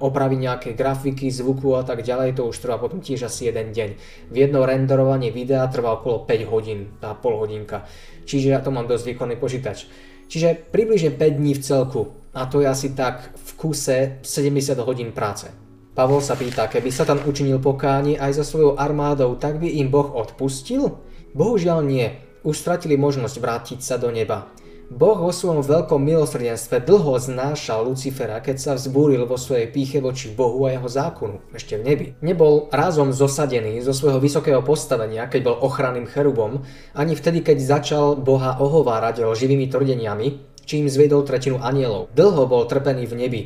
opraviť 0.02 0.40
nejaké 0.40 0.70
grafiky, 0.74 1.30
zvuku 1.30 1.78
a 1.78 1.86
tak 1.86 2.02
ďalej, 2.02 2.38
to 2.38 2.50
už 2.50 2.58
trvá 2.58 2.82
potom 2.82 3.02
tiež 3.02 3.30
asi 3.30 3.50
jeden 3.50 3.70
deň. 3.74 3.90
V 4.34 4.36
jedno 4.36 4.66
renderovanie 4.66 5.30
videa 5.30 5.66
trvá 5.70 5.98
okolo 5.98 6.26
5 6.26 6.50
hodín, 6.50 6.98
tá 6.98 7.14
pol 7.14 7.38
hodinka. 7.38 7.86
Čiže 8.26 8.48
ja 8.56 8.60
to 8.64 8.72
mám 8.72 8.90
dosť 8.90 9.14
výkonný 9.14 9.36
počítač. 9.38 9.86
Čiže 10.34 10.74
približne 10.74 11.14
5 11.14 11.38
dní 11.38 11.54
v 11.54 11.62
celku. 11.62 12.02
A 12.34 12.50
to 12.50 12.66
je 12.66 12.66
asi 12.66 12.98
tak 12.98 13.38
v 13.38 13.50
kuse 13.54 14.18
70 14.26 14.82
hodín 14.82 15.14
práce. 15.14 15.46
Pavol 15.94 16.26
sa 16.26 16.34
pýta, 16.34 16.66
keby 16.66 16.90
sa 16.90 17.06
tam 17.06 17.22
učinil 17.22 17.62
pokánie 17.62 18.18
aj 18.18 18.42
za 18.42 18.44
svojou 18.50 18.74
armádou, 18.74 19.38
tak 19.38 19.62
by 19.62 19.70
im 19.70 19.94
Boh 19.94 20.10
odpustil? 20.10 20.98
Bohužiaľ 21.38 21.86
nie 21.86 22.10
už 22.42 22.58
stratili 22.58 22.98
možnosť 22.98 23.36
vrátiť 23.38 23.80
sa 23.86 24.02
do 24.02 24.10
neba. 24.10 24.50
Boh 24.94 25.18
vo 25.18 25.34
svojom 25.34 25.66
veľkom 25.66 25.98
milosrdenstve 25.98 26.86
dlho 26.86 27.18
znášal 27.18 27.90
Lucifera, 27.90 28.38
keď 28.38 28.56
sa 28.62 28.72
vzbúril 28.78 29.26
vo 29.26 29.42
svojej 29.42 29.66
píche 29.66 29.98
voči 29.98 30.30
Bohu 30.30 30.70
a 30.70 30.78
jeho 30.78 30.86
zákonu, 30.86 31.42
ešte 31.50 31.82
v 31.82 31.86
nebi. 31.90 32.08
Nebol 32.22 32.70
razom 32.70 33.10
zosadený 33.10 33.82
zo 33.82 33.90
svojho 33.90 34.22
vysokého 34.22 34.62
postavenia, 34.62 35.26
keď 35.26 35.50
bol 35.50 35.58
ochranným 35.66 36.06
cherubom, 36.06 36.62
ani 36.94 37.18
vtedy, 37.18 37.42
keď 37.42 37.82
začal 37.82 38.14
Boha 38.22 38.62
ohovárať 38.62 39.26
živými 39.34 39.66
tvrdeniami, 39.66 40.62
čím 40.70 40.86
zvedol 40.86 41.26
tretinu 41.26 41.58
anielov. 41.58 42.14
Dlho 42.14 42.46
bol 42.46 42.70
trpený 42.70 43.10
v 43.10 43.18
nebi, 43.18 43.42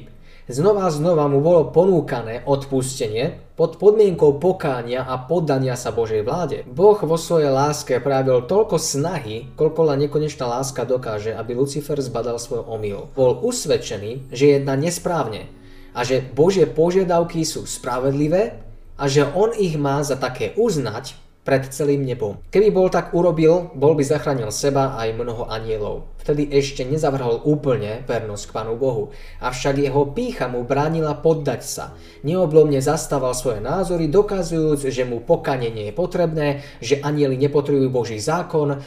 Znova 0.47 0.87
a 0.87 0.95
znova 0.95 1.27
mu 1.27 1.43
bolo 1.43 1.75
ponúkané 1.75 2.47
odpustenie 2.47 3.51
pod 3.59 3.75
podmienkou 3.83 4.39
pokánia 4.39 5.03
a 5.03 5.19
poddania 5.19 5.75
sa 5.75 5.91
Božej 5.91 6.23
vláde. 6.23 6.63
Boh 6.63 6.95
vo 6.95 7.19
svojej 7.19 7.51
láske 7.51 7.99
prejavil 7.99 8.47
toľko 8.47 8.79
snahy, 8.79 9.51
koľko 9.59 9.91
len 9.91 10.07
nekonečná 10.07 10.47
láska 10.47 10.87
dokáže, 10.87 11.35
aby 11.35 11.51
Lucifer 11.51 11.99
zbadal 11.99 12.39
svoj 12.39 12.63
omyl. 12.63 13.11
Bol 13.11 13.43
usvedčený, 13.43 14.31
že 14.31 14.55
jedná 14.55 14.79
nesprávne 14.79 15.51
a 15.91 16.07
že 16.07 16.23
Božie 16.23 16.63
požiadavky 16.63 17.43
sú 17.43 17.67
spravedlivé 17.67 18.55
a 18.95 19.03
že 19.11 19.27
on 19.27 19.51
ich 19.51 19.75
má 19.75 19.99
za 19.99 20.15
také 20.15 20.55
uznať 20.55 21.27
pred 21.43 21.67
celým 21.75 22.07
nebom. 22.07 22.43
Keby 22.51 22.75
bol 22.75 22.87
tak 22.87 23.15
urobil, 23.15 23.71
bol 23.75 23.95
by 23.95 24.03
zachránil 24.03 24.51
seba 24.51 24.99
aj 24.99 25.15
mnoho 25.15 25.47
anielov. 25.47 26.07
Vtedy 26.27 26.51
ešte 26.51 26.83
nezavrhol 26.83 27.39
úplne 27.47 28.03
vernosť 28.03 28.51
k 28.51 28.55
Pánu 28.59 28.75
Bohu, 28.75 29.15
avšak 29.39 29.79
jeho 29.79 30.11
pícha 30.11 30.51
mu 30.51 30.67
bránila 30.67 31.15
poddať 31.15 31.61
sa. 31.63 31.95
Neoblomne 32.27 32.83
zastával 32.83 33.31
svoje 33.31 33.63
názory, 33.63 34.11
dokazujúc, 34.11 34.91
že 34.91 35.07
mu 35.07 35.23
pokanenie 35.23 35.87
je 35.87 35.93
potrebné, 35.95 36.67
že 36.83 36.99
anieli 36.99 37.39
nepotrebujú 37.39 37.87
Boží 37.87 38.19
zákon, 38.19 38.75
e, 38.75 38.77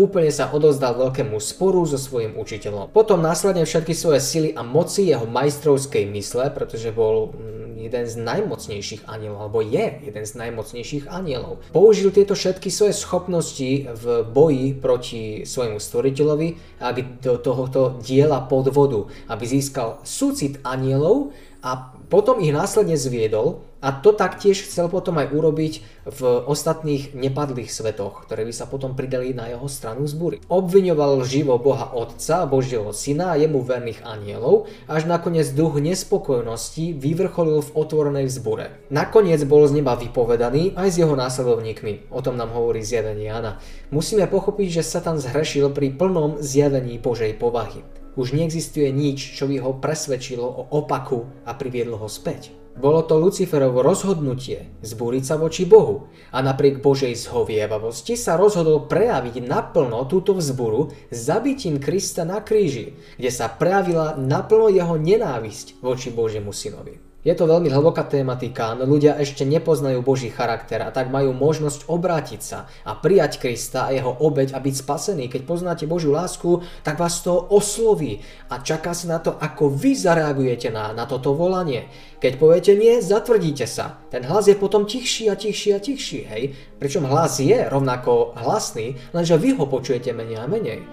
úplne 0.00 0.32
sa 0.32 0.48
odozdal 0.56 0.96
veľkému 0.96 1.36
sporu 1.36 1.84
so 1.84 2.00
svojím 2.00 2.32
učiteľom. 2.40 2.88
Potom 2.96 3.20
následne 3.20 3.68
všetky 3.68 3.92
svoje 3.92 4.24
sily 4.24 4.56
a 4.56 4.64
moci 4.64 5.12
jeho 5.12 5.28
majstrovskej 5.28 6.08
mysle, 6.16 6.48
pretože 6.48 6.96
bol 6.96 7.36
mm, 7.36 7.66
jeden 7.86 8.04
z 8.08 8.14
najmocnejších 8.18 9.06
anielov, 9.06 9.38
alebo 9.46 9.60
je 9.60 9.86
jeden 10.00 10.24
z 10.24 10.32
najmocnejších 10.32 11.04
anielov. 11.12 11.62
Použil 11.70 12.10
tieto 12.10 12.32
všetky 12.32 12.72
svoje 12.72 12.96
schopnosti 12.96 13.84
v 13.84 14.04
boji 14.24 14.74
proti 14.74 15.22
svojmu 15.44 15.78
stvoriteľovi 15.78 16.80
aby 16.86 17.20
do 17.20 17.38
tohoto 17.42 17.98
diela 18.00 18.46
podvodu, 18.46 19.10
aby 19.26 19.44
získal 19.46 20.00
súcit 20.06 20.62
anielov 20.62 21.34
a 21.60 21.94
potom 22.06 22.38
ich 22.38 22.54
následne 22.54 22.94
zviedol 22.94 23.66
a 23.86 23.94
to 23.94 24.10
taktiež 24.10 24.66
chcel 24.66 24.90
potom 24.90 25.14
aj 25.22 25.30
urobiť 25.30 25.74
v 26.10 26.20
ostatných 26.50 27.14
nepadlých 27.14 27.70
svetoch, 27.70 28.26
ktoré 28.26 28.42
by 28.42 28.50
sa 28.50 28.66
potom 28.66 28.98
pridali 28.98 29.30
na 29.30 29.46
jeho 29.46 29.70
stranu 29.70 30.10
zbúry. 30.10 30.42
Obviňoval 30.50 31.22
živo 31.22 31.54
Boha 31.62 31.94
Otca, 31.94 32.50
Božieho 32.50 32.90
Syna 32.90 33.30
a 33.30 33.38
jemu 33.38 33.62
verných 33.62 34.02
anielov, 34.02 34.66
až 34.90 35.06
nakoniec 35.06 35.46
duch 35.54 35.78
nespokojnosti 35.78 36.98
vyvrcholil 36.98 37.62
v 37.62 37.74
otvorenej 37.78 38.26
vzbure. 38.26 38.74
Nakoniec 38.90 39.46
bol 39.46 39.62
z 39.70 39.78
neba 39.78 39.94
vypovedaný 39.94 40.74
aj 40.74 40.88
s 40.90 40.98
jeho 41.06 41.14
následovníkmi. 41.14 42.10
O 42.10 42.18
tom 42.26 42.34
nám 42.34 42.50
hovorí 42.58 42.82
zjavenie 42.82 43.30
Jana. 43.30 43.62
Musíme 43.94 44.26
pochopiť, 44.26 44.82
že 44.82 44.86
Satan 44.86 45.22
zhrešil 45.22 45.70
pri 45.70 45.94
plnom 45.94 46.42
zjavení 46.42 46.98
Božej 46.98 47.38
povahy. 47.38 47.86
Už 48.18 48.34
neexistuje 48.34 48.90
nič, 48.90 49.38
čo 49.38 49.46
by 49.46 49.62
ho 49.62 49.78
presvedčilo 49.78 50.42
o 50.42 50.74
opaku 50.74 51.30
a 51.46 51.54
priviedlo 51.54 52.02
ho 52.02 52.10
späť. 52.10 52.65
Bolo 52.76 53.08
to 53.08 53.16
Luciferovo 53.16 53.80
rozhodnutie 53.80 54.68
zbúriť 54.84 55.24
sa 55.24 55.40
voči 55.40 55.64
Bohu 55.64 56.12
a 56.28 56.44
napriek 56.44 56.84
Božej 56.84 57.16
zhovievavosti 57.16 58.20
sa 58.20 58.36
rozhodol 58.36 58.84
prejaviť 58.84 59.40
naplno 59.40 60.04
túto 60.04 60.36
vzburu 60.36 60.92
zabitím 61.08 61.80
Krista 61.80 62.28
na 62.28 62.44
kríži, 62.44 62.92
kde 63.16 63.32
sa 63.32 63.48
prejavila 63.48 64.20
naplno 64.20 64.68
jeho 64.68 65.00
nenávisť 65.00 65.80
voči 65.80 66.12
Božiemu 66.12 66.52
synovi. 66.52 67.05
Je 67.26 67.34
to 67.34 67.50
veľmi 67.50 67.66
hlboká 67.66 68.06
tematika, 68.06 68.78
no 68.78 68.86
ľudia 68.86 69.18
ešte 69.18 69.42
nepoznajú 69.42 69.98
Boží 69.98 70.30
charakter 70.30 70.78
a 70.78 70.94
tak 70.94 71.10
majú 71.10 71.34
možnosť 71.34 71.90
obrátiť 71.90 72.38
sa 72.38 72.70
a 72.86 72.94
prijať 72.94 73.42
Krista 73.42 73.90
a 73.90 73.90
jeho 73.90 74.14
obeď 74.14 74.54
a 74.54 74.62
byť 74.62 74.74
spasený. 74.86 75.26
Keď 75.26 75.42
poznáte 75.42 75.90
Božiu 75.90 76.14
lásku, 76.14 76.62
tak 76.86 77.02
vás 77.02 77.18
to 77.26 77.34
osloví 77.50 78.22
a 78.46 78.62
čaká 78.62 78.94
sa 78.94 79.10
na 79.10 79.18
to, 79.18 79.34
ako 79.42 79.74
vy 79.74 79.98
zareagujete 79.98 80.70
na, 80.70 80.94
na 80.94 81.02
toto 81.02 81.34
volanie. 81.34 81.90
Keď 82.22 82.38
poviete 82.38 82.78
nie, 82.78 83.02
zatvrdíte 83.02 83.66
sa. 83.66 83.98
Ten 84.06 84.22
hlas 84.22 84.46
je 84.46 84.54
potom 84.54 84.86
tichší 84.86 85.26
a 85.26 85.34
tichší 85.34 85.74
a 85.74 85.82
tichší, 85.82 86.20
hej? 86.30 86.54
Pričom 86.78 87.10
hlas 87.10 87.42
je 87.42 87.58
rovnako 87.58 88.38
hlasný, 88.38 88.94
lenže 89.10 89.34
vy 89.34 89.58
ho 89.58 89.66
počujete 89.66 90.14
menej 90.14 90.38
a 90.38 90.46
menej. 90.46 90.86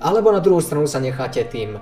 Alebo 0.00 0.32
na 0.32 0.40
druhú 0.40 0.64
stranu 0.64 0.88
sa 0.88 0.96
necháte 0.96 1.44
tým 1.44 1.76
e, 1.76 1.80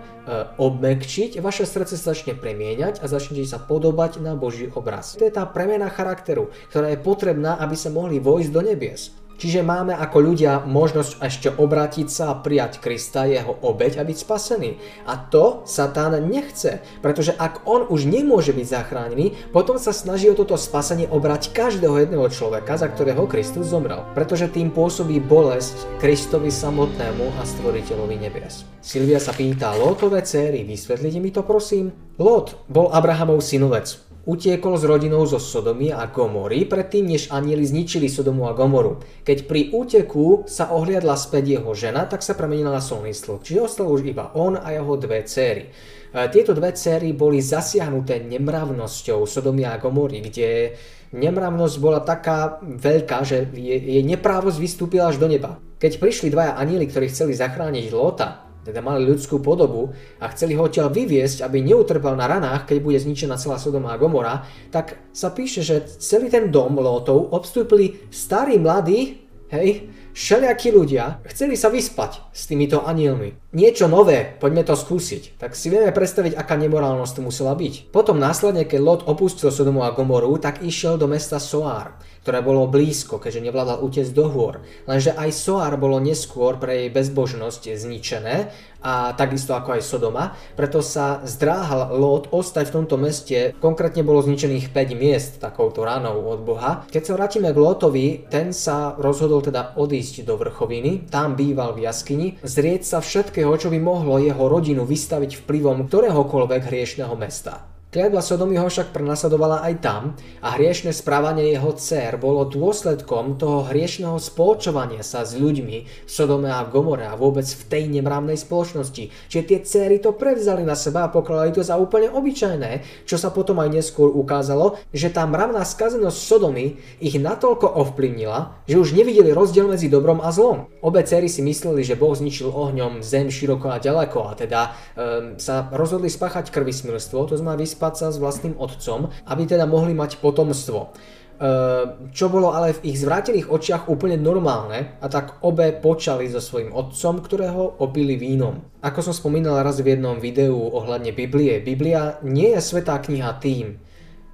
obmekčiť, 0.58 1.38
vaše 1.38 1.62
srdce 1.62 1.94
sa 1.94 2.10
začne 2.10 2.34
premieňať 2.34 2.98
a 2.98 3.06
začnete 3.06 3.46
sa 3.46 3.62
podobať 3.62 4.18
na 4.18 4.34
Boží 4.34 4.66
obraz. 4.74 5.14
To 5.14 5.22
je 5.22 5.30
tá 5.30 5.46
premena 5.46 5.86
charakteru, 5.86 6.50
ktorá 6.74 6.90
je 6.90 6.98
potrebná, 6.98 7.62
aby 7.62 7.78
sa 7.78 7.94
mohli 7.94 8.18
vojsť 8.18 8.50
do 8.50 8.60
nebies. 8.66 9.14
Čiže 9.38 9.62
máme 9.62 9.94
ako 9.94 10.18
ľudia 10.18 10.66
možnosť 10.66 11.22
ešte 11.22 11.48
obrátiť 11.54 12.10
sa 12.10 12.34
a 12.34 12.38
prijať 12.42 12.82
Krista, 12.82 13.22
jeho 13.22 13.54
obeď 13.62 14.02
a 14.02 14.04
byť 14.04 14.18
spasený. 14.18 14.70
A 15.06 15.14
to 15.30 15.62
Satan 15.62 16.18
nechce, 16.26 16.82
pretože 16.98 17.30
ak 17.38 17.62
on 17.62 17.86
už 17.86 18.10
nemôže 18.10 18.50
byť 18.50 18.66
zachránený, 18.66 19.38
potom 19.54 19.78
sa 19.78 19.94
snaží 19.94 20.26
o 20.26 20.34
toto 20.34 20.58
spasenie 20.58 21.06
obrať 21.06 21.54
každého 21.54 22.02
jedného 22.02 22.26
človeka, 22.26 22.74
za 22.74 22.90
ktorého 22.90 23.30
Kristus 23.30 23.70
zomrel. 23.70 24.02
Pretože 24.18 24.50
tým 24.50 24.74
pôsobí 24.74 25.22
bolesť 25.22 25.86
Kristovi 26.02 26.50
samotnému 26.50 27.38
a 27.38 27.46
stvoriteľovi 27.46 28.18
nebies. 28.18 28.66
Silvia 28.82 29.22
sa 29.22 29.30
pýta, 29.30 29.70
Lotové 29.78 30.26
céry, 30.26 30.66
vysvetlite 30.66 31.22
mi 31.22 31.30
to 31.30 31.46
prosím? 31.46 31.94
Lot 32.18 32.58
bol 32.66 32.90
Abrahamov 32.90 33.38
synovec 33.38 34.07
utiekol 34.28 34.76
s 34.76 34.84
rodinou 34.84 35.24
zo 35.24 35.40
Sodomy 35.40 35.88
a 35.88 36.12
Gomory 36.12 36.68
predtým, 36.68 37.08
než 37.08 37.32
anieli 37.32 37.64
zničili 37.64 38.12
Sodomu 38.12 38.44
a 38.44 38.52
Gomoru. 38.52 39.00
Keď 39.24 39.48
pri 39.48 39.72
úteku 39.72 40.44
sa 40.44 40.68
ohliadla 40.68 41.16
späť 41.16 41.56
jeho 41.56 41.72
žena, 41.72 42.04
tak 42.04 42.20
sa 42.20 42.36
premenila 42.36 42.76
na 42.76 42.84
solný 42.84 43.16
stĺp, 43.16 43.40
čiže 43.40 43.64
ostal 43.64 43.88
už 43.88 44.04
iba 44.04 44.28
on 44.36 44.60
a 44.60 44.68
jeho 44.76 45.00
dve 45.00 45.24
céry. 45.24 45.72
E, 46.12 46.28
tieto 46.28 46.52
dve 46.52 46.76
céry 46.76 47.16
boli 47.16 47.40
zasiahnuté 47.40 48.20
nemravnosťou 48.28 49.24
Sodomy 49.24 49.64
a 49.64 49.80
Gomory, 49.80 50.20
kde 50.20 50.76
nemravnosť 51.16 51.76
bola 51.80 52.04
taká 52.04 52.60
veľká, 52.60 53.24
že 53.24 53.48
jej 53.56 54.04
neprávosť 54.04 54.60
vystúpila 54.60 55.08
až 55.08 55.16
do 55.16 55.24
neba. 55.24 55.56
Keď 55.80 55.96
prišli 55.96 56.28
dvaja 56.28 56.60
anieli, 56.60 56.84
ktorí 56.84 57.08
chceli 57.08 57.32
zachrániť 57.32 57.88
Lota, 57.96 58.47
teda 58.68 58.84
mali 58.84 59.08
ľudskú 59.08 59.40
podobu 59.40 59.96
a 60.20 60.28
chceli 60.36 60.52
ho 60.52 60.68
odtiaľ 60.68 60.92
vyviesť, 60.92 61.40
aby 61.40 61.64
neutrpel 61.64 62.12
na 62.12 62.28
ranách, 62.28 62.68
keď 62.68 62.84
bude 62.84 63.00
zničená 63.00 63.40
celá 63.40 63.56
Sodoma 63.56 63.96
a 63.96 64.00
Gomora, 64.00 64.44
tak 64.68 65.00
sa 65.16 65.32
píše, 65.32 65.64
že 65.64 65.88
celý 65.96 66.28
ten 66.28 66.52
dom 66.52 66.76
Lótov 66.76 67.32
obstúpili 67.32 68.04
starí 68.12 68.60
mladí, 68.60 69.24
hej, 69.48 69.88
všelijakí 70.12 70.68
ľudia, 70.74 71.24
chceli 71.30 71.54
sa 71.54 71.72
vyspať 71.72 72.28
s 72.34 72.50
týmito 72.50 72.82
anielmi. 72.84 73.38
Niečo 73.54 73.86
nové, 73.86 74.36
poďme 74.36 74.66
to 74.66 74.74
skúsiť. 74.74 75.38
Tak 75.40 75.54
si 75.54 75.70
vieme 75.72 75.94
predstaviť, 75.94 76.34
aká 76.34 76.58
nemorálnosť 76.58 77.12
to 77.16 77.22
musela 77.22 77.54
byť. 77.54 77.94
Potom 77.94 78.20
následne, 78.20 78.66
keď 78.66 78.80
Lot 78.82 79.02
opustil 79.06 79.48
Sodomu 79.54 79.86
a 79.86 79.94
Gomoru, 79.94 80.34
tak 80.36 80.60
išiel 80.60 80.98
do 81.00 81.06
mesta 81.06 81.38
Soár. 81.38 81.96
Ktoré 82.28 82.44
bolo 82.44 82.68
blízko, 82.68 83.16
keďže 83.16 83.40
nevládal 83.48 83.80
utiecť 83.80 84.12
do 84.12 84.28
hôr. 84.28 84.60
Lenže 84.84 85.16
aj 85.16 85.32
Soar 85.32 85.80
bolo 85.80 85.96
neskôr 85.96 86.60
pre 86.60 86.84
jej 86.84 86.90
bezbožnosť 86.92 87.72
zničené 87.72 88.52
a 88.84 89.16
takisto 89.16 89.56
ako 89.56 89.80
aj 89.80 89.82
Sodoma, 89.82 90.36
preto 90.52 90.84
sa 90.84 91.24
zdráhal 91.24 91.96
Lot 91.96 92.28
ostať 92.28 92.68
v 92.68 92.74
tomto 92.76 93.00
meste, 93.00 93.56
konkrétne 93.64 94.04
bolo 94.04 94.20
zničených 94.20 94.76
5 94.76 94.92
miest 94.92 95.32
takouto 95.40 95.88
ranou 95.88 96.20
od 96.20 96.44
Boha. 96.44 96.84
Keď 96.92 97.00
sa 97.00 97.16
vrátime 97.16 97.48
k 97.48 97.58
Lotovi, 97.64 98.28
ten 98.28 98.52
sa 98.52 98.92
rozhodol 99.00 99.40
teda 99.40 99.72
odísť 99.80 100.28
do 100.28 100.36
vrchoviny, 100.36 101.08
tam 101.08 101.32
býval 101.32 101.72
v 101.72 101.88
jaskyni, 101.88 102.36
zrieť 102.44 102.84
sa 102.84 103.00
všetkého, 103.00 103.50
čo 103.56 103.72
by 103.72 103.80
mohlo 103.80 104.20
jeho 104.20 104.44
rodinu 104.52 104.84
vystaviť 104.84 105.48
vplyvom 105.48 105.88
ktoréhokoľvek 105.88 106.60
hriešného 106.68 107.16
mesta. 107.16 107.77
Kliatba 107.88 108.20
Sodomy 108.20 108.60
ho 108.60 108.68
však 108.68 108.92
prenasledovala 108.92 109.64
aj 109.64 109.74
tam 109.80 110.12
a 110.44 110.60
hriešne 110.60 110.92
správanie 110.92 111.56
jeho 111.56 111.72
dcer 111.72 112.20
bolo 112.20 112.44
dôsledkom 112.44 113.40
toho 113.40 113.64
hriešného 113.64 114.20
spoločovania 114.20 115.00
sa 115.00 115.24
s 115.24 115.32
ľuďmi 115.32 116.04
v 116.04 116.10
Sodome 116.12 116.52
a 116.52 116.68
Gomore 116.68 117.08
a 117.08 117.16
vôbec 117.16 117.48
v 117.48 117.64
tej 117.64 117.88
nemravnej 117.88 118.36
spoločnosti. 118.36 119.08
Čiže 119.32 119.48
tie 119.48 119.58
céry 119.64 120.04
to 120.04 120.12
prevzali 120.12 120.68
na 120.68 120.76
seba 120.76 121.08
a 121.08 121.12
pokladali 121.16 121.56
to 121.56 121.64
za 121.64 121.80
úplne 121.80 122.12
obyčajné, 122.12 122.84
čo 123.08 123.16
sa 123.16 123.32
potom 123.32 123.56
aj 123.56 123.80
neskôr 123.80 124.12
ukázalo, 124.12 124.76
že 124.92 125.08
tá 125.08 125.24
mravná 125.24 125.64
skazenosť 125.64 126.18
Sodomy 126.20 126.76
ich 127.00 127.16
natoľko 127.16 127.72
ovplyvnila, 127.72 128.68
že 128.68 128.76
už 128.76 128.92
nevideli 129.00 129.32
rozdiel 129.32 129.64
medzi 129.64 129.88
dobrom 129.88 130.20
a 130.20 130.28
zlom. 130.28 130.68
Obe 130.84 131.00
céry 131.08 131.32
si 131.32 131.40
mysleli, 131.40 131.80
že 131.88 131.96
Boh 131.96 132.12
zničil 132.12 132.52
ohňom 132.52 133.00
zem 133.00 133.32
široko 133.32 133.72
a 133.72 133.80
ďaleko 133.80 134.28
a 134.28 134.32
teda 134.36 134.60
um, 134.68 135.40
sa 135.40 135.72
rozhodli 135.72 136.12
spáchať 136.12 136.52
krvismilstvo, 136.52 137.24
to 137.24 137.40
znamená 137.40 137.77
vyspať 137.78 137.94
sa 137.94 138.06
s 138.10 138.18
vlastným 138.18 138.58
otcom, 138.58 139.14
aby 139.30 139.46
teda 139.46 139.62
mohli 139.70 139.94
mať 139.94 140.18
potomstvo. 140.18 140.90
Ehm, 141.38 142.10
čo 142.10 142.26
bolo 142.26 142.50
ale 142.50 142.74
v 142.74 142.90
ich 142.90 142.98
zvrátených 142.98 143.46
očiach 143.46 143.86
úplne 143.86 144.18
normálne 144.18 144.98
a 144.98 145.06
tak 145.06 145.38
obe 145.46 145.70
počali 145.70 146.26
so 146.26 146.42
svojím 146.42 146.74
otcom, 146.74 147.22
ktorého 147.22 147.78
opili 147.78 148.18
vínom. 148.18 148.58
Ako 148.82 149.06
som 149.06 149.14
spomínal 149.14 149.62
raz 149.62 149.78
v 149.78 149.94
jednom 149.94 150.18
videu 150.18 150.58
ohľadne 150.58 151.14
Biblie, 151.14 151.62
Biblia 151.62 152.18
nie 152.26 152.50
je 152.50 152.58
svetá 152.58 152.98
kniha 152.98 153.38
tým, 153.38 153.78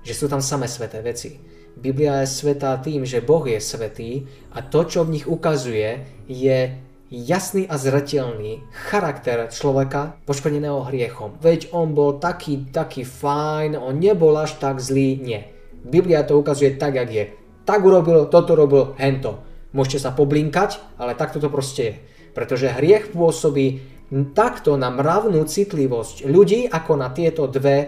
že 0.01 0.17
sú 0.17 0.33
tam 0.33 0.41
samé 0.41 0.65
sveté 0.65 1.05
veci. 1.05 1.37
Biblia 1.77 2.25
je 2.25 2.33
svetá 2.33 2.73
tým, 2.81 3.05
že 3.05 3.21
Boh 3.21 3.45
je 3.45 3.61
svetý 3.61 4.25
a 4.57 4.65
to, 4.65 4.89
čo 4.89 5.05
v 5.05 5.21
nich 5.21 5.29
ukazuje, 5.29 6.09
je 6.25 6.81
jasný 7.23 7.71
a 7.71 7.79
zretelný 7.79 8.67
charakter 8.75 9.47
človeka 9.47 10.19
poškodeného 10.27 10.91
hriechom. 10.91 11.39
Veď 11.39 11.71
on 11.71 11.95
bol 11.95 12.19
taký, 12.19 12.67
taký 12.75 13.07
fajn, 13.07 13.79
on 13.79 14.03
nebol 14.03 14.35
až 14.35 14.59
tak 14.59 14.83
zlý, 14.83 15.23
nie. 15.23 15.47
Biblia 15.85 16.27
to 16.27 16.41
ukazuje 16.41 16.75
tak, 16.75 16.99
jak 16.99 17.11
je. 17.13 17.25
Tak 17.63 17.81
urobil, 17.85 18.27
toto 18.27 18.59
robil, 18.59 18.99
hento. 18.99 19.45
Môžete 19.71 20.09
sa 20.09 20.11
poblinkať, 20.11 20.83
ale 20.99 21.15
takto 21.15 21.39
to 21.39 21.53
proste 21.53 21.83
je. 21.83 21.95
Pretože 22.35 22.75
hriech 22.75 23.15
pôsobí 23.15 23.95
takto 24.35 24.77
na 24.79 24.91
mravnú 24.93 25.43
citlivosť 25.47 26.29
ľudí, 26.29 26.69
ako 26.69 26.93
na 26.95 27.11
tieto 27.11 27.51
dve 27.51 27.77
e, 27.83 27.87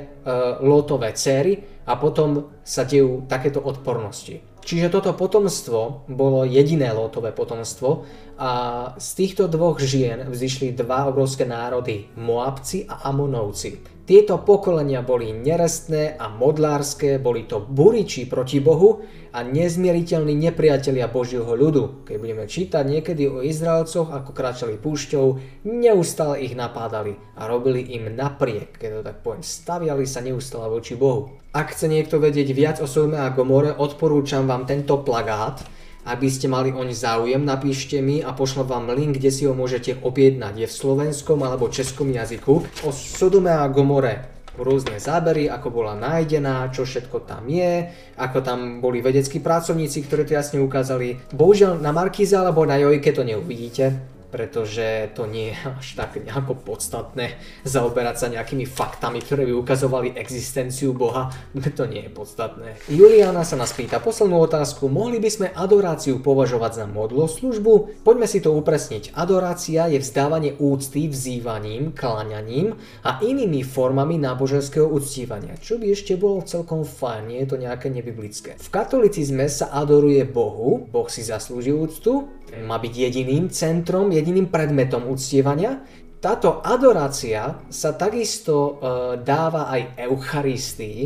lotové 0.64 1.12
céry 1.14 1.60
a 1.86 1.94
potom 1.94 2.58
sa 2.66 2.82
dejú 2.82 3.28
takéto 3.30 3.62
odpornosti. 3.62 4.55
Čiže 4.66 4.90
toto 4.90 5.14
potomstvo 5.14 6.02
bolo 6.10 6.42
jediné 6.42 6.90
lotové 6.90 7.30
potomstvo 7.30 8.02
a 8.34 8.50
z 8.98 9.08
týchto 9.14 9.46
dvoch 9.46 9.78
žien 9.78 10.26
vzýšli 10.26 10.74
dva 10.74 11.06
obrovské 11.06 11.46
národy, 11.46 12.10
Moabci 12.18 12.82
a 12.90 13.06
Amonovci. 13.06 13.95
Tieto 14.06 14.38
pokolenia 14.38 15.02
boli 15.02 15.34
nerestné 15.34 16.14
a 16.14 16.30
modlárske, 16.30 17.18
boli 17.18 17.42
to 17.42 17.58
buriči 17.58 18.30
proti 18.30 18.62
Bohu 18.62 19.02
a 19.34 19.42
nezmieriteľní 19.42 20.30
nepriatelia 20.30 21.10
Božieho 21.10 21.50
ľudu. 21.50 22.06
Keď 22.06 22.14
budeme 22.14 22.46
čítať 22.46 22.86
niekedy 22.86 23.26
o 23.26 23.42
Izraelcoch, 23.42 24.14
ako 24.14 24.30
kráčali 24.30 24.78
púšťou, 24.78 25.26
neustále 25.66 26.46
ich 26.46 26.54
napádali 26.54 27.18
a 27.34 27.50
robili 27.50 27.82
im 27.98 28.14
napriek, 28.14 28.78
keď 28.78 28.90
to 28.94 29.00
tak 29.10 29.18
poviem, 29.26 29.42
staviali 29.42 30.06
sa 30.06 30.22
neustále 30.22 30.70
voči 30.70 30.94
Bohu. 30.94 31.42
Ak 31.50 31.74
chce 31.74 31.90
niekto 31.90 32.22
vedieť 32.22 32.54
viac 32.54 32.76
o 32.78 32.86
Sodome 32.86 33.18
a 33.18 33.34
Gomore, 33.34 33.74
odporúčam 33.74 34.46
vám 34.46 34.70
tento 34.70 35.02
plagát, 35.02 35.66
aby 36.06 36.30
ste 36.30 36.46
mali 36.46 36.70
oň 36.70 36.94
záujem, 36.94 37.42
napíšte 37.42 37.98
mi 37.98 38.22
a 38.22 38.30
pošlem 38.30 38.70
vám 38.70 38.86
link, 38.94 39.18
kde 39.18 39.30
si 39.34 39.42
ho 39.44 39.52
môžete 39.52 39.98
objednať. 40.06 40.54
Je 40.54 40.66
v 40.70 40.78
slovenskom 40.78 41.42
alebo 41.42 41.66
českom 41.66 42.08
jazyku. 42.14 42.86
O 42.86 42.90
Sodome 42.94 43.50
a 43.50 43.66
Gomore 43.66 44.36
rôzne 44.56 44.96
zábery, 44.96 45.52
ako 45.52 45.68
bola 45.68 45.92
nájdená, 45.92 46.72
čo 46.72 46.88
všetko 46.88 47.28
tam 47.28 47.44
je, 47.44 47.92
ako 48.16 48.40
tam 48.40 48.80
boli 48.80 49.04
vedeckí 49.04 49.36
pracovníci, 49.36 50.08
ktorí 50.08 50.24
to 50.24 50.32
jasne 50.32 50.58
ukázali. 50.64 51.20
Bohužiaľ 51.36 51.76
na 51.76 51.92
Markíze 51.92 52.32
alebo 52.40 52.64
na 52.64 52.80
Jojke 52.80 53.12
to 53.12 53.20
neuvidíte, 53.20 54.15
pretože 54.30 55.10
to 55.14 55.24
nie 55.26 55.52
je 55.52 55.56
až 55.70 55.88
tak 55.94 56.18
nejako 56.18 56.58
podstatné 56.60 57.38
zaoberať 57.64 58.16
sa 58.16 58.26
nejakými 58.32 58.66
faktami, 58.66 59.22
ktoré 59.22 59.46
by 59.46 59.54
ukazovali 59.56 60.08
existenciu 60.18 60.92
Boha. 60.92 61.30
To 61.76 61.84
nie 61.84 62.08
je 62.08 62.12
podstatné. 62.12 62.78
Juliana 62.88 63.44
sa 63.44 63.58
nás 63.58 63.74
pýta 63.76 64.00
poslednú 64.00 64.40
otázku. 64.40 64.88
Mohli 64.88 65.20
by 65.20 65.30
sme 65.30 65.48
adoráciu 65.52 66.22
považovať 66.24 66.72
za 66.82 66.86
modloslužbu? 66.88 68.02
Poďme 68.06 68.24
si 68.24 68.40
to 68.40 68.56
upresniť. 68.56 69.12
Adorácia 69.12 69.90
je 69.90 70.00
vzdávanie 70.00 70.56
úcty 70.56 71.10
vzývaním, 71.10 71.92
kláňaním 71.92 72.78
a 73.04 73.20
inými 73.20 73.60
formami 73.66 74.16
náboženského 74.16 74.88
uctívania, 74.88 75.58
čo 75.60 75.76
by 75.76 75.92
ešte 75.92 76.16
bolo 76.16 76.40
celkom 76.46 76.86
fajn, 76.86 77.22
nie 77.28 77.38
je 77.44 77.48
to 77.52 77.56
nejaké 77.60 77.92
nebiblické. 77.92 78.56
V 78.56 78.68
katolicizme 78.72 79.44
sa 79.50 79.68
adoruje 79.74 80.24
Bohu, 80.24 80.88
Boh 80.88 81.08
si 81.12 81.20
zaslúži 81.26 81.74
úctu, 81.76 82.30
má 82.64 82.78
byť 82.78 82.94
jediným 82.94 83.50
centrom, 83.50 84.12
jediným 84.14 84.48
predmetom 84.48 85.06
uctievania. 85.10 85.82
Táto 86.16 86.64
adorácia 86.64 87.60
sa 87.68 87.92
takisto 87.92 88.54
e, 88.56 88.72
dáva 89.20 89.68
aj 89.68 90.08
Eucharistii 90.08 91.00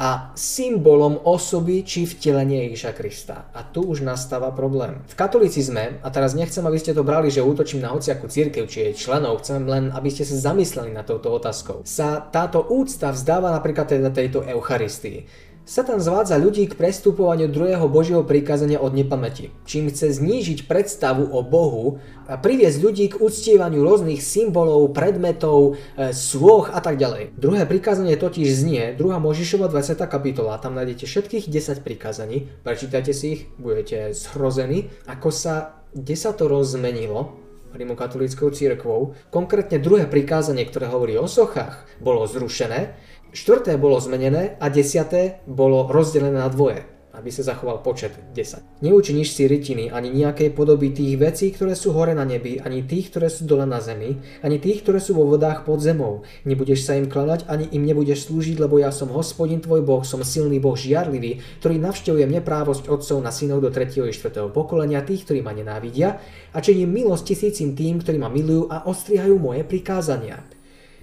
a 0.00 0.32
symbolom 0.32 1.20
osoby 1.28 1.84
či 1.84 2.08
vtelenia 2.08 2.64
Ježiša 2.64 2.92
Krista. 2.96 3.52
A 3.52 3.60
tu 3.60 3.84
už 3.84 4.00
nastáva 4.00 4.48
problém. 4.48 5.04
V 5.04 5.12
katolicizme, 5.12 6.00
a 6.00 6.08
teraz 6.08 6.32
nechcem, 6.32 6.64
aby 6.64 6.80
ste 6.80 6.96
to 6.96 7.04
brali, 7.04 7.28
že 7.28 7.44
útočím 7.44 7.84
na 7.84 7.92
hociakú 7.92 8.24
církev 8.24 8.64
či 8.64 8.90
jej 8.90 8.94
členov, 8.96 9.44
chcem 9.44 9.60
len, 9.68 9.92
aby 9.92 10.08
ste 10.08 10.24
sa 10.24 10.50
zamysleli 10.50 10.96
na 10.96 11.04
touto 11.04 11.28
otázkou. 11.28 11.84
Sa 11.84 12.16
táto 12.32 12.64
úcta 12.64 13.12
vzdáva 13.12 13.52
napríklad 13.52 13.92
teda 13.92 14.08
tejto 14.08 14.40
Eucharistii. 14.40 15.28
Satan 15.70 16.02
zvádza 16.02 16.34
ľudí 16.34 16.66
k 16.66 16.74
prestupovaniu 16.74 17.46
druhého 17.46 17.86
Božieho 17.86 18.26
prikázania 18.26 18.82
od 18.82 18.90
nepamäti, 18.90 19.54
čím 19.62 19.86
chce 19.86 20.18
znížiť 20.18 20.66
predstavu 20.66 21.30
o 21.30 21.46
Bohu 21.46 22.02
a 22.26 22.34
priviesť 22.34 22.78
ľudí 22.82 23.06
k 23.14 23.22
uctievaniu 23.22 23.86
rôznych 23.86 24.18
symbolov, 24.18 24.90
predmetov, 24.90 25.78
e, 25.94 26.10
svoch 26.10 26.74
a 26.74 26.82
tak 26.82 26.98
ďalej. 26.98 27.38
Druhé 27.38 27.70
prikázanie 27.70 28.18
totiž 28.18 28.50
znie, 28.50 28.98
2. 28.98 29.22
Možišova 29.22 29.70
20. 29.70 30.10
kapitola, 30.10 30.58
tam 30.58 30.74
nájdete 30.74 31.06
všetkých 31.06 31.46
10 31.46 31.86
prikázaní, 31.86 32.50
prečítajte 32.66 33.14
si 33.14 33.26
ich, 33.38 33.40
budete 33.54 34.10
zhrození, 34.10 34.90
ako 35.06 35.30
sa 35.30 35.86
desatoro 35.94 36.66
zmenilo 36.66 37.38
rimokatolíckou 37.70 38.50
církvou. 38.50 39.14
Konkrétne 39.30 39.78
druhé 39.78 40.10
prikázanie, 40.10 40.66
ktoré 40.66 40.90
hovorí 40.90 41.14
o 41.14 41.30
sochách, 41.30 41.86
bolo 42.02 42.26
zrušené 42.26 42.98
Štvrté 43.30 43.78
bolo 43.78 43.94
zmenené 44.02 44.58
a 44.58 44.66
desiaté 44.66 45.38
bolo 45.46 45.86
rozdelené 45.86 46.34
na 46.34 46.50
dvoje, 46.50 46.82
aby 47.14 47.30
sa 47.30 47.46
zachoval 47.46 47.78
počet 47.78 48.10
10. 48.34 48.82
Neučiníš 48.82 49.38
si 49.38 49.46
rytiny 49.46 49.86
ani 49.86 50.10
nejakej 50.10 50.50
podoby 50.50 50.90
tých 50.90 51.14
vecí, 51.14 51.54
ktoré 51.54 51.78
sú 51.78 51.94
hore 51.94 52.10
na 52.10 52.26
nebi, 52.26 52.58
ani 52.58 52.82
tých, 52.82 53.14
ktoré 53.14 53.30
sú 53.30 53.46
dole 53.46 53.70
na 53.70 53.78
zemi, 53.78 54.18
ani 54.42 54.58
tých, 54.58 54.82
ktoré 54.82 54.98
sú 54.98 55.14
vo 55.14 55.30
vodách 55.30 55.62
pod 55.62 55.78
zemou. 55.78 56.26
Nebudeš 56.42 56.82
sa 56.82 56.98
im 56.98 57.06
kladať, 57.06 57.46
ani 57.46 57.70
im 57.70 57.86
nebudeš 57.86 58.26
slúžiť, 58.26 58.58
lebo 58.58 58.82
ja 58.82 58.90
som 58.90 59.14
hospodin 59.14 59.62
tvoj 59.62 59.86
Boh, 59.86 60.02
som 60.02 60.26
silný 60.26 60.58
Boh 60.58 60.74
žiarlivý, 60.74 61.62
ktorý 61.62 61.78
navštevuje 61.78 62.26
neprávosť 62.26 62.90
otcov 62.90 63.22
na 63.22 63.30
synov 63.30 63.62
do 63.62 63.70
3. 63.70 64.10
i 64.10 64.10
4. 64.10 64.50
pokolenia, 64.50 65.06
tých, 65.06 65.22
ktorí 65.22 65.38
ma 65.38 65.54
nenávidia, 65.54 66.18
a 66.50 66.58
činím 66.58 66.90
milosť 66.90 67.30
tisícim 67.30 67.78
tým, 67.78 68.02
ktorí 68.02 68.18
ma 68.18 68.26
milujú 68.26 68.66
a 68.74 68.90
ostrihajú 68.90 69.38
moje 69.38 69.62
prikázania. 69.62 70.42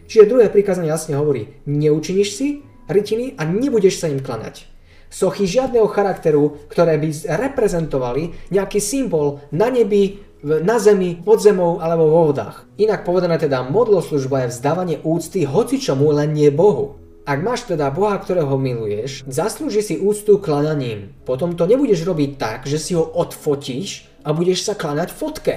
Čiže 0.07 0.31
druhé 0.31 0.47
prikázanie 0.47 0.87
jasne 0.87 1.19
hovorí, 1.19 1.59
neučiníš 1.67 2.29
si 2.31 2.47
rytiny 2.87 3.35
a 3.35 3.43
nebudeš 3.43 3.99
sa 3.99 4.07
im 4.07 4.23
klanať. 4.23 4.65
Sochy 5.07 5.47
žiadneho 5.47 5.87
charakteru, 5.87 6.67
ktoré 6.67 6.99
by 6.99 7.09
reprezentovali 7.27 8.51
nejaký 8.51 8.79
symbol 8.83 9.39
na 9.55 9.71
nebi, 9.71 10.19
na 10.43 10.79
zemi, 10.79 11.15
pod 11.15 11.39
zemou 11.39 11.79
alebo 11.79 12.11
vo 12.11 12.31
vodách. 12.31 12.67
Inak 12.75 13.07
povedané 13.07 13.39
teda 13.39 13.63
modloslužba 13.67 14.47
je 14.47 14.51
vzdávanie 14.51 14.97
úcty 15.03 15.47
hocičomu, 15.47 16.11
len 16.11 16.35
nie 16.35 16.51
Bohu. 16.51 16.99
Ak 17.27 17.43
máš 17.43 17.67
teda 17.67 17.91
Boha, 17.91 18.15
ktorého 18.15 18.55
miluješ, 18.55 19.27
zaslúži 19.27 19.83
si 19.83 19.95
úctu 19.99 20.39
klananím. 20.39 21.11
Potom 21.27 21.59
to 21.59 21.67
nebudeš 21.67 22.07
robiť 22.07 22.39
tak, 22.39 22.59
že 22.63 22.79
si 22.79 22.95
ho 22.95 23.03
odfotíš 23.03 24.07
a 24.23 24.31
budeš 24.31 24.63
sa 24.63 24.79
klanať 24.79 25.11
fotke. 25.11 25.55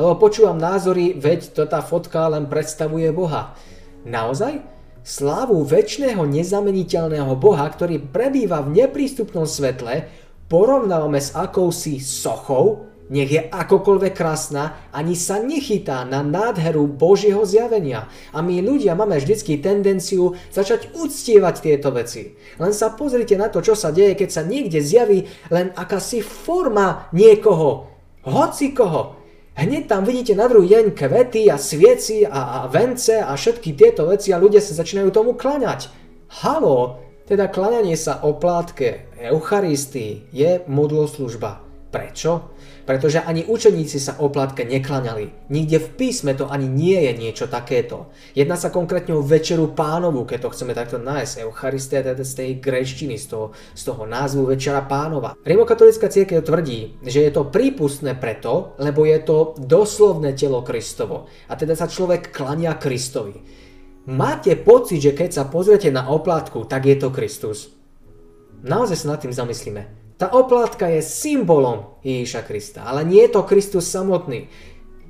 Lebo 0.00 0.16
počúvam 0.16 0.56
názory, 0.56 1.12
veď 1.12 1.52
to 1.52 1.68
tá 1.68 1.84
fotka 1.84 2.32
len 2.32 2.48
predstavuje 2.48 3.12
Boha. 3.12 3.52
Naozaj? 4.02 4.62
Slávu 5.02 5.66
väčšného 5.66 6.22
nezameniteľného 6.26 7.34
Boha, 7.34 7.66
ktorý 7.66 7.98
prebýva 7.98 8.62
v 8.62 8.82
neprístupnom 8.82 9.46
svetle, 9.50 10.06
porovnávame 10.46 11.18
s 11.18 11.34
akousi 11.34 11.98
sochou, 11.98 12.86
nech 13.12 13.28
je 13.28 13.42
akokoľvek 13.44 14.14
krásna, 14.14 14.88
ani 14.94 15.12
sa 15.18 15.42
nechytá 15.42 16.06
na 16.08 16.24
nádheru 16.24 16.86
Božieho 16.86 17.44
zjavenia. 17.44 18.08
A 18.32 18.40
my 18.40 18.62
ľudia 18.64 18.96
máme 18.96 19.20
vždycky 19.20 19.60
tendenciu 19.60 20.38
začať 20.48 20.96
uctievať 20.96 21.54
tieto 21.60 21.92
veci. 21.92 22.38
Len 22.56 22.72
sa 22.72 22.94
pozrite 22.94 23.36
na 23.36 23.52
to, 23.52 23.60
čo 23.60 23.76
sa 23.76 23.92
deje, 23.92 24.16
keď 24.16 24.28
sa 24.32 24.42
niekde 24.46 24.80
zjaví 24.80 25.28
len 25.52 25.74
akási 25.76 26.24
forma 26.24 27.10
niekoho, 27.12 27.90
hoci 28.24 28.72
koho. 28.72 29.21
Hneď 29.52 29.84
tam 29.84 30.08
vidíte 30.08 30.32
na 30.32 30.48
druhý 30.48 30.72
deň 30.72 30.96
kvety 30.96 31.52
a 31.52 31.60
svieci 31.60 32.24
a, 32.24 32.64
a 32.64 32.72
vence 32.72 33.20
a 33.20 33.36
všetky 33.36 33.76
tieto 33.76 34.08
veci 34.08 34.32
a 34.32 34.40
ľudia 34.40 34.64
sa 34.64 34.72
začínajú 34.72 35.12
tomu 35.12 35.36
klaňať. 35.36 35.92
Halo, 36.40 37.04
teda 37.28 37.52
klaňanie 37.52 37.92
sa 37.92 38.24
oplátke 38.24 39.12
Eucharistii 39.20 40.32
je 40.32 40.64
modloslužba. 40.64 41.60
Prečo? 41.92 42.51
Pretože 42.82 43.22
ani 43.22 43.46
učeníci 43.46 44.02
sa 44.02 44.18
oplátke 44.18 44.66
neklaňali. 44.66 45.48
Nikde 45.48 45.78
v 45.78 45.88
písme 45.94 46.34
to 46.34 46.50
ani 46.50 46.66
nie 46.66 46.98
je 47.06 47.12
niečo 47.14 47.46
takéto. 47.46 48.10
Jedná 48.34 48.58
sa 48.58 48.74
konkrétne 48.74 49.14
o 49.14 49.22
večeru 49.22 49.70
pánovu, 49.70 50.26
keď 50.26 50.48
to 50.48 50.52
chceme 50.52 50.74
takto 50.74 50.98
nájsť. 50.98 51.46
Eucharistia 51.46 52.02
teda 52.02 52.26
z 52.26 52.34
tej 52.34 52.50
grejštiny, 52.58 53.14
z 53.16 53.26
toho, 53.30 53.46
z 53.72 53.82
toho 53.86 54.02
názvu 54.02 54.50
Večera 54.50 54.82
pánova. 54.82 55.38
Rimokatolická 55.46 56.10
církev 56.10 56.42
tvrdí, 56.42 56.98
že 57.06 57.22
je 57.22 57.30
to 57.30 57.46
prípustné 57.48 58.18
preto, 58.18 58.74
lebo 58.82 59.06
je 59.06 59.18
to 59.22 59.54
doslovné 59.62 60.34
telo 60.34 60.66
Kristovo. 60.66 61.30
A 61.46 61.54
teda 61.54 61.78
sa 61.78 61.86
človek 61.86 62.34
klania 62.34 62.74
Kristovi. 62.74 63.38
Máte 64.10 64.58
pocit, 64.58 64.98
že 64.98 65.14
keď 65.14 65.30
sa 65.30 65.44
pozriete 65.46 65.94
na 65.94 66.10
oplátku, 66.10 66.66
tak 66.66 66.90
je 66.90 66.98
to 66.98 67.14
Kristus? 67.14 67.70
Naozaj 68.66 68.98
sa 68.98 69.14
nad 69.14 69.22
tým 69.22 69.30
zamyslíme. 69.30 70.01
Tá 70.16 70.30
oplátka 70.30 70.88
je 70.88 71.02
symbolom 71.02 71.98
Ježíša 72.04 72.42
Krista, 72.46 72.80
ale 72.84 73.02
nie 73.02 73.24
je 73.26 73.32
to 73.34 73.48
Kristus 73.48 73.90
samotný. 73.90 74.46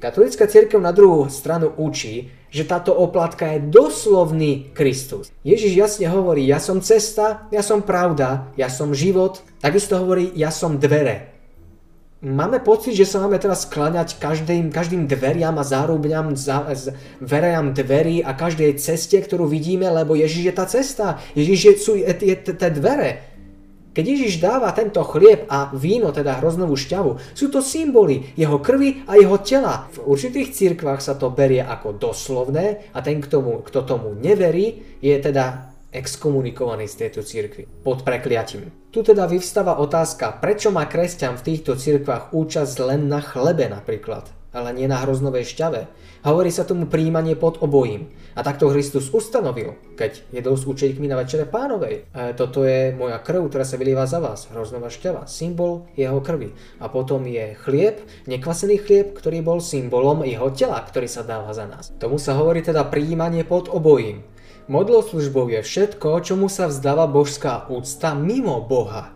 Katolická 0.02 0.50
církev 0.50 0.82
na 0.82 0.90
druhú 0.90 1.30
stranu 1.30 1.70
učí, 1.78 2.34
že 2.50 2.66
táto 2.66 2.90
oplátka 2.90 3.54
je 3.54 3.70
doslovný 3.70 4.74
Kristus. 4.74 5.30
Ježiš 5.46 5.72
jasne 5.78 6.10
hovorí, 6.10 6.42
ja 6.42 6.58
som 6.58 6.82
cesta, 6.82 7.46
ja 7.54 7.62
som 7.62 7.86
pravda, 7.86 8.50
ja 8.58 8.66
som 8.66 8.90
život. 8.92 9.46
Takisto 9.62 9.96
hovorí, 10.02 10.34
ja 10.34 10.50
som 10.50 10.76
dvere. 10.76 11.32
Máme 12.22 12.62
pocit, 12.62 12.94
že 12.94 13.02
sa 13.02 13.18
máme 13.18 13.34
teraz 13.42 13.66
skláňať 13.66 14.22
každým, 14.22 14.70
každým 14.70 15.10
dveriam 15.10 15.58
a 15.58 15.66
zárubňam, 15.66 16.38
za, 16.38 16.70
z, 16.70 16.94
verejam 17.18 17.74
dverí 17.74 18.22
a 18.22 18.30
každej 18.30 18.78
ceste, 18.78 19.18
ktorú 19.18 19.50
vidíme, 19.50 19.90
lebo 19.90 20.14
Ježiš 20.14 20.42
je 20.46 20.54
tá 20.54 20.66
cesta. 20.70 21.06
Ježiš 21.34 21.58
je, 21.58 21.72
sú 21.82 21.92
je, 21.98 22.14
je, 22.22 22.36
je, 22.38 22.70
dvere. 22.78 23.31
Keď 23.92 24.04
Ježiš 24.08 24.40
dáva 24.40 24.72
tento 24.72 25.04
chlieb 25.04 25.44
a 25.52 25.68
víno, 25.76 26.16
teda 26.16 26.40
hroznovú 26.40 26.80
šťavu, 26.80 27.36
sú 27.36 27.52
to 27.52 27.60
symboly 27.60 28.32
jeho 28.40 28.56
krvi 28.56 29.04
a 29.04 29.20
jeho 29.20 29.36
tela. 29.44 29.92
V 29.92 30.16
určitých 30.16 30.56
cirkvách 30.56 31.04
sa 31.04 31.12
to 31.12 31.28
berie 31.28 31.60
ako 31.60 32.00
doslovné 32.00 32.88
a 32.96 33.04
ten, 33.04 33.20
tomu, 33.20 33.60
kto 33.60 33.84
tomu 33.84 34.16
neverí, 34.16 34.96
je 35.04 35.12
teda 35.20 35.76
exkomunikovaný 35.92 36.88
z 36.88 37.04
tejto 37.04 37.20
cirkvi 37.20 37.68
pod 37.84 38.00
prekliatím. 38.00 38.72
Tu 38.88 39.04
teda 39.04 39.28
vyvstáva 39.28 39.76
otázka, 39.76 40.40
prečo 40.40 40.72
má 40.72 40.88
kresťan 40.88 41.36
v 41.36 41.52
týchto 41.52 41.76
cirkvách 41.76 42.32
účasť 42.32 42.76
len 42.80 43.12
na 43.12 43.20
chlebe 43.20 43.68
napríklad 43.68 44.41
ale 44.52 44.76
nie 44.76 44.86
na 44.86 45.00
hroznovej 45.00 45.48
šťave. 45.48 45.80
Hovorí 46.22 46.54
sa 46.54 46.62
tomu 46.62 46.86
príjmanie 46.86 47.34
pod 47.34 47.58
obojím. 47.64 48.12
A 48.32 48.40
takto 48.40 48.70
Kristus 48.72 49.12
ustanovil, 49.12 49.76
keď 49.98 50.24
jedol 50.32 50.56
s 50.56 50.64
učeníkmi 50.64 51.04
na 51.10 51.20
večere 51.20 51.44
pánovej. 51.44 52.08
E, 52.08 52.32
toto 52.32 52.64
je 52.64 52.94
moja 52.96 53.20
krv, 53.20 53.48
ktorá 53.48 53.64
sa 53.66 53.76
vylieva 53.76 54.08
za 54.08 54.22
vás, 54.22 54.48
hroznová 54.48 54.88
šťava, 54.88 55.28
symbol 55.28 55.88
jeho 55.98 56.22
krvi. 56.22 56.56
A 56.80 56.88
potom 56.88 57.26
je 57.28 57.58
chlieb, 57.66 58.00
nekvasený 58.30 58.80
chlieb, 58.80 59.12
ktorý 59.12 59.44
bol 59.44 59.58
symbolom 59.60 60.24
jeho 60.24 60.48
tela, 60.54 60.80
ktorý 60.80 61.10
sa 61.10 61.26
dáva 61.26 61.52
za 61.52 61.68
nás. 61.68 61.92
Tomu 62.00 62.16
sa 62.16 62.38
hovorí 62.38 62.64
teda 62.64 62.88
príjmanie 62.88 63.44
pod 63.44 63.68
obojím. 63.68 64.24
Modloslužbou 64.70 65.50
je 65.50 65.60
všetko, 65.60 66.22
čomu 66.22 66.46
sa 66.46 66.70
vzdáva 66.70 67.10
božská 67.10 67.66
úcta 67.66 68.14
mimo 68.14 68.62
Boha. 68.62 69.10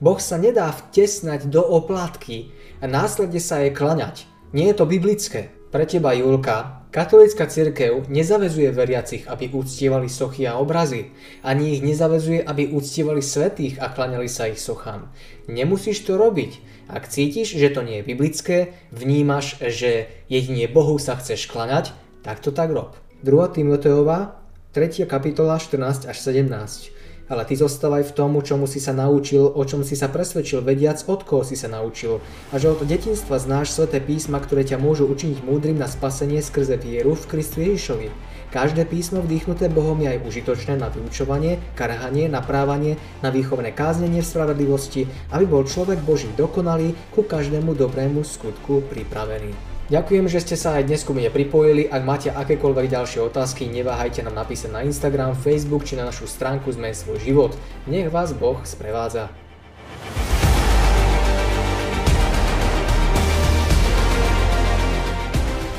Boh 0.00 0.20
sa 0.20 0.40
nedá 0.40 0.72
vtesnať 0.72 1.48
do 1.48 1.60
oplátky 1.60 2.52
a 2.80 2.88
následne 2.88 3.40
sa 3.40 3.60
jej 3.64 3.72
klaňať. 3.72 4.28
Nie 4.54 4.70
je 4.70 4.78
to 4.78 4.86
biblické. 4.86 5.50
Pre 5.74 5.82
teba, 5.82 6.14
Julka, 6.14 6.86
katolická 6.94 7.50
cirkev 7.50 8.06
nezavezuje 8.06 8.70
veriacich, 8.70 9.26
aby 9.26 9.50
úctievali 9.50 10.06
sochy 10.06 10.46
a 10.46 10.56
obrazy. 10.62 11.10
Ani 11.42 11.74
ich 11.74 11.82
nezavezuje, 11.82 12.46
aby 12.46 12.70
úctievali 12.70 13.18
svetých 13.18 13.82
a 13.82 13.90
klaňali 13.90 14.30
sa 14.30 14.46
ich 14.46 14.62
sochám. 14.62 15.10
Nemusíš 15.50 16.06
to 16.06 16.14
robiť. 16.14 16.62
Ak 16.86 17.10
cítiš, 17.10 17.58
že 17.58 17.74
to 17.74 17.82
nie 17.82 18.00
je 18.00 18.06
biblické, 18.06 18.56
vnímaš, 18.94 19.58
že 19.58 20.06
jedine 20.30 20.70
Bohu 20.70 21.02
sa 21.02 21.18
chceš 21.18 21.50
klaňať, 21.50 21.90
tak 22.22 22.38
to 22.38 22.54
tak 22.54 22.70
rob. 22.70 22.94
2. 23.26 23.58
Timoteova, 23.58 24.38
3. 24.70 25.10
kapitola 25.10 25.58
14 25.58 26.06
až 26.06 26.16
17. 26.22 26.95
Ale 27.26 27.42
ty 27.42 27.58
zostávaj 27.58 28.06
v 28.06 28.14
tomu, 28.14 28.38
čomu 28.38 28.70
si 28.70 28.78
sa 28.78 28.94
naučil, 28.94 29.50
o 29.50 29.62
čom 29.66 29.82
si 29.82 29.98
sa 29.98 30.06
presvedčil, 30.06 30.62
vediac, 30.62 31.02
od 31.10 31.26
koho 31.26 31.42
si 31.42 31.58
sa 31.58 31.66
naučil. 31.66 32.22
A 32.54 32.62
že 32.62 32.70
od 32.70 32.86
detinstva 32.86 33.42
znáš 33.42 33.74
sveté 33.74 33.98
písma, 33.98 34.38
ktoré 34.38 34.62
ťa 34.62 34.78
môžu 34.78 35.10
učiniť 35.10 35.42
múdrym 35.42 35.74
na 35.74 35.90
spasenie 35.90 36.38
skrze 36.38 36.78
vieru 36.78 37.18
v 37.18 37.26
Kristu 37.26 37.66
Ježišovi. 37.66 38.14
Každé 38.54 38.86
písmo 38.86 39.26
vdýchnuté 39.26 39.66
Bohom 39.66 39.98
je 39.98 40.06
aj 40.06 40.22
užitočné 40.22 40.78
na 40.78 40.86
vyučovanie, 40.86 41.58
karhanie, 41.74 42.30
naprávanie, 42.30 42.94
na 43.26 43.34
výchovné 43.34 43.74
káznenie 43.74 44.22
v 44.22 44.30
spravedlivosti, 44.30 45.10
aby 45.34 45.44
bol 45.50 45.66
človek 45.66 45.98
Boží 46.06 46.30
dokonalý, 46.38 46.94
ku 47.10 47.26
každému 47.26 47.74
dobrému 47.74 48.22
skutku 48.22 48.86
pripravený. 48.86 49.75
Ďakujem, 49.86 50.26
že 50.26 50.42
ste 50.42 50.58
sa 50.58 50.82
aj 50.82 50.90
dnes 50.90 51.06
ku 51.06 51.14
mne 51.14 51.30
pripojili. 51.30 51.86
Ak 51.86 52.02
máte 52.02 52.34
akékoľvek 52.34 52.90
ďalšie 52.90 53.22
otázky, 53.22 53.70
neváhajte 53.70 54.18
nám 54.26 54.34
napísať 54.34 54.74
na 54.74 54.82
Instagram, 54.82 55.38
Facebook 55.38 55.86
či 55.86 55.94
na 55.94 56.02
našu 56.02 56.26
stránku 56.26 56.74
Zmen 56.74 56.90
svoj 56.90 57.22
život. 57.22 57.54
Nech 57.86 58.10
vás 58.10 58.34
Boh 58.34 58.58
sprevádza. 58.66 59.30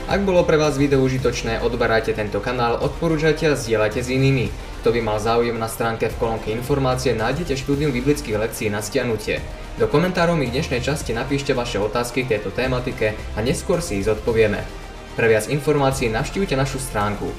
Ak 0.08 0.24
bolo 0.24 0.48
pre 0.48 0.56
vás 0.56 0.80
video 0.80 1.04
užitočné, 1.04 1.60
odberajte 1.60 2.16
tento 2.16 2.40
kanál, 2.40 2.80
odporúčajte 2.80 3.52
a 3.52 3.60
zdieľajte 3.60 4.00
s 4.00 4.08
inými. 4.08 4.48
Kto 4.80 4.96
by 4.96 5.04
mal 5.04 5.20
záujem 5.20 5.60
na 5.60 5.68
stránke 5.68 6.08
v 6.08 6.16
kolónke 6.16 6.48
informácie, 6.56 7.12
nájdete 7.12 7.60
štúdium 7.60 7.92
biblických 7.92 8.40
lekcií 8.40 8.72
na 8.72 8.80
stiahnutie. 8.80 9.44
Do 9.78 9.86
komentárov 9.86 10.34
mi 10.34 10.50
v 10.50 10.58
dnešnej 10.58 10.82
časti 10.82 11.14
napíšte 11.14 11.54
vaše 11.54 11.78
otázky 11.78 12.26
k 12.26 12.34
tejto 12.34 12.50
tématike 12.50 13.14
a 13.38 13.46
neskôr 13.46 13.78
si 13.78 14.02
ich 14.02 14.10
zodpovieme. 14.10 14.66
Pre 15.14 15.28
viac 15.30 15.54
informácií 15.54 16.10
navštívte 16.10 16.58
našu 16.58 16.82
stránku. 16.82 17.30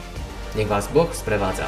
Nech 0.54 0.70
vás 0.70 0.86
Boh 0.94 1.10
sprevádza. 1.10 1.66